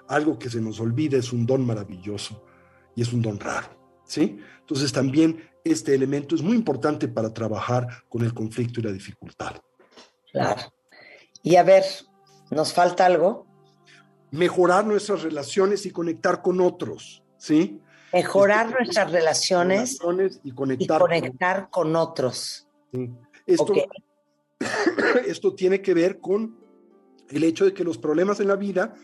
Algo 0.09 0.37
que 0.37 0.49
se 0.49 0.59
nos 0.59 0.79
olvida 0.79 1.17
es 1.17 1.31
un 1.31 1.45
don 1.45 1.65
maravilloso 1.65 2.45
y 2.95 3.01
es 3.01 3.13
un 3.13 3.21
don 3.21 3.39
raro, 3.39 4.01
¿sí? 4.03 4.37
Entonces 4.59 4.91
también 4.91 5.49
este 5.63 5.95
elemento 5.95 6.35
es 6.35 6.41
muy 6.41 6.57
importante 6.57 7.07
para 7.07 7.33
trabajar 7.33 7.87
con 8.09 8.23
el 8.23 8.33
conflicto 8.33 8.81
y 8.81 8.83
la 8.83 8.91
dificultad. 8.91 9.55
Claro. 10.31 10.61
Y 11.41 11.55
a 11.55 11.63
ver, 11.63 11.83
¿nos 12.51 12.73
falta 12.73 13.05
algo? 13.05 13.49
mejorar 14.31 14.85
nuestras 14.85 15.23
relaciones 15.23 15.85
y 15.85 15.91
conectar 15.91 16.41
con 16.41 16.61
otros, 16.61 17.23
¿sí? 17.37 17.81
Mejorar 18.13 18.67
este, 18.67 18.77
nuestras 18.77 19.11
relaciones, 19.11 19.99
y 20.43 20.51
conectar, 20.51 21.69
con, 21.69 21.95
otros. 21.95 22.67
Esto, 23.45 23.73
esto 25.27 25.55
tiene 25.55 25.81
que 25.81 25.93
ver 25.93 26.19
con 26.19 26.57
el 27.29 27.43
hecho 27.43 27.65
de 27.65 27.73
que 27.73 27.83
los 27.83 27.97
problemas 27.97 28.39
en 28.39 28.47
la 28.47 28.55
vida 28.55 28.95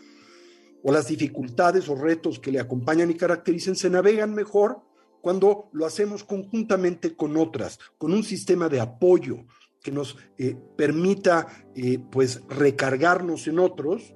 o 0.86 0.92
las 0.92 1.08
dificultades 1.08 1.88
o 1.88 1.96
retos 1.96 2.38
que 2.38 2.52
le 2.52 2.60
acompañan 2.60 3.10
y 3.10 3.14
caracterizan 3.14 3.74
se 3.74 3.90
navegan 3.90 4.32
mejor 4.32 4.82
cuando 5.20 5.68
lo 5.72 5.84
hacemos 5.84 6.22
conjuntamente 6.22 7.16
con 7.16 7.36
otras, 7.36 7.80
con 7.98 8.12
un 8.12 8.22
sistema 8.22 8.68
de 8.68 8.78
apoyo 8.80 9.38
que 9.82 9.90
nos 9.90 10.16
eh, 10.38 10.56
permita 10.76 11.48
eh, 11.74 11.98
pues 11.98 12.40
recargarnos 12.48 13.48
en 13.48 13.58
otros 13.58 14.14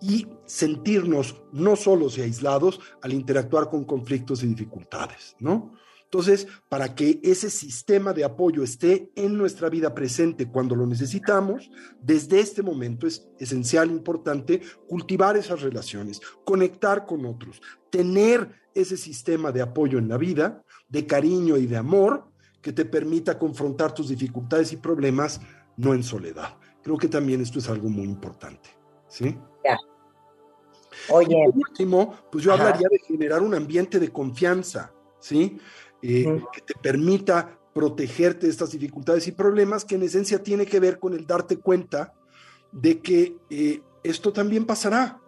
y 0.00 0.28
sentirnos 0.46 1.42
no 1.52 1.74
solos 1.74 2.16
y 2.18 2.22
aislados 2.22 2.78
al 3.02 3.14
interactuar 3.14 3.68
con 3.68 3.84
conflictos 3.84 4.44
y 4.44 4.46
dificultades, 4.46 5.34
¿no? 5.40 5.74
Entonces, 6.12 6.46
para 6.68 6.94
que 6.94 7.20
ese 7.22 7.48
sistema 7.48 8.12
de 8.12 8.22
apoyo 8.22 8.62
esté 8.62 9.10
en 9.16 9.38
nuestra 9.38 9.70
vida 9.70 9.94
presente 9.94 10.46
cuando 10.46 10.76
lo 10.76 10.86
necesitamos, 10.86 11.70
desde 12.02 12.38
este 12.38 12.62
momento 12.62 13.06
es 13.06 13.26
esencial, 13.38 13.90
importante, 13.90 14.60
cultivar 14.86 15.38
esas 15.38 15.62
relaciones, 15.62 16.20
conectar 16.44 17.06
con 17.06 17.24
otros, 17.24 17.62
tener 17.88 18.60
ese 18.74 18.98
sistema 18.98 19.52
de 19.52 19.62
apoyo 19.62 19.98
en 19.98 20.10
la 20.10 20.18
vida, 20.18 20.62
de 20.86 21.06
cariño 21.06 21.56
y 21.56 21.64
de 21.64 21.78
amor, 21.78 22.26
que 22.60 22.74
te 22.74 22.84
permita 22.84 23.38
confrontar 23.38 23.94
tus 23.94 24.10
dificultades 24.10 24.70
y 24.74 24.76
problemas 24.76 25.40
no 25.78 25.94
en 25.94 26.02
soledad. 26.02 26.58
Creo 26.82 26.98
que 26.98 27.08
también 27.08 27.40
esto 27.40 27.58
es 27.58 27.70
algo 27.70 27.88
muy 27.88 28.04
importante, 28.04 28.68
¿sí? 29.08 29.38
Ya. 29.64 29.78
Oye. 31.08 31.42
por 31.46 31.56
último, 31.56 32.14
pues 32.30 32.44
yo 32.44 32.52
hablaría 32.52 32.86
de 32.90 32.98
generar 32.98 33.40
un 33.40 33.54
ambiente 33.54 33.98
de 33.98 34.10
confianza, 34.10 34.92
¿sí? 35.18 35.58
Eh, 36.02 36.42
que 36.52 36.60
te 36.60 36.74
permita 36.74 37.58
protegerte 37.72 38.46
de 38.46 38.52
estas 38.52 38.72
dificultades 38.72 39.26
y 39.28 39.32
problemas, 39.32 39.84
que 39.84 39.94
en 39.94 40.02
esencia 40.02 40.42
tiene 40.42 40.66
que 40.66 40.80
ver 40.80 40.98
con 40.98 41.14
el 41.14 41.26
darte 41.26 41.56
cuenta 41.58 42.12
de 42.72 43.00
que 43.00 43.36
eh, 43.50 43.82
esto 44.02 44.32
también 44.32 44.66
pasará 44.66 45.20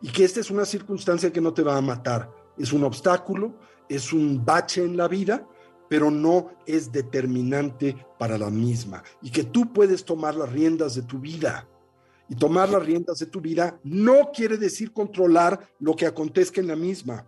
y 0.00 0.08
que 0.10 0.24
esta 0.24 0.40
es 0.40 0.50
una 0.50 0.64
circunstancia 0.64 1.32
que 1.32 1.40
no 1.40 1.52
te 1.52 1.62
va 1.62 1.76
a 1.76 1.82
matar. 1.82 2.30
Es 2.56 2.72
un 2.72 2.84
obstáculo, 2.84 3.54
es 3.88 4.12
un 4.12 4.44
bache 4.44 4.84
en 4.84 4.96
la 4.96 5.08
vida, 5.08 5.46
pero 5.88 6.10
no 6.10 6.50
es 6.66 6.92
determinante 6.92 7.96
para 8.18 8.38
la 8.38 8.50
misma 8.50 9.02
y 9.22 9.30
que 9.30 9.44
tú 9.44 9.72
puedes 9.72 10.04
tomar 10.04 10.34
las 10.34 10.50
riendas 10.50 10.94
de 10.94 11.02
tu 11.02 11.18
vida 11.18 11.68
y 12.28 12.34
tomar 12.34 12.68
las 12.68 12.84
riendas 12.84 13.18
de 13.18 13.26
tu 13.26 13.40
vida 13.40 13.78
no 13.84 14.30
quiere 14.32 14.56
decir 14.56 14.92
controlar 14.92 15.68
lo 15.78 15.94
que 15.94 16.06
acontezca 16.06 16.60
en 16.60 16.66
la 16.66 16.76
misma. 16.76 17.24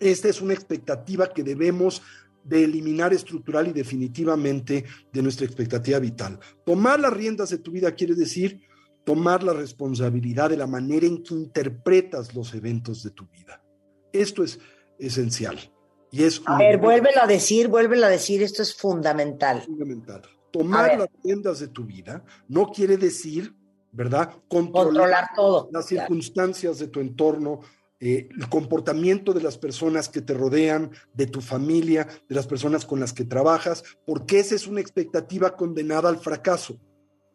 Esta 0.00 0.28
es 0.28 0.40
una 0.40 0.54
expectativa 0.54 1.32
que 1.32 1.42
debemos 1.42 2.02
de 2.44 2.64
eliminar 2.64 3.12
estructural 3.12 3.68
y 3.68 3.72
definitivamente 3.72 4.84
de 5.12 5.22
nuestra 5.22 5.46
expectativa 5.46 5.98
vital. 5.98 6.38
Tomar 6.64 7.00
las 7.00 7.12
riendas 7.12 7.50
de 7.50 7.58
tu 7.58 7.72
vida 7.72 7.92
quiere 7.92 8.14
decir 8.14 8.62
tomar 9.04 9.42
la 9.42 9.52
responsabilidad 9.52 10.50
de 10.50 10.56
la 10.56 10.66
manera 10.66 11.06
en 11.06 11.22
que 11.22 11.34
interpretas 11.34 12.34
los 12.34 12.54
eventos 12.54 13.02
de 13.02 13.10
tu 13.10 13.26
vida. 13.28 13.62
Esto 14.12 14.42
es 14.42 14.58
esencial. 14.98 15.58
Y 16.10 16.24
es 16.24 16.40
a 16.46 16.58
ver, 16.58 16.78
vuélvelo 16.78 17.22
a 17.22 17.26
decir, 17.26 17.68
vuélvelo 17.68 18.06
a 18.06 18.10
decir, 18.10 18.42
esto 18.42 18.62
es 18.62 18.74
fundamental. 18.74 19.62
Fundamental. 19.62 20.22
Tomar 20.50 20.98
las 20.98 21.08
riendas 21.22 21.60
de 21.60 21.68
tu 21.68 21.84
vida 21.84 22.24
no 22.48 22.70
quiere 22.70 22.96
decir 22.96 23.54
¿verdad? 23.92 24.34
Controlar, 24.48 25.30
todo. 25.34 25.68
Las 25.72 25.86
circunstancias 25.86 26.78
de 26.78 26.88
tu 26.88 27.00
entorno 27.00 27.60
eh, 28.00 28.28
el 28.30 28.48
comportamiento 28.48 29.32
de 29.32 29.40
las 29.40 29.58
personas 29.58 30.08
que 30.08 30.20
te 30.20 30.32
rodean, 30.32 30.92
de 31.14 31.26
tu 31.26 31.40
familia, 31.40 32.06
de 32.28 32.34
las 32.34 32.46
personas 32.46 32.84
con 32.84 33.00
las 33.00 33.12
que 33.12 33.24
trabajas, 33.24 33.82
porque 34.06 34.38
esa 34.38 34.54
es 34.54 34.68
una 34.68 34.80
expectativa 34.80 35.56
condenada 35.56 36.08
al 36.08 36.18
fracaso. 36.18 36.78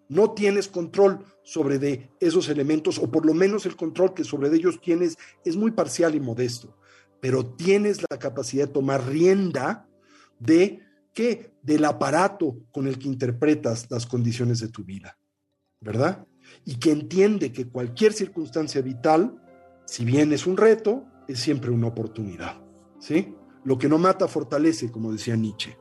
No 0.07 0.31
tienes 0.31 0.69
control 0.69 1.25
sobre 1.43 1.79
de 1.79 2.09
esos 2.21 2.47
elementos, 2.47 2.97
o 2.97 3.11
por 3.11 3.25
lo 3.25 3.33
menos 3.33 3.65
el 3.65 3.75
control 3.75 4.13
que 4.13 4.23
sobre 4.23 4.55
ellos 4.55 4.79
tienes 4.79 5.17
es 5.43 5.57
muy 5.57 5.71
parcial 5.71 6.15
y 6.15 6.21
modesto, 6.21 6.77
pero 7.19 7.45
tienes 7.45 8.01
la 8.09 8.17
capacidad 8.17 8.67
de 8.67 8.73
tomar 8.73 9.05
rienda 9.05 9.89
de 10.39 10.79
qué? 11.13 11.51
Del 11.61 11.83
aparato 11.83 12.57
con 12.71 12.87
el 12.87 12.99
que 12.99 13.07
interpretas 13.09 13.87
las 13.89 14.05
condiciones 14.05 14.59
de 14.61 14.69
tu 14.69 14.85
vida, 14.85 15.17
¿verdad? 15.81 16.25
Y 16.63 16.75
que 16.75 16.91
entiende 16.91 17.51
que 17.51 17.67
cualquier 17.67 18.13
circunstancia 18.13 18.81
vital 18.81 19.42
si 19.93 20.05
bien 20.05 20.33
es 20.33 20.47
un 20.47 20.57
reto, 20.57 21.03
es 21.27 21.39
siempre 21.39 21.69
una 21.69 21.85
oportunidad, 21.85 22.59
¿sí? 22.97 23.35
Lo 23.63 23.77
que 23.77 23.87
no 23.87 23.99
mata 23.99 24.27
fortalece, 24.27 24.91
como 24.91 25.11
decía 25.11 25.35
Nietzsche, 25.35 25.77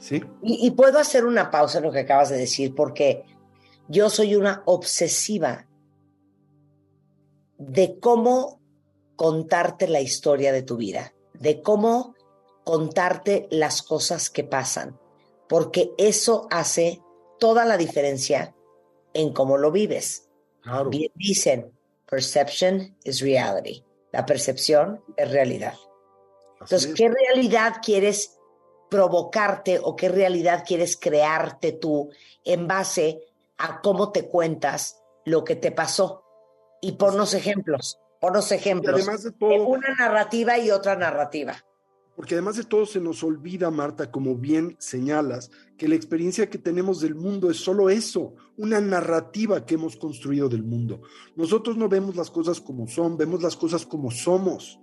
¿sí? 0.00 0.22
Y, 0.40 0.68
y, 0.68 0.70
puedo 0.70 1.00
hacer 1.00 1.26
una 1.26 1.50
pausa 1.50 1.78
en 1.78 1.84
lo 1.84 1.90
que 1.90 1.98
acabas 1.98 2.28
de 2.28 2.36
decir, 2.36 2.76
porque 2.76 3.24
yo 3.88 4.08
soy 4.08 4.36
una 4.36 4.62
obsesiva 4.66 5.66
de 7.58 7.98
cómo 7.98 8.60
contarte 9.16 9.88
la 9.88 10.00
historia 10.00 10.52
de 10.52 10.62
tu 10.62 10.76
vida, 10.76 11.12
de 11.34 11.60
cómo 11.60 12.14
contarte 12.62 13.48
las 13.50 13.82
cosas 13.82 14.30
que 14.30 14.44
pasan, 14.44 14.96
porque 15.48 15.90
eso 15.98 16.46
hace 16.52 17.02
toda 17.40 17.64
la 17.64 17.76
diferencia 17.76 18.54
en 19.12 19.32
cómo 19.32 19.58
lo 19.58 19.72
vives. 19.72 20.30
Claro. 20.60 20.88
Bien 20.88 21.10
dicen, 21.16 21.75
Perception 22.08 22.96
is 23.04 23.20
reality. 23.20 23.84
La 24.12 24.24
percepción 24.24 25.02
es 25.16 25.30
realidad. 25.30 25.74
Entonces, 26.52 26.94
¿qué 26.94 27.08
realidad 27.08 27.74
quieres 27.82 28.38
provocarte 28.88 29.78
o 29.82 29.96
qué 29.96 30.08
realidad 30.08 30.64
quieres 30.66 30.96
crearte 30.96 31.72
tú 31.72 32.10
en 32.44 32.66
base 32.66 33.20
a 33.58 33.80
cómo 33.80 34.12
te 34.12 34.28
cuentas 34.28 35.02
lo 35.24 35.44
que 35.44 35.56
te 35.56 35.72
pasó? 35.72 36.22
Y 36.80 36.92
ponnos 36.92 37.34
ejemplos, 37.34 37.98
ponnos 38.20 38.50
ejemplos. 38.52 38.94
además 38.94 39.24
de 39.24 39.32
todo, 39.32 39.66
una 39.66 39.94
narrativa 39.98 40.58
y 40.58 40.70
otra 40.70 40.96
narrativa. 40.96 41.65
Porque 42.16 42.34
además 42.34 42.56
de 42.56 42.64
todo 42.64 42.86
se 42.86 42.98
nos 42.98 43.22
olvida, 43.22 43.70
Marta, 43.70 44.10
como 44.10 44.34
bien 44.34 44.74
señalas, 44.78 45.50
que 45.76 45.86
la 45.86 45.96
experiencia 45.96 46.48
que 46.48 46.56
tenemos 46.56 47.00
del 47.00 47.14
mundo 47.14 47.50
es 47.50 47.58
solo 47.58 47.90
eso, 47.90 48.34
una 48.56 48.80
narrativa 48.80 49.66
que 49.66 49.74
hemos 49.74 49.96
construido 49.96 50.48
del 50.48 50.64
mundo. 50.64 51.02
Nosotros 51.36 51.76
no 51.76 51.90
vemos 51.90 52.16
las 52.16 52.30
cosas 52.30 52.58
como 52.58 52.88
son, 52.88 53.18
vemos 53.18 53.42
las 53.42 53.54
cosas 53.54 53.84
como 53.84 54.10
somos. 54.10 54.80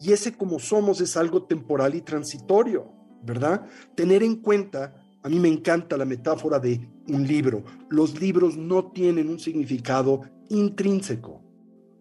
Y 0.00 0.12
ese 0.12 0.36
como 0.36 0.58
somos 0.58 1.00
es 1.00 1.16
algo 1.16 1.44
temporal 1.44 1.94
y 1.94 2.02
transitorio, 2.02 2.92
¿verdad? 3.22 3.66
Tener 3.94 4.22
en 4.22 4.36
cuenta, 4.36 5.02
a 5.22 5.30
mí 5.30 5.40
me 5.40 5.48
encanta 5.48 5.96
la 5.96 6.04
metáfora 6.04 6.58
de 6.58 6.86
un 7.08 7.26
libro. 7.26 7.64
Los 7.88 8.20
libros 8.20 8.58
no 8.58 8.92
tienen 8.92 9.30
un 9.30 9.38
significado 9.38 10.20
intrínseco, 10.50 11.42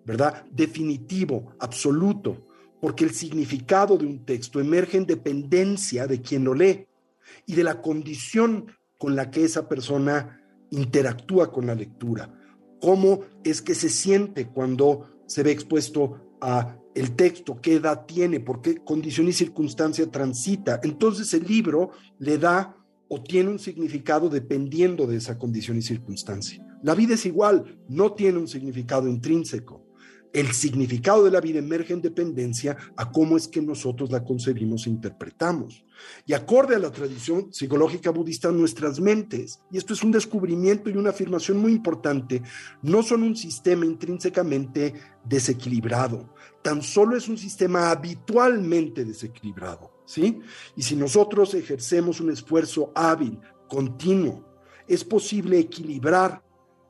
¿verdad? 0.05 0.45
Definitivo, 0.51 1.55
absoluto 1.59 2.45
porque 2.85 3.03
el 3.03 3.15
significado 3.15 3.97
de 3.97 4.05
un 4.05 4.25
texto 4.25 4.59
emerge 4.59 4.97
en 4.97 5.07
dependencia 5.07 6.05
de 6.05 6.21
quien 6.21 6.43
lo 6.43 6.53
lee 6.53 6.85
y 7.47 7.55
de 7.55 7.63
la 7.63 7.81
condición 7.81 8.67
con 8.99 9.15
la 9.15 9.31
que 9.31 9.43
esa 9.43 9.67
persona 9.67 10.39
interactúa 10.69 11.51
con 11.51 11.65
la 11.65 11.73
lectura. 11.73 12.31
Cómo 12.79 13.21
es 13.43 13.63
que 13.63 13.73
se 13.73 13.89
siente 13.89 14.49
cuando 14.49 15.23
se 15.25 15.41
ve 15.41 15.49
expuesto 15.49 16.37
a 16.39 16.77
el 16.93 17.15
texto, 17.15 17.59
qué 17.59 17.77
edad 17.77 18.05
tiene, 18.05 18.39
por 18.39 18.61
qué 18.61 18.75
condición 18.75 19.29
y 19.29 19.33
circunstancia 19.33 20.05
transita. 20.11 20.79
Entonces 20.83 21.33
el 21.33 21.45
libro 21.45 21.89
le 22.19 22.37
da 22.37 22.77
o 23.07 23.19
tiene 23.19 23.49
un 23.49 23.57
significado 23.57 24.29
dependiendo 24.29 25.07
de 25.07 25.17
esa 25.17 25.39
condición 25.39 25.79
y 25.79 25.81
circunstancia. 25.81 26.63
La 26.83 26.93
vida 26.93 27.15
es 27.15 27.25
igual, 27.25 27.79
no 27.89 28.13
tiene 28.13 28.37
un 28.37 28.47
significado 28.47 29.07
intrínseco. 29.07 29.84
El 30.35 30.51
significado 30.51 31.23
de 31.23 31.31
la 31.31 31.39
vida 31.39 31.59
emerge 31.59 31.93
en 31.93 32.01
dependencia 32.01 32.75
a 32.97 33.09
cómo 33.09 33.37
es 33.37 33.47
que 33.47 33.61
nosotros 33.61 34.11
la 34.11 34.21
concebimos 34.25 34.85
e 34.85 34.89
interpretamos. 34.89 35.85
Y 36.25 36.33
acorde 36.33 36.75
a 36.75 36.79
la 36.79 36.91
tradición 36.91 37.53
psicológica 37.53 38.09
budista, 38.09 38.51
nuestras 38.51 38.99
mentes, 38.99 39.61
y 39.71 39.77
esto 39.77 39.93
es 39.93 40.03
un 40.03 40.11
descubrimiento 40.11 40.89
y 40.89 40.97
una 40.97 41.11
afirmación 41.11 41.59
muy 41.59 41.71
importante, 41.71 42.41
no 42.81 43.01
son 43.01 43.23
un 43.23 43.37
sistema 43.37 43.85
intrínsecamente 43.85 44.93
desequilibrado, 45.23 46.33
tan 46.61 46.81
solo 46.81 47.15
es 47.15 47.29
un 47.29 47.37
sistema 47.37 47.89
habitualmente 47.89 49.05
desequilibrado, 49.05 49.89
¿sí? 50.05 50.41
Y 50.75 50.81
si 50.81 50.97
nosotros 50.97 51.53
ejercemos 51.53 52.19
un 52.19 52.29
esfuerzo 52.29 52.91
hábil, 52.93 53.39
continuo, 53.69 54.43
es 54.85 55.05
posible 55.05 55.59
equilibrar 55.59 56.43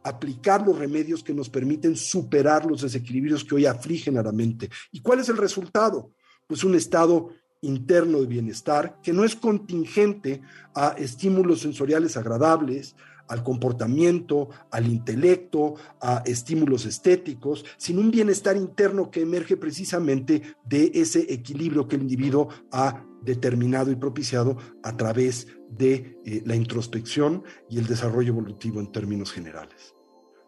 aplicar 0.05 0.65
los 0.65 0.77
remedios 0.77 1.23
que 1.23 1.33
nos 1.33 1.49
permiten 1.49 1.95
superar 1.95 2.65
los 2.65 2.83
desequilibrios 2.83 3.43
que 3.43 3.55
hoy 3.55 3.65
afligen 3.65 4.17
a 4.17 4.23
la 4.23 4.31
mente. 4.31 4.69
¿Y 4.91 5.01
cuál 5.01 5.19
es 5.19 5.29
el 5.29 5.37
resultado? 5.37 6.11
Pues 6.45 6.63
un 6.63 6.75
estado 6.75 7.31
interno 7.61 8.21
de 8.21 8.27
bienestar 8.27 8.99
que 9.01 9.13
no 9.13 9.25
es 9.25 9.35
contingente 9.35 10.43
a 10.75 10.89
estímulos 10.89 11.61
sensoriales 11.61 12.17
agradables, 12.17 12.95
al 13.27 13.41
comportamiento, 13.41 14.49
al 14.69 14.85
intelecto, 14.85 15.73
a 15.99 16.21
estímulos 16.27 16.85
estéticos, 16.85 17.65
sino 17.77 18.01
un 18.01 18.11
bienestar 18.11 18.55
interno 18.55 19.09
que 19.09 19.21
emerge 19.21 19.57
precisamente 19.57 20.43
de 20.63 20.91
ese 20.93 21.33
equilibrio 21.33 21.87
que 21.87 21.95
el 21.95 22.03
individuo 22.03 22.49
ha 22.71 23.03
determinado 23.23 23.91
y 23.91 23.95
propiciado 23.95 24.57
a 24.83 24.95
través 24.95 25.47
de 25.67 26.19
eh, 26.23 26.43
la 26.45 26.55
introspección 26.55 27.43
y 27.67 27.79
el 27.79 27.87
desarrollo 27.87 28.33
evolutivo 28.33 28.79
en 28.79 28.91
términos 28.91 29.31
generales. 29.31 29.94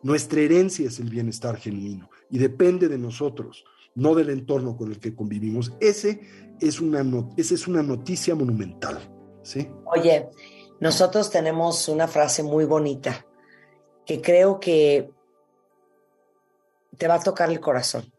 Nuestra 0.03 0.41
herencia 0.41 0.87
es 0.87 0.99
el 0.99 1.09
bienestar 1.09 1.57
genuino 1.57 2.09
y 2.29 2.37
depende 2.37 2.87
de 2.87 2.97
nosotros, 2.97 3.65
no 3.95 4.13
del 4.13 4.29
entorno 4.29 4.77
con 4.77 4.91
el 4.91 4.99
que 4.99 5.15
convivimos. 5.15 5.73
Ese 5.79 6.21
es 6.59 6.79
una, 6.79 7.03
esa 7.35 7.53
es 7.55 7.67
una 7.67 7.81
noticia 7.81 8.35
monumental. 8.35 8.99
¿sí? 9.41 9.67
Oye, 9.85 10.29
nosotros 10.79 11.31
tenemos 11.31 11.87
una 11.89 12.07
frase 12.07 12.43
muy 12.43 12.65
bonita 12.65 13.25
que 14.05 14.21
creo 14.21 14.59
que 14.59 15.09
te 16.97 17.07
va 17.07 17.15
a 17.15 17.23
tocar 17.23 17.49
el 17.49 17.59
corazón. 17.59 18.13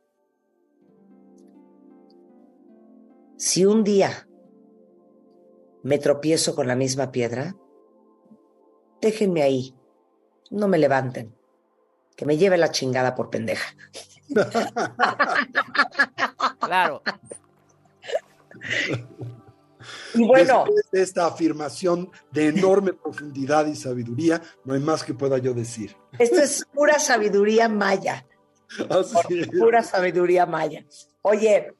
Si 3.36 3.64
un 3.64 3.84
día 3.84 4.28
me 5.84 5.98
tropiezo 5.98 6.56
con 6.56 6.66
la 6.66 6.74
misma 6.74 7.12
piedra, 7.12 7.54
déjenme 9.00 9.42
ahí, 9.42 9.76
no 10.50 10.66
me 10.66 10.78
levanten 10.78 11.37
que 12.18 12.26
me 12.26 12.36
lleve 12.36 12.58
la 12.58 12.72
chingada 12.72 13.14
por 13.14 13.30
pendeja. 13.30 13.76
claro. 16.58 17.00
Y 20.14 20.26
bueno. 20.26 20.64
Después 20.64 20.90
de 20.90 21.02
esta 21.02 21.26
afirmación 21.26 22.10
de 22.32 22.48
enorme 22.48 22.92
profundidad 22.92 23.66
y 23.66 23.76
sabiduría, 23.76 24.42
no 24.64 24.74
hay 24.74 24.80
más 24.80 25.04
que 25.04 25.14
pueda 25.14 25.38
yo 25.38 25.54
decir. 25.54 25.96
Esto 26.18 26.40
es 26.40 26.66
pura 26.74 26.98
sabiduría 26.98 27.68
maya. 27.68 28.26
Así 28.90 29.38
es. 29.38 29.46
Pura 29.56 29.84
sabiduría 29.84 30.44
maya. 30.44 30.84
Oye, 31.22 31.72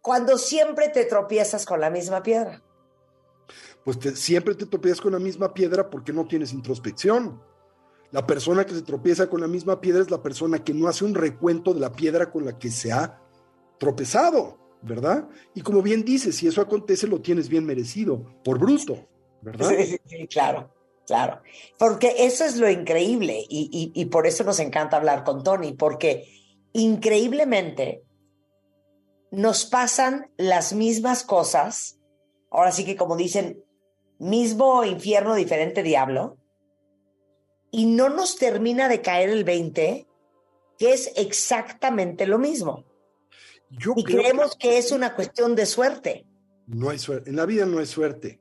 cuando 0.00 0.38
siempre 0.38 0.88
te 0.88 1.04
tropiezas 1.04 1.66
con 1.66 1.82
la 1.82 1.90
misma 1.90 2.22
piedra. 2.22 2.62
Pues 3.84 3.98
te, 3.98 4.16
siempre 4.16 4.54
te 4.54 4.64
tropiezas 4.64 5.02
con 5.02 5.12
la 5.12 5.18
misma 5.18 5.52
piedra 5.52 5.90
porque 5.90 6.14
no 6.14 6.26
tienes 6.26 6.54
introspección. 6.54 7.49
La 8.12 8.26
persona 8.26 8.66
que 8.66 8.74
se 8.74 8.82
tropieza 8.82 9.28
con 9.28 9.40
la 9.40 9.46
misma 9.46 9.80
piedra 9.80 10.02
es 10.02 10.10
la 10.10 10.22
persona 10.22 10.64
que 10.64 10.74
no 10.74 10.88
hace 10.88 11.04
un 11.04 11.14
recuento 11.14 11.72
de 11.72 11.80
la 11.80 11.92
piedra 11.92 12.30
con 12.30 12.44
la 12.44 12.58
que 12.58 12.70
se 12.70 12.90
ha 12.92 13.20
tropezado, 13.78 14.58
¿verdad? 14.82 15.28
Y 15.54 15.62
como 15.62 15.80
bien 15.80 16.04
dices, 16.04 16.36
si 16.36 16.48
eso 16.48 16.60
acontece, 16.60 17.06
lo 17.06 17.20
tienes 17.20 17.48
bien 17.48 17.64
merecido, 17.64 18.40
por 18.42 18.58
bruto, 18.58 19.06
¿verdad? 19.42 19.70
Sí, 19.70 19.98
sí, 20.04 20.26
claro, 20.26 20.74
claro. 21.06 21.40
Porque 21.78 22.14
eso 22.18 22.44
es 22.44 22.56
lo 22.56 22.68
increíble 22.68 23.44
y, 23.48 23.92
y, 23.94 24.00
y 24.00 24.04
por 24.06 24.26
eso 24.26 24.42
nos 24.42 24.58
encanta 24.58 24.96
hablar 24.96 25.22
con 25.22 25.44
Tony, 25.44 25.72
porque 25.72 26.26
increíblemente 26.72 28.02
nos 29.30 29.64
pasan 29.66 30.30
las 30.36 30.72
mismas 30.72 31.22
cosas, 31.22 31.98
ahora 32.50 32.72
sí 32.72 32.84
que 32.84 32.96
como 32.96 33.16
dicen, 33.16 33.62
mismo 34.18 34.84
infierno, 34.84 35.34
diferente 35.34 35.82
diablo, 35.82 36.36
y 37.70 37.86
no 37.86 38.08
nos 38.08 38.36
termina 38.36 38.88
de 38.88 39.00
caer 39.00 39.30
el 39.30 39.44
20, 39.44 40.06
que 40.78 40.92
es 40.92 41.12
exactamente 41.16 42.26
lo 42.26 42.38
mismo. 42.38 42.84
Yo 43.70 43.94
y 43.96 44.04
creo 44.04 44.22
creemos 44.22 44.56
que... 44.56 44.68
que... 44.68 44.78
es 44.78 44.92
una 44.92 45.14
cuestión 45.14 45.54
de 45.54 45.66
suerte. 45.66 46.26
No 46.66 46.90
hay 46.90 46.98
suerte. 46.98 47.30
En 47.30 47.36
la 47.36 47.46
vida 47.46 47.66
no 47.66 47.78
hay 47.78 47.86
suerte. 47.86 48.40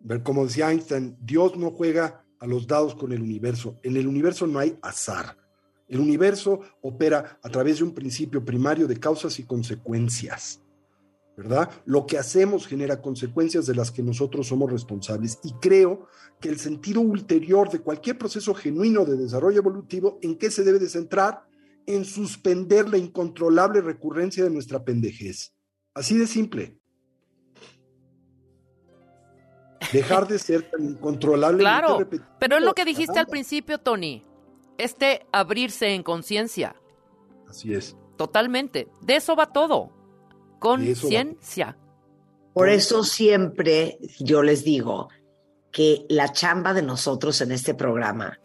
Ver, 0.00 0.22
como 0.22 0.44
decía 0.44 0.70
Einstein, 0.70 1.16
Dios 1.20 1.56
no 1.56 1.70
juega 1.70 2.24
a 2.40 2.46
los 2.46 2.66
dados 2.66 2.94
con 2.94 3.12
el 3.12 3.22
universo. 3.22 3.78
En 3.82 3.96
el 3.96 4.06
universo 4.06 4.46
no 4.46 4.58
hay 4.58 4.76
azar. 4.82 5.36
El 5.88 6.00
universo 6.00 6.60
opera 6.80 7.38
a 7.42 7.48
través 7.48 7.78
de 7.78 7.84
un 7.84 7.94
principio 7.94 8.44
primario 8.44 8.86
de 8.86 8.98
causas 8.98 9.38
y 9.38 9.44
consecuencias. 9.44 10.61
¿Verdad? 11.42 11.70
Lo 11.84 12.06
que 12.06 12.18
hacemos 12.18 12.66
genera 12.66 13.02
consecuencias 13.02 13.66
de 13.66 13.74
las 13.74 13.90
que 13.90 14.02
nosotros 14.02 14.46
somos 14.46 14.70
responsables 14.70 15.40
y 15.42 15.52
creo 15.54 16.06
que 16.40 16.48
el 16.48 16.58
sentido 16.58 17.00
ulterior 17.00 17.68
de 17.68 17.80
cualquier 17.80 18.16
proceso 18.16 18.54
genuino 18.54 19.04
de 19.04 19.16
desarrollo 19.16 19.58
evolutivo, 19.58 20.18
¿en 20.22 20.36
qué 20.36 20.50
se 20.50 20.62
debe 20.62 20.78
de 20.78 20.88
centrar? 20.88 21.44
En 21.86 22.04
suspender 22.04 22.88
la 22.88 22.98
incontrolable 22.98 23.80
recurrencia 23.80 24.44
de 24.44 24.50
nuestra 24.50 24.84
pendejez. 24.84 25.52
Así 25.94 26.16
de 26.16 26.26
simple. 26.28 26.78
Dejar 29.92 30.28
de 30.28 30.38
ser 30.38 30.70
tan 30.70 30.84
incontrolable. 30.84 31.58
Claro, 31.58 32.08
pero 32.38 32.56
es 32.56 32.62
lo 32.62 32.72
que 32.72 32.84
dijiste 32.84 33.18
al 33.18 33.26
principio, 33.26 33.78
Tony. 33.78 34.24
Este 34.78 35.26
abrirse 35.32 35.88
en 35.88 36.02
conciencia. 36.04 36.76
Así 37.48 37.74
es. 37.74 37.96
Totalmente. 38.16 38.88
De 39.02 39.16
eso 39.16 39.34
va 39.34 39.52
todo. 39.52 40.01
Conciencia. 40.62 41.76
Por 42.54 42.68
eso 42.68 43.02
siempre 43.02 43.98
yo 44.20 44.42
les 44.42 44.62
digo 44.62 45.08
que 45.70 46.06
la 46.08 46.32
chamba 46.32 46.74
de 46.74 46.82
nosotros 46.82 47.40
en 47.40 47.50
este 47.50 47.74
programa 47.74 48.38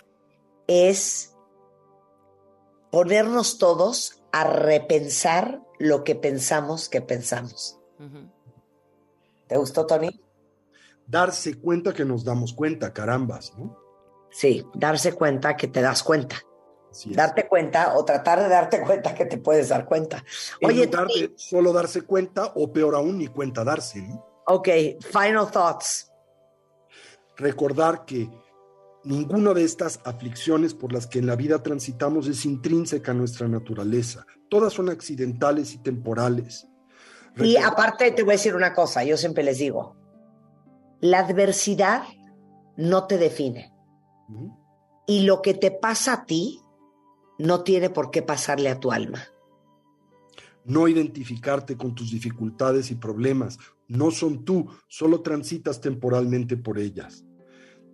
es 0.66 1.36
ponernos 2.92 3.58
todos 3.58 4.22
a 4.32 4.46
repensar 4.46 5.62
lo 5.78 6.04
que 6.04 6.16
pensamos 6.16 6.90
que 6.90 7.02
pensamos. 7.02 7.78
¿Te 9.48 9.58
gustó, 9.58 9.86
Tony? 9.86 10.22
Darse 11.06 11.60
cuenta 11.60 11.94
que 11.94 12.06
nos 12.06 12.24
damos 12.24 12.54
cuenta, 12.54 12.94
carambas, 12.94 13.54
¿no? 13.58 13.78
Sí, 14.32 14.66
darse 14.74 15.14
cuenta 15.14 15.56
que 15.56 15.68
te 15.68 15.82
das 15.82 16.04
cuenta. 16.04 16.38
Darte 17.06 17.48
cuenta 17.48 17.96
o 17.96 18.06
tratar 18.06 18.42
de 18.42 18.50
darte 18.50 18.82
cuenta 18.82 19.14
que 19.14 19.26
te 19.26 19.38
puedes 19.38 19.70
dar 19.70 19.86
cuenta. 19.86 20.24
Oye, 20.64 20.88
Tony, 20.88 21.34
solo 21.36 21.72
darse 21.74 22.02
cuenta 22.02 22.54
o 22.56 22.72
peor 22.72 22.96
aún, 22.96 23.18
ni 23.18 23.28
cuenta 23.28 23.64
darse. 23.64 24.02
¿no? 24.02 24.26
Ok, 24.48 24.70
final 25.02 25.52
thoughts. 25.52 26.12
Recordar 27.36 28.06
que 28.06 28.30
ninguna 29.04 29.54
de 29.54 29.64
estas 29.64 30.00
aflicciones 30.04 30.74
por 30.74 30.92
las 30.92 31.08
que 31.08 31.20
en 31.20 31.28
la 31.28 31.36
vida 31.36 31.62
transitamos 31.62 32.28
es 32.28 32.46
intrínseca 32.46 33.12
a 33.12 33.16
nuestra 33.16 33.48
naturaleza. 33.48 34.26
Todas 34.50 34.74
son 34.74 34.90
accidentales 34.90 35.74
y 35.74 35.80
temporales. 35.80 36.68
y 37.36 37.58
aparte 37.58 38.12
te 38.12 38.24
voy 38.24 38.32
a 38.32 38.38
decir 38.38 38.56
una 38.56 38.74
cosa, 38.74 39.04
yo 39.04 39.18
siempre 39.18 39.44
les 39.44 39.60
digo, 39.60 39.96
la 41.00 41.20
adversidad 41.20 42.04
no 42.76 43.06
te 43.06 43.18
define. 43.18 43.74
Y 45.06 45.22
lo 45.22 45.42
que 45.42 45.54
te 45.54 45.72
pasa 45.72 46.14
a 46.14 46.26
ti 46.26 46.62
no 47.38 47.64
tiene 47.64 47.90
por 47.90 48.12
qué 48.12 48.22
pasarle 48.22 48.70
a 48.70 48.80
tu 48.80 48.92
alma. 48.92 49.20
No 50.66 50.88
identificarte 50.88 51.78
con 51.78 51.96
tus 51.96 52.12
dificultades 52.12 52.92
y 52.92 52.96
problemas. 52.96 53.58
No 53.88 54.12
son 54.12 54.44
tú, 54.44 54.68
solo 54.88 55.22
transitas 55.22 55.80
temporalmente 55.80 56.58
por 56.58 56.78
ellas. 56.78 57.24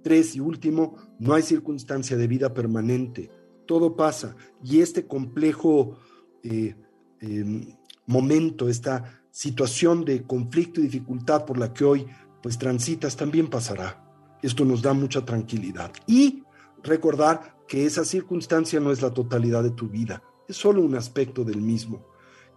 Tres 0.01 0.35
y 0.35 0.39
último, 0.39 0.95
no 1.19 1.33
hay 1.33 1.43
circunstancia 1.43 2.17
de 2.17 2.27
vida 2.27 2.53
permanente. 2.53 3.29
Todo 3.65 3.95
pasa 3.95 4.35
y 4.63 4.81
este 4.81 5.07
complejo 5.07 5.97
eh, 6.43 6.75
em, 7.21 7.77
momento, 8.05 8.67
esta 8.67 9.23
situación 9.31 10.03
de 10.03 10.23
conflicto 10.23 10.79
y 10.79 10.83
dificultad 10.83 11.45
por 11.45 11.57
la 11.57 11.73
que 11.73 11.85
hoy 11.85 12.05
pues 12.41 12.57
transitas 12.57 13.15
también 13.15 13.49
pasará. 13.49 14.03
Esto 14.41 14.65
nos 14.65 14.81
da 14.81 14.93
mucha 14.93 15.23
tranquilidad. 15.23 15.93
Y 16.05 16.43
recordar 16.83 17.55
que 17.74 17.88
esa 17.88 18.05
circunstancia 18.05 18.80
no 18.80 18.91
es 18.91 19.01
la 19.01 19.11
totalidad 19.11 19.63
de 19.63 19.71
tu 19.71 19.89
vida, 19.89 20.21
es 20.47 20.57
solo 20.57 20.84
un 20.84 20.93
aspecto 20.93 21.43
del 21.43 21.59
mismo, 21.59 22.05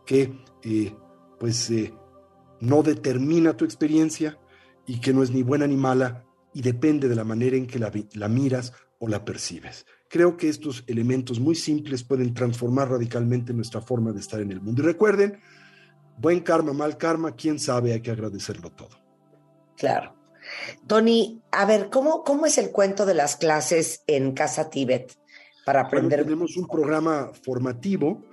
que 0.05 0.45
eh, 0.63 0.95
pues 1.41 1.71
eh, 1.71 1.95
no 2.61 2.83
determina 2.83 3.57
tu 3.57 3.65
experiencia 3.65 4.39
y 4.87 5.01
que 5.01 5.15
no 5.15 5.23
es 5.23 5.31
ni 5.31 5.43
buena 5.43 5.67
ni 5.67 5.79
mala 5.79 6.27
y 6.53 6.61
depende 6.61 7.09
de 7.09 7.17
la 7.17 7.25
manera 7.25 7.57
en 7.57 7.67
que 7.67 7.79
la, 7.79 7.91
la 8.13 8.29
miras 8.29 8.75
o 8.99 9.09
la 9.09 9.25
percibes. 9.25 9.87
Creo 10.11 10.37
que 10.37 10.51
estos 10.51 10.85
elementos 10.87 11.41
muy 11.41 11.55
simples 11.55 12.05
pueden 12.05 12.35
transformar 12.35 12.91
radicalmente 12.91 13.55
nuestra 13.55 13.81
forma 13.81 14.13
de 14.13 14.21
estar 14.21 14.41
en 14.41 14.53
el 14.53 14.61
mundo. 14.61 14.83
Y 14.83 14.85
recuerden, 14.85 15.41
buen 16.19 16.41
karma, 16.41 16.75
mal 16.75 16.99
karma, 16.99 17.35
quién 17.35 17.59
sabe, 17.59 17.95
hay 17.95 18.03
que 18.03 18.11
agradecerlo 18.11 18.71
todo. 18.71 18.99
Claro. 19.79 20.15
Tony, 20.87 21.43
a 21.51 21.65
ver, 21.67 21.89
¿cómo, 21.91 22.23
¿cómo 22.25 22.47
es 22.47 22.59
el 22.59 22.71
cuento 22.71 23.07
de 23.07 23.15
las 23.15 23.37
clases 23.37 24.03
en 24.07 24.33
Casa 24.33 24.71
Tíbet 24.71 25.17
para 25.65 25.83
aprender? 25.83 26.25
tenemos 26.25 26.57
un 26.57 26.67
programa 26.67 27.31
formativo, 27.43 28.25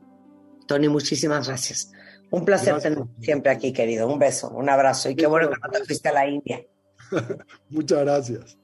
Tony, 0.66 0.88
muchísimas 0.88 1.46
gracias. 1.48 1.92
Un 2.30 2.44
placer 2.44 2.78
tenerte 2.78 3.10
siempre 3.20 3.50
aquí, 3.50 3.72
querido. 3.72 4.06
Un 4.06 4.18
beso, 4.18 4.50
un 4.50 4.68
abrazo 4.68 5.08
y 5.08 5.16
qué 5.16 5.26
bueno 5.26 5.48
que 5.48 5.56
no 5.62 5.70
te 5.70 5.82
fuiste 5.84 6.10
a 6.10 6.12
la 6.12 6.26
India. 6.26 6.62
Muchas 7.70 8.00
gracias. 8.00 8.58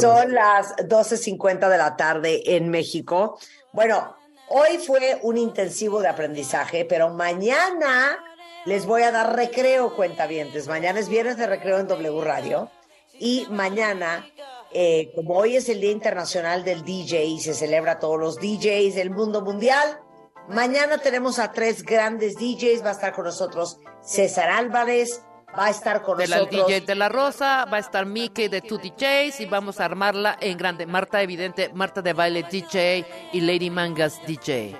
Son 0.00 0.32
las 0.32 0.74
12.50 0.76 1.68
de 1.68 1.78
la 1.78 1.96
tarde 1.96 2.56
en 2.56 2.70
México. 2.70 3.38
Bueno, 3.72 4.16
hoy 4.48 4.78
fue 4.78 5.18
un 5.22 5.36
intensivo 5.36 6.00
de 6.00 6.08
aprendizaje, 6.08 6.84
pero 6.84 7.10
mañana 7.10 8.18
les 8.64 8.86
voy 8.86 9.02
a 9.02 9.10
dar 9.10 9.34
recreo, 9.36 9.94
cuentavientes. 9.94 10.68
Mañana 10.68 11.00
es 11.00 11.08
viernes 11.08 11.36
de 11.36 11.46
recreo 11.46 11.78
en 11.78 11.88
W 11.88 12.20
Radio. 12.22 12.70
Y 13.18 13.46
mañana, 13.50 14.26
eh, 14.72 15.12
como 15.14 15.34
hoy 15.34 15.56
es 15.56 15.68
el 15.68 15.80
Día 15.80 15.90
Internacional 15.90 16.64
del 16.64 16.84
DJ 16.84 17.24
y 17.24 17.40
se 17.40 17.54
celebra 17.54 17.98
todos 17.98 18.18
los 18.18 18.36
DJs 18.36 18.94
del 18.94 19.10
mundo 19.10 19.42
mundial, 19.42 20.00
mañana 20.48 20.98
tenemos 20.98 21.38
a 21.38 21.52
tres 21.52 21.82
grandes 21.82 22.36
DJs. 22.36 22.84
Va 22.84 22.90
a 22.90 22.92
estar 22.92 23.12
con 23.12 23.24
nosotros 23.24 23.78
César 24.00 24.48
Álvarez, 24.48 25.22
va 25.58 25.66
a 25.66 25.70
estar 25.70 26.02
con 26.02 26.18
de 26.18 26.28
nosotros. 26.28 26.60
La 26.60 26.66
DJ 26.66 26.80
de 26.86 26.94
la 26.94 27.08
Rosa, 27.08 27.64
va 27.66 27.76
a 27.76 27.80
estar 27.80 28.06
Mickey 28.06 28.48
de 28.48 28.60
Two 28.62 28.78
DJs 28.78 29.40
y 29.40 29.46
vamos 29.46 29.80
a 29.80 29.84
armarla 29.84 30.38
en 30.40 30.56
grande. 30.56 30.86
Marta 30.86 31.20
Evidente, 31.22 31.70
Marta 31.74 32.00
de 32.00 32.12
Baile 32.12 32.44
DJ 32.44 33.04
y 33.32 33.40
Lady 33.40 33.70
Mangas 33.70 34.20
DJ. 34.26 34.76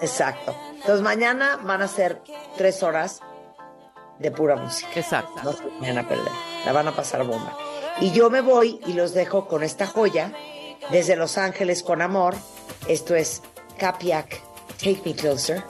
Exacto. 0.00 0.54
Entonces 0.74 1.02
mañana 1.02 1.58
van 1.62 1.82
a 1.82 1.88
ser 1.88 2.22
tres 2.56 2.82
horas 2.82 3.20
de 4.18 4.30
pura 4.30 4.56
música. 4.56 4.90
Exacto. 4.94 5.40
No 5.42 5.52
se 5.52 5.64
vayan 5.80 5.98
a 5.98 6.08
perder. 6.08 6.32
La 6.64 6.72
van 6.72 6.88
a 6.88 6.92
pasar 6.92 7.24
bomba. 7.24 7.56
Y 8.00 8.12
yo 8.12 8.30
me 8.30 8.40
voy 8.40 8.80
y 8.86 8.92
los 8.94 9.12
dejo 9.14 9.46
con 9.46 9.62
esta 9.62 9.86
joya 9.86 10.32
desde 10.90 11.16
Los 11.16 11.38
Ángeles 11.38 11.82
con 11.82 12.02
amor. 12.02 12.34
Esto 12.88 13.14
es 13.14 13.42
Capiac, 13.78 14.40
Take 14.78 15.02
Me 15.04 15.14
Closer. 15.14 15.64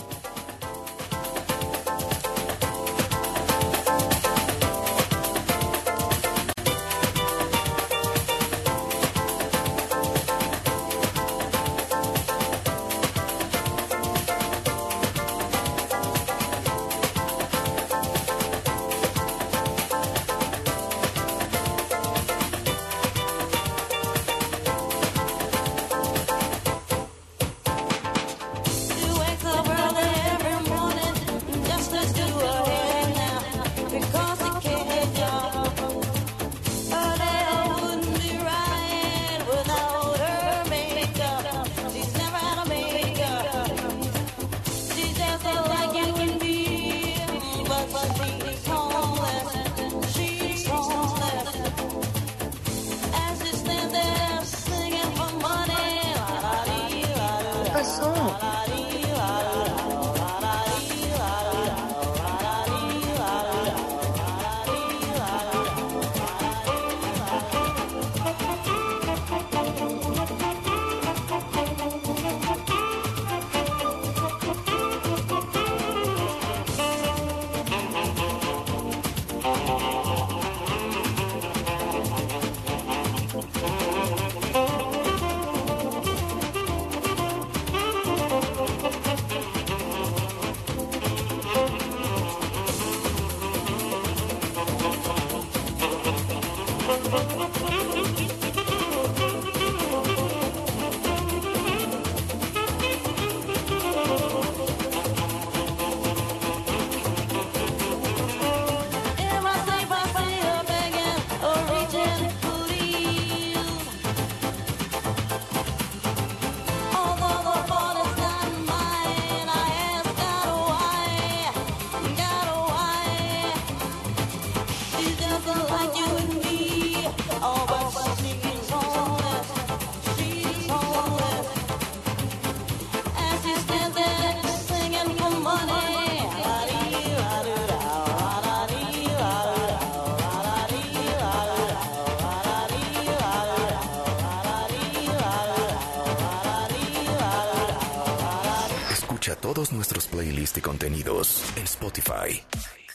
Todos 149.61 149.73
nuestros 149.73 150.07
playlists 150.07 150.57
y 150.57 150.63
contenidos 150.63 151.43
en 151.57 151.65
Spotify. 151.65 152.43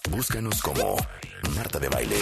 Búscanos 0.10 0.64
como 0.64 0.96
Marta 1.56 1.78
de 1.78 1.90
Baile. 1.90 2.18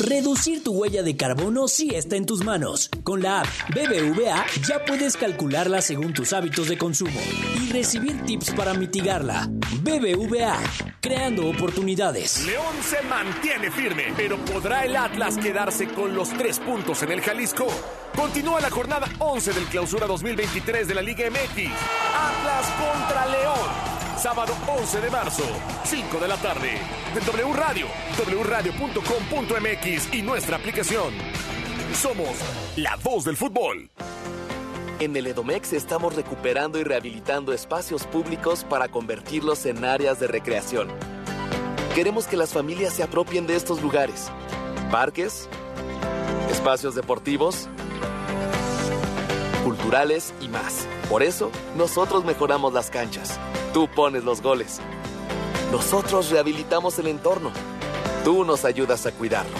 Reducir 0.00 0.62
tu 0.62 0.72
huella 0.72 1.02
de 1.02 1.16
carbono 1.16 1.66
sí 1.66 1.90
está 1.92 2.14
en 2.14 2.24
tus 2.24 2.44
manos. 2.44 2.88
Con 3.02 3.20
la 3.20 3.40
app 3.40 3.48
BBVA 3.70 4.46
ya 4.66 4.84
puedes 4.84 5.16
calcularla 5.16 5.82
según 5.82 6.12
tus 6.12 6.32
hábitos 6.32 6.68
de 6.68 6.78
consumo 6.78 7.20
y 7.60 7.72
recibir 7.72 8.24
tips 8.24 8.52
para 8.52 8.74
mitigarla. 8.74 9.48
BBVA, 9.82 10.56
creando 11.00 11.48
oportunidades. 11.48 12.46
León 12.46 12.76
se 12.80 13.02
mantiene 13.02 13.72
firme, 13.72 14.12
pero 14.16 14.38
¿podrá 14.44 14.84
el 14.84 14.94
Atlas 14.94 15.36
quedarse 15.36 15.88
con 15.88 16.14
los 16.14 16.28
tres 16.30 16.60
puntos 16.60 17.02
en 17.02 17.10
el 17.10 17.20
Jalisco? 17.20 17.66
Continúa 18.14 18.60
la 18.60 18.70
jornada 18.70 19.08
11 19.18 19.52
del 19.52 19.64
clausura 19.64 20.06
2023 20.06 20.86
de 20.86 20.94
la 20.94 21.02
Liga 21.02 21.28
MX. 21.28 21.72
Atlas 22.14 22.66
contra 22.78 23.26
León. 23.26 23.87
Sábado 24.20 24.52
11 24.66 25.00
de 25.00 25.10
marzo, 25.10 25.44
5 25.84 26.18
de 26.18 26.26
la 26.26 26.36
tarde. 26.38 26.72
De 27.14 27.20
W 27.20 27.52
Radio, 27.52 27.86
wradio.com.mx 28.42 30.12
y 30.12 30.22
nuestra 30.22 30.56
aplicación. 30.56 31.14
Somos 31.94 32.36
la 32.74 32.96
voz 32.96 33.24
del 33.24 33.36
fútbol. 33.36 33.88
En 34.98 35.14
el 35.14 35.28
Edomex 35.28 35.72
estamos 35.72 36.16
recuperando 36.16 36.80
y 36.80 36.82
rehabilitando 36.82 37.52
espacios 37.52 38.08
públicos 38.08 38.64
para 38.64 38.88
convertirlos 38.88 39.64
en 39.66 39.84
áreas 39.84 40.18
de 40.18 40.26
recreación. 40.26 40.88
Queremos 41.94 42.26
que 42.26 42.36
las 42.36 42.52
familias 42.52 42.94
se 42.94 43.04
apropien 43.04 43.46
de 43.46 43.54
estos 43.54 43.80
lugares. 43.80 44.32
Parques, 44.90 45.48
espacios 46.50 46.96
deportivos, 46.96 47.68
culturales 49.62 50.34
y 50.40 50.48
más. 50.48 50.88
Por 51.08 51.22
eso, 51.22 51.52
nosotros 51.76 52.24
mejoramos 52.24 52.72
las 52.72 52.90
canchas. 52.90 53.38
Tú 53.78 53.86
pones 53.86 54.24
los 54.24 54.42
goles. 54.42 54.80
Nosotros 55.70 56.30
rehabilitamos 56.30 56.98
el 56.98 57.06
entorno. 57.06 57.52
Tú 58.24 58.44
nos 58.44 58.64
ayudas 58.64 59.06
a 59.06 59.12
cuidarlo. 59.12 59.56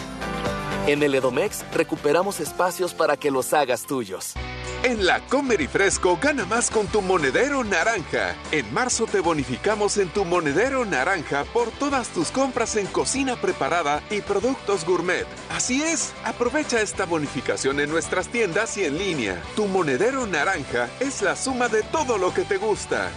En 0.88 1.04
el 1.04 1.14
Edomex 1.14 1.64
recuperamos 1.72 2.40
espacios 2.40 2.94
para 2.94 3.16
que 3.16 3.30
los 3.30 3.52
hagas 3.52 3.86
tuyos. 3.86 4.34
En 4.82 5.06
la 5.06 5.20
Comer 5.26 5.60
y 5.60 5.68
Fresco 5.68 6.18
gana 6.20 6.44
más 6.46 6.68
con 6.68 6.88
tu 6.88 7.00
monedero 7.00 7.62
naranja. 7.62 8.34
En 8.50 8.74
marzo 8.74 9.06
te 9.06 9.20
bonificamos 9.20 9.96
en 9.98 10.08
tu 10.08 10.24
monedero 10.24 10.84
naranja 10.84 11.44
por 11.52 11.70
todas 11.70 12.08
tus 12.08 12.32
compras 12.32 12.74
en 12.74 12.88
cocina 12.88 13.36
preparada 13.36 14.02
y 14.10 14.20
productos 14.20 14.84
gourmet. 14.84 15.28
Así 15.50 15.80
es, 15.80 16.12
aprovecha 16.24 16.80
esta 16.80 17.06
bonificación 17.06 17.78
en 17.78 17.88
nuestras 17.88 18.26
tiendas 18.26 18.76
y 18.78 18.84
en 18.84 18.98
línea. 18.98 19.40
Tu 19.54 19.66
monedero 19.66 20.26
naranja 20.26 20.90
es 20.98 21.22
la 21.22 21.36
suma 21.36 21.68
de 21.68 21.84
todo 21.84 22.18
lo 22.18 22.34
que 22.34 22.42
te 22.42 22.56
gusta. 22.56 23.12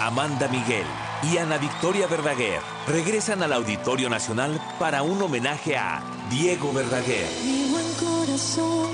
Amanda 0.00 0.48
Miguel 0.48 0.86
y 1.22 1.36
Ana 1.38 1.58
Victoria 1.58 2.06
Verdaguer 2.06 2.60
regresan 2.86 3.42
al 3.42 3.52
Auditorio 3.52 4.08
Nacional 4.08 4.60
para 4.78 5.02
un 5.02 5.20
homenaje 5.20 5.76
a 5.76 6.02
Diego 6.30 6.72
Verdaguer. 6.72 7.28
Mi 7.44 7.70
buen 7.70 7.92
corazón, 7.94 8.88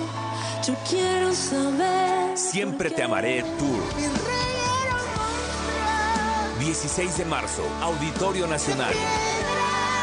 yo 0.66 0.74
quiero 0.88 1.32
saber. 1.34 2.36
Siempre 2.36 2.90
te 2.90 3.02
amaré 3.02 3.42
Tour. 3.42 3.82
16 6.58 7.18
de 7.18 7.24
marzo, 7.26 7.62
Auditorio 7.82 8.46
Nacional. 8.46 8.94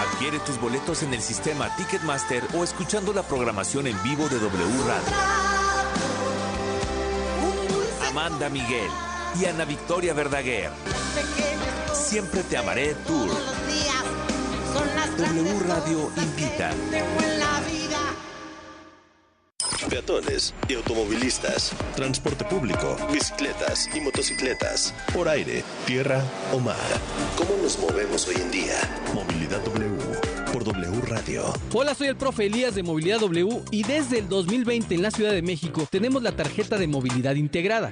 Adquiere 0.07 0.39
tus 0.39 0.59
boletos 0.61 1.03
en 1.03 1.13
el 1.13 1.21
sistema 1.21 1.75
Ticketmaster 1.75 2.43
o 2.53 2.63
escuchando 2.63 3.11
la 3.11 3.23
programación 3.23 3.87
en 3.87 4.01
vivo 4.03 4.29
de 4.29 4.39
W 4.39 4.83
Radio. 4.87 5.15
Amanda 8.07 8.49
Miguel 8.49 8.89
y 9.39 9.45
Ana 9.45 9.65
Victoria 9.65 10.13
Verdaguer. 10.13 10.69
Siempre 11.93 12.43
te 12.43 12.57
amaré 12.57 12.95
Tour. 13.07 13.29
W 15.17 15.59
Radio 15.67 16.11
invita. 16.17 16.71
peatones 19.89 20.53
y 20.69 20.75
automovilistas, 20.75 21.73
transporte 21.95 22.45
público, 22.45 22.95
bicicletas 23.11 23.89
y 23.93 23.99
motocicletas, 23.99 24.93
por 25.13 25.27
aire, 25.27 25.63
tierra 25.85 26.23
o 26.53 26.59
mar. 26.59 26.77
¿Cómo 27.37 27.61
nos 27.61 27.77
movemos 27.77 28.25
hoy 28.27 28.35
en 28.35 28.51
día? 28.51 28.75
Movilidad 29.13 29.61
W 29.65 29.91
por 30.53 30.63
W 30.63 31.01
Radio. 31.07 31.53
Hola, 31.73 31.93
soy 31.93 32.07
el 32.07 32.15
profe 32.15 32.45
Elías 32.45 32.75
de 32.75 32.83
Movilidad 32.83 33.19
W 33.19 33.63
y 33.71 33.83
desde 33.83 34.19
el 34.19 34.29
2020 34.29 34.95
en 34.95 35.01
la 35.01 35.11
Ciudad 35.11 35.31
de 35.31 35.41
México 35.41 35.87
tenemos 35.89 36.23
la 36.23 36.31
tarjeta 36.33 36.77
de 36.77 36.87
movilidad 36.87 37.35
integrada. 37.35 37.91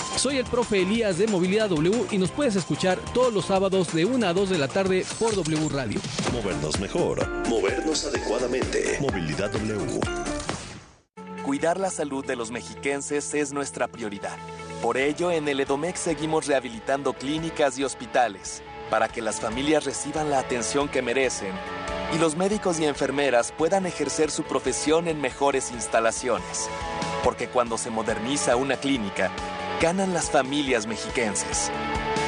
Soy 0.21 0.37
el 0.37 0.45
profe 0.45 0.83
Elías 0.83 1.17
de 1.17 1.25
Movilidad 1.25 1.69
W 1.69 2.05
y 2.11 2.19
nos 2.19 2.29
puedes 2.29 2.55
escuchar 2.55 2.99
todos 3.11 3.33
los 3.33 3.45
sábados 3.45 3.91
de 3.91 4.05
1 4.05 4.27
a 4.27 4.33
2 4.33 4.51
de 4.51 4.59
la 4.59 4.67
tarde 4.67 5.03
por 5.17 5.33
W 5.33 5.67
Radio. 5.69 5.99
Movernos 6.31 6.79
mejor, 6.79 7.27
movernos 7.49 8.05
adecuadamente. 8.05 8.99
Movilidad 9.01 9.51
W. 9.51 9.99
Cuidar 11.43 11.79
la 11.79 11.89
salud 11.89 12.23
de 12.23 12.35
los 12.35 12.51
mexiquenses 12.51 13.33
es 13.33 13.51
nuestra 13.51 13.87
prioridad. 13.87 14.37
Por 14.83 14.97
ello, 14.97 15.31
en 15.31 15.47
el 15.47 15.59
Edomex 15.59 15.99
seguimos 15.99 16.45
rehabilitando 16.45 17.13
clínicas 17.13 17.79
y 17.79 17.83
hospitales 17.83 18.61
para 18.91 19.07
que 19.07 19.23
las 19.23 19.39
familias 19.39 19.85
reciban 19.85 20.29
la 20.29 20.37
atención 20.37 20.87
que 20.87 21.01
merecen 21.01 21.53
y 22.13 22.19
los 22.19 22.35
médicos 22.35 22.79
y 22.79 22.85
enfermeras 22.85 23.53
puedan 23.57 23.87
ejercer 23.87 24.29
su 24.29 24.43
profesión 24.43 25.07
en 25.07 25.19
mejores 25.19 25.71
instalaciones. 25.71 26.69
Porque 27.23 27.47
cuando 27.47 27.79
se 27.79 27.89
moderniza 27.89 28.55
una 28.55 28.77
clínica, 28.77 29.31
ganan 29.81 30.13
las 30.13 30.29
familias 30.29 30.85
mexiquenses. 30.85 31.71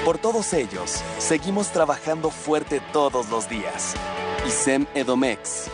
Por 0.04 0.18
todos 0.18 0.54
ellos, 0.54 1.02
seguimos 1.20 1.70
trabajando 1.72 2.32
fuerte 2.32 2.82
todos 2.92 3.30
los 3.30 3.48
días. 3.48 3.94
ISEM 4.48 4.88
Edomex. 4.96 5.70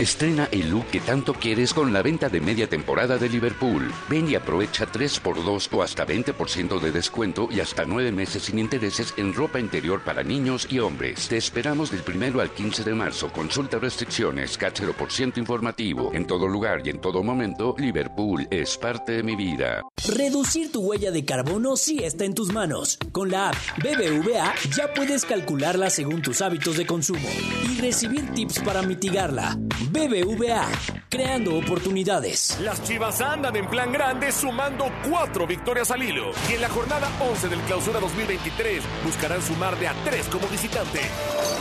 Estrena 0.00 0.48
el 0.52 0.70
look 0.70 0.86
que 0.92 1.00
tanto 1.00 1.34
quieres 1.34 1.74
con 1.74 1.92
la 1.92 2.02
venta 2.02 2.28
de 2.28 2.40
media 2.40 2.68
temporada 2.68 3.18
de 3.18 3.28
Liverpool. 3.28 3.92
Ven 4.08 4.30
y 4.30 4.36
aprovecha 4.36 4.86
3x2 4.86 5.68
o 5.72 5.82
hasta 5.82 6.06
20% 6.06 6.78
de 6.78 6.92
descuento 6.92 7.48
y 7.50 7.58
hasta 7.58 7.84
9 7.84 8.12
meses 8.12 8.44
sin 8.44 8.60
intereses 8.60 9.12
en 9.16 9.34
ropa 9.34 9.58
interior 9.58 10.04
para 10.04 10.22
niños 10.22 10.68
y 10.70 10.78
hombres. 10.78 11.26
Te 11.26 11.36
esperamos 11.36 11.90
del 11.90 12.02
primero 12.02 12.40
al 12.40 12.52
15 12.52 12.84
de 12.84 12.94
marzo. 12.94 13.32
Consulta 13.32 13.80
restricciones, 13.80 14.56
por 14.96 15.10
ciento 15.10 15.40
informativo. 15.40 16.12
En 16.14 16.28
todo 16.28 16.46
lugar 16.46 16.80
y 16.84 16.90
en 16.90 17.00
todo 17.00 17.24
momento, 17.24 17.74
Liverpool 17.76 18.46
es 18.52 18.78
parte 18.78 19.12
de 19.12 19.24
mi 19.24 19.34
vida. 19.34 19.82
Reducir 20.06 20.70
tu 20.70 20.80
huella 20.80 21.10
de 21.10 21.24
carbono 21.24 21.76
sí 21.76 22.04
está 22.04 22.24
en 22.24 22.34
tus 22.34 22.52
manos. 22.52 22.98
Con 23.10 23.32
la 23.32 23.48
app 23.48 23.56
BBVA 23.78 24.54
ya 24.76 24.94
puedes 24.94 25.24
calcularla 25.24 25.90
según 25.90 26.22
tus 26.22 26.40
hábitos 26.40 26.76
de 26.76 26.86
consumo 26.86 27.28
y 27.68 27.80
recibir 27.80 28.32
tips 28.32 28.60
para 28.60 28.82
mitigarla. 28.82 29.58
BBVA, 29.90 30.68
creando 31.08 31.56
oportunidades. 31.56 32.58
Las 32.60 32.82
Chivas 32.82 33.20
andan 33.20 33.56
en 33.56 33.66
plan 33.68 33.90
grande 33.90 34.30
sumando 34.32 34.90
cuatro 35.08 35.46
victorias 35.46 35.90
al 35.90 36.02
hilo. 36.02 36.30
Y 36.50 36.54
en 36.54 36.60
la 36.60 36.68
jornada 36.68 37.10
11 37.20 37.48
del 37.48 37.60
Clausura 37.60 37.98
2023 38.00 38.82
buscarán 39.04 39.40
sumar 39.42 39.78
de 39.78 39.88
a 39.88 39.94
tres 40.04 40.26
como 40.26 40.46
visitante. 40.48 41.00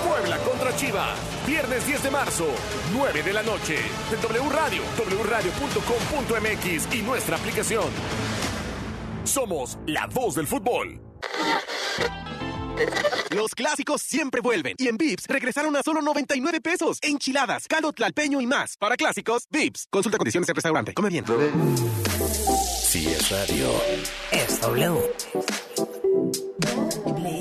Puebla 0.08 0.38
contra 0.40 0.76
Chivas, 0.76 1.18
viernes 1.46 1.86
10 1.88 2.04
de 2.04 2.12
marzo, 2.12 2.48
9 2.94 3.24
de 3.24 3.34
la 3.34 3.44
noche. 3.44 3.78
En 4.12 4.22
W 4.22 4.50
Radio, 4.50 4.82
wradio.com.mx 5.24 6.96
y 6.96 7.02
nuestra 7.04 7.38
aplicación. 7.38 7.86
Somos 9.24 9.78
la 9.86 10.08
voz 10.08 10.36
del 10.36 10.48
fútbol. 10.48 11.00
Los 13.36 13.54
clásicos 13.54 14.02
siempre 14.02 14.42
vuelven. 14.42 14.76
Y 14.78 14.88
en 14.88 14.98
Vips 14.98 15.26
regresaron 15.28 15.76
a 15.76 15.84
solo 15.84 16.02
99 16.02 16.62
pesos. 16.62 16.98
Enchiladas, 17.02 17.68
caldo 17.68 17.94
tlalpeño 17.94 18.42
y 18.42 18.48
más. 18.48 18.78
Para 18.78 18.96
clásicos, 18.96 19.48
Vips. 19.50 19.88
Consulta 19.90 20.18
condiciones 20.18 20.48
del 20.48 20.56
restaurante. 20.56 20.94
Come 20.94 21.10
bien. 21.10 21.26
Si 22.84 23.08
es 23.08 23.30
radio. 23.30 23.70
Es 24.32 24.60
W. 24.62 25.14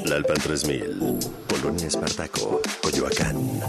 Lalpan 0.04 0.36
3000. 0.36 1.18
Polonia 1.48 1.86
Espartaco. 1.86 2.60
Coyoacán. 2.82 3.60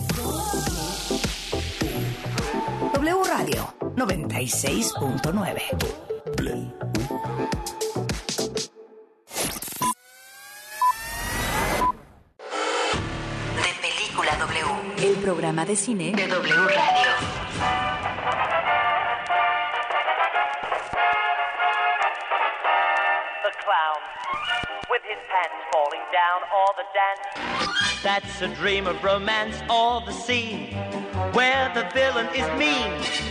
W 2.93 3.23
Radio 3.23 3.73
96.9. 3.95 5.61
El 14.99 15.15
programa 15.21 15.63
de 15.65 15.75
cine 15.75 16.11
de 16.11 16.27
W 16.27 16.55
Radio. 16.65 17.11
The 23.43 23.53
clown, 23.63 24.01
with 24.89 25.03
his 25.03 25.17
pants 25.29 25.61
falling 25.71 26.01
down 26.11 26.41
all 26.51 26.73
the 26.75 26.85
dance. 26.93 28.01
That's 28.03 28.41
a 28.41 28.47
dream 28.55 28.87
of 28.87 29.03
romance, 29.03 29.61
all 29.69 30.03
the 30.03 30.13
scene 30.13 30.73
where 31.33 31.71
the 31.75 31.87
villain 31.93 32.27
is 32.35 32.47
mean. 32.57 33.26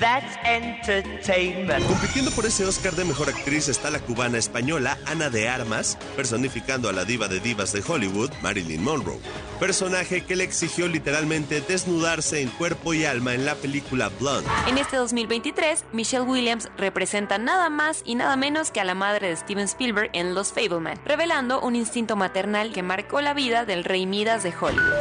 That's 0.00 0.36
entertainment. 0.44 1.86
Compitiendo 1.86 2.30
por 2.32 2.44
ese 2.44 2.64
Oscar 2.66 2.94
de 2.94 3.04
Mejor 3.04 3.30
Actriz 3.30 3.68
está 3.68 3.90
la 3.90 3.98
cubana 3.98 4.36
española 4.36 4.98
Ana 5.06 5.30
de 5.30 5.48
Armas, 5.48 5.96
personificando 6.16 6.88
a 6.88 6.92
la 6.92 7.04
diva 7.04 7.28
de 7.28 7.40
divas 7.40 7.72
de 7.72 7.82
Hollywood, 7.86 8.30
Marilyn 8.42 8.82
Monroe. 8.82 9.18
Personaje 9.58 10.24
que 10.24 10.36
le 10.36 10.44
exigió 10.44 10.86
literalmente 10.86 11.62
desnudarse 11.62 12.42
en 12.42 12.48
cuerpo 12.50 12.92
y 12.92 13.06
alma 13.06 13.34
en 13.34 13.46
la 13.46 13.54
película 13.54 14.10
Blonde. 14.20 14.48
En 14.66 14.76
este 14.76 14.96
2023, 14.96 15.84
Michelle 15.92 16.24
Williams 16.24 16.68
representa 16.76 17.38
nada 17.38 17.70
más 17.70 18.02
y 18.04 18.16
nada 18.16 18.36
menos 18.36 18.70
que 18.70 18.80
a 18.80 18.84
la 18.84 18.94
madre 18.94 19.28
de 19.28 19.36
Steven 19.36 19.64
Spielberg 19.64 20.10
en 20.12 20.34
Los 20.34 20.52
Fableman, 20.52 21.00
revelando 21.06 21.60
un 21.60 21.74
instinto 21.74 22.16
maternal 22.16 22.72
que 22.72 22.82
marcó 22.82 23.22
la 23.22 23.32
vida 23.32 23.64
del 23.64 23.84
rey 23.84 24.04
Midas 24.04 24.42
de 24.42 24.52
Hollywood. 24.58 24.92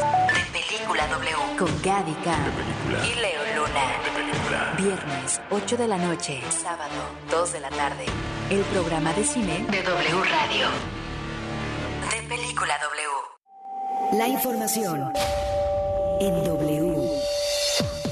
Película 0.54 1.08
W. 1.08 1.58
Con 1.58 1.82
Gaby 1.84 2.14
K. 2.24 2.38
Y 3.06 3.20
Leo 3.20 3.42
Luna. 3.58 4.15
Viernes, 4.78 5.42
8 5.52 5.78
de 5.78 5.88
la 5.88 5.98
noche. 5.98 6.42
Sábado, 6.50 6.94
2 7.30 7.54
de 7.54 7.60
la 7.60 7.70
tarde. 7.70 8.06
El 8.50 8.62
programa 8.62 9.14
de 9.14 9.24
cine 9.26 9.66
de 9.70 9.84
W 9.84 10.24
Radio. 10.24 10.68
De 12.10 12.28
Película 12.28 12.76
W. 12.82 14.18
La 14.18 14.28
información 14.28 15.12
en 16.22 16.44
W. 16.44 17.10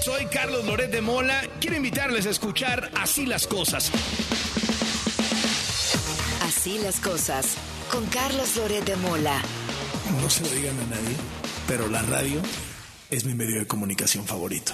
Soy 0.02 0.26
Carlos 0.26 0.66
Loret 0.66 0.92
de 0.92 1.02
Mola. 1.02 1.44
Quiero 1.62 1.78
invitarles 1.78 2.26
a 2.26 2.32
escuchar 2.32 2.92
Así 3.00 3.26
las 3.26 3.48
cosas. 3.48 3.90
Así 6.46 6.78
las 6.80 7.00
cosas. 7.00 7.56
Con 7.90 8.06
Carlos 8.08 8.58
Loret 8.58 8.84
de 8.84 8.96
Mola. 8.98 9.42
No 10.22 10.30
se 10.30 10.44
lo 10.44 10.50
digan 10.50 10.78
a 10.80 10.96
nadie, 10.96 11.16
pero 11.68 11.88
la 11.88 12.02
radio 12.02 12.42
es 13.10 13.24
mi 13.24 13.34
medio 13.34 13.60
de 13.60 13.68
comunicación 13.68 14.26
favorito. 14.26 14.74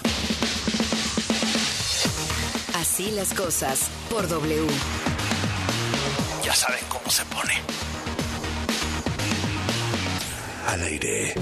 Así 2.79 3.11
las 3.11 3.33
cosas 3.33 3.91
por 4.09 4.25
W. 4.29 4.65
Ya 6.45 6.53
saben 6.53 6.79
cómo 6.87 7.09
se 7.09 7.25
pone. 7.25 7.53
Al 10.65 10.83
aire. 10.83 11.33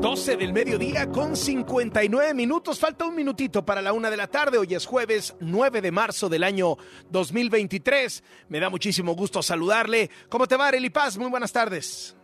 12 0.00 0.36
del 0.36 0.52
mediodía 0.52 1.08
con 1.10 1.36
59 1.36 2.34
minutos. 2.34 2.80
Falta 2.80 3.04
un 3.04 3.14
minutito 3.14 3.64
para 3.64 3.80
la 3.80 3.92
una 3.92 4.10
de 4.10 4.16
la 4.16 4.26
tarde. 4.26 4.58
Hoy 4.58 4.74
es 4.74 4.84
jueves 4.84 5.36
9 5.38 5.80
de 5.80 5.92
marzo 5.92 6.28
del 6.28 6.42
año 6.42 6.76
2023. 7.10 8.24
Me 8.48 8.58
da 8.58 8.68
muchísimo 8.68 9.14
gusto 9.14 9.44
saludarle. 9.44 10.10
¿Cómo 10.28 10.48
te 10.48 10.56
va, 10.56 10.66
Arely 10.66 10.90
Paz? 10.90 11.16
Muy 11.16 11.30
buenas 11.30 11.52
tardes. 11.52 12.16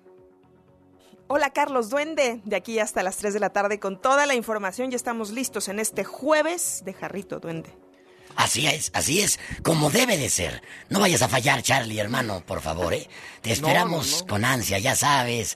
Hola 1.32 1.50
Carlos 1.50 1.90
Duende, 1.90 2.40
de 2.44 2.56
aquí 2.56 2.80
hasta 2.80 3.04
las 3.04 3.18
3 3.18 3.32
de 3.34 3.38
la 3.38 3.50
tarde 3.50 3.78
con 3.78 4.02
toda 4.02 4.26
la 4.26 4.34
información. 4.34 4.90
Ya 4.90 4.96
estamos 4.96 5.30
listos 5.30 5.68
en 5.68 5.78
este 5.78 6.02
jueves 6.02 6.82
de 6.84 6.92
Jarrito 6.92 7.38
Duende. 7.38 7.70
Así 8.34 8.66
es, 8.66 8.90
así 8.94 9.20
es, 9.20 9.38
como 9.62 9.90
debe 9.90 10.16
de 10.16 10.28
ser. 10.28 10.60
No 10.88 10.98
vayas 10.98 11.22
a 11.22 11.28
fallar, 11.28 11.62
Charlie, 11.62 12.00
hermano, 12.00 12.42
por 12.44 12.60
favor, 12.60 12.94
¿eh? 12.94 13.08
Te 13.42 13.52
esperamos 13.52 14.24
con 14.28 14.44
ansia, 14.44 14.80
ya 14.80 14.96
sabes. 14.96 15.48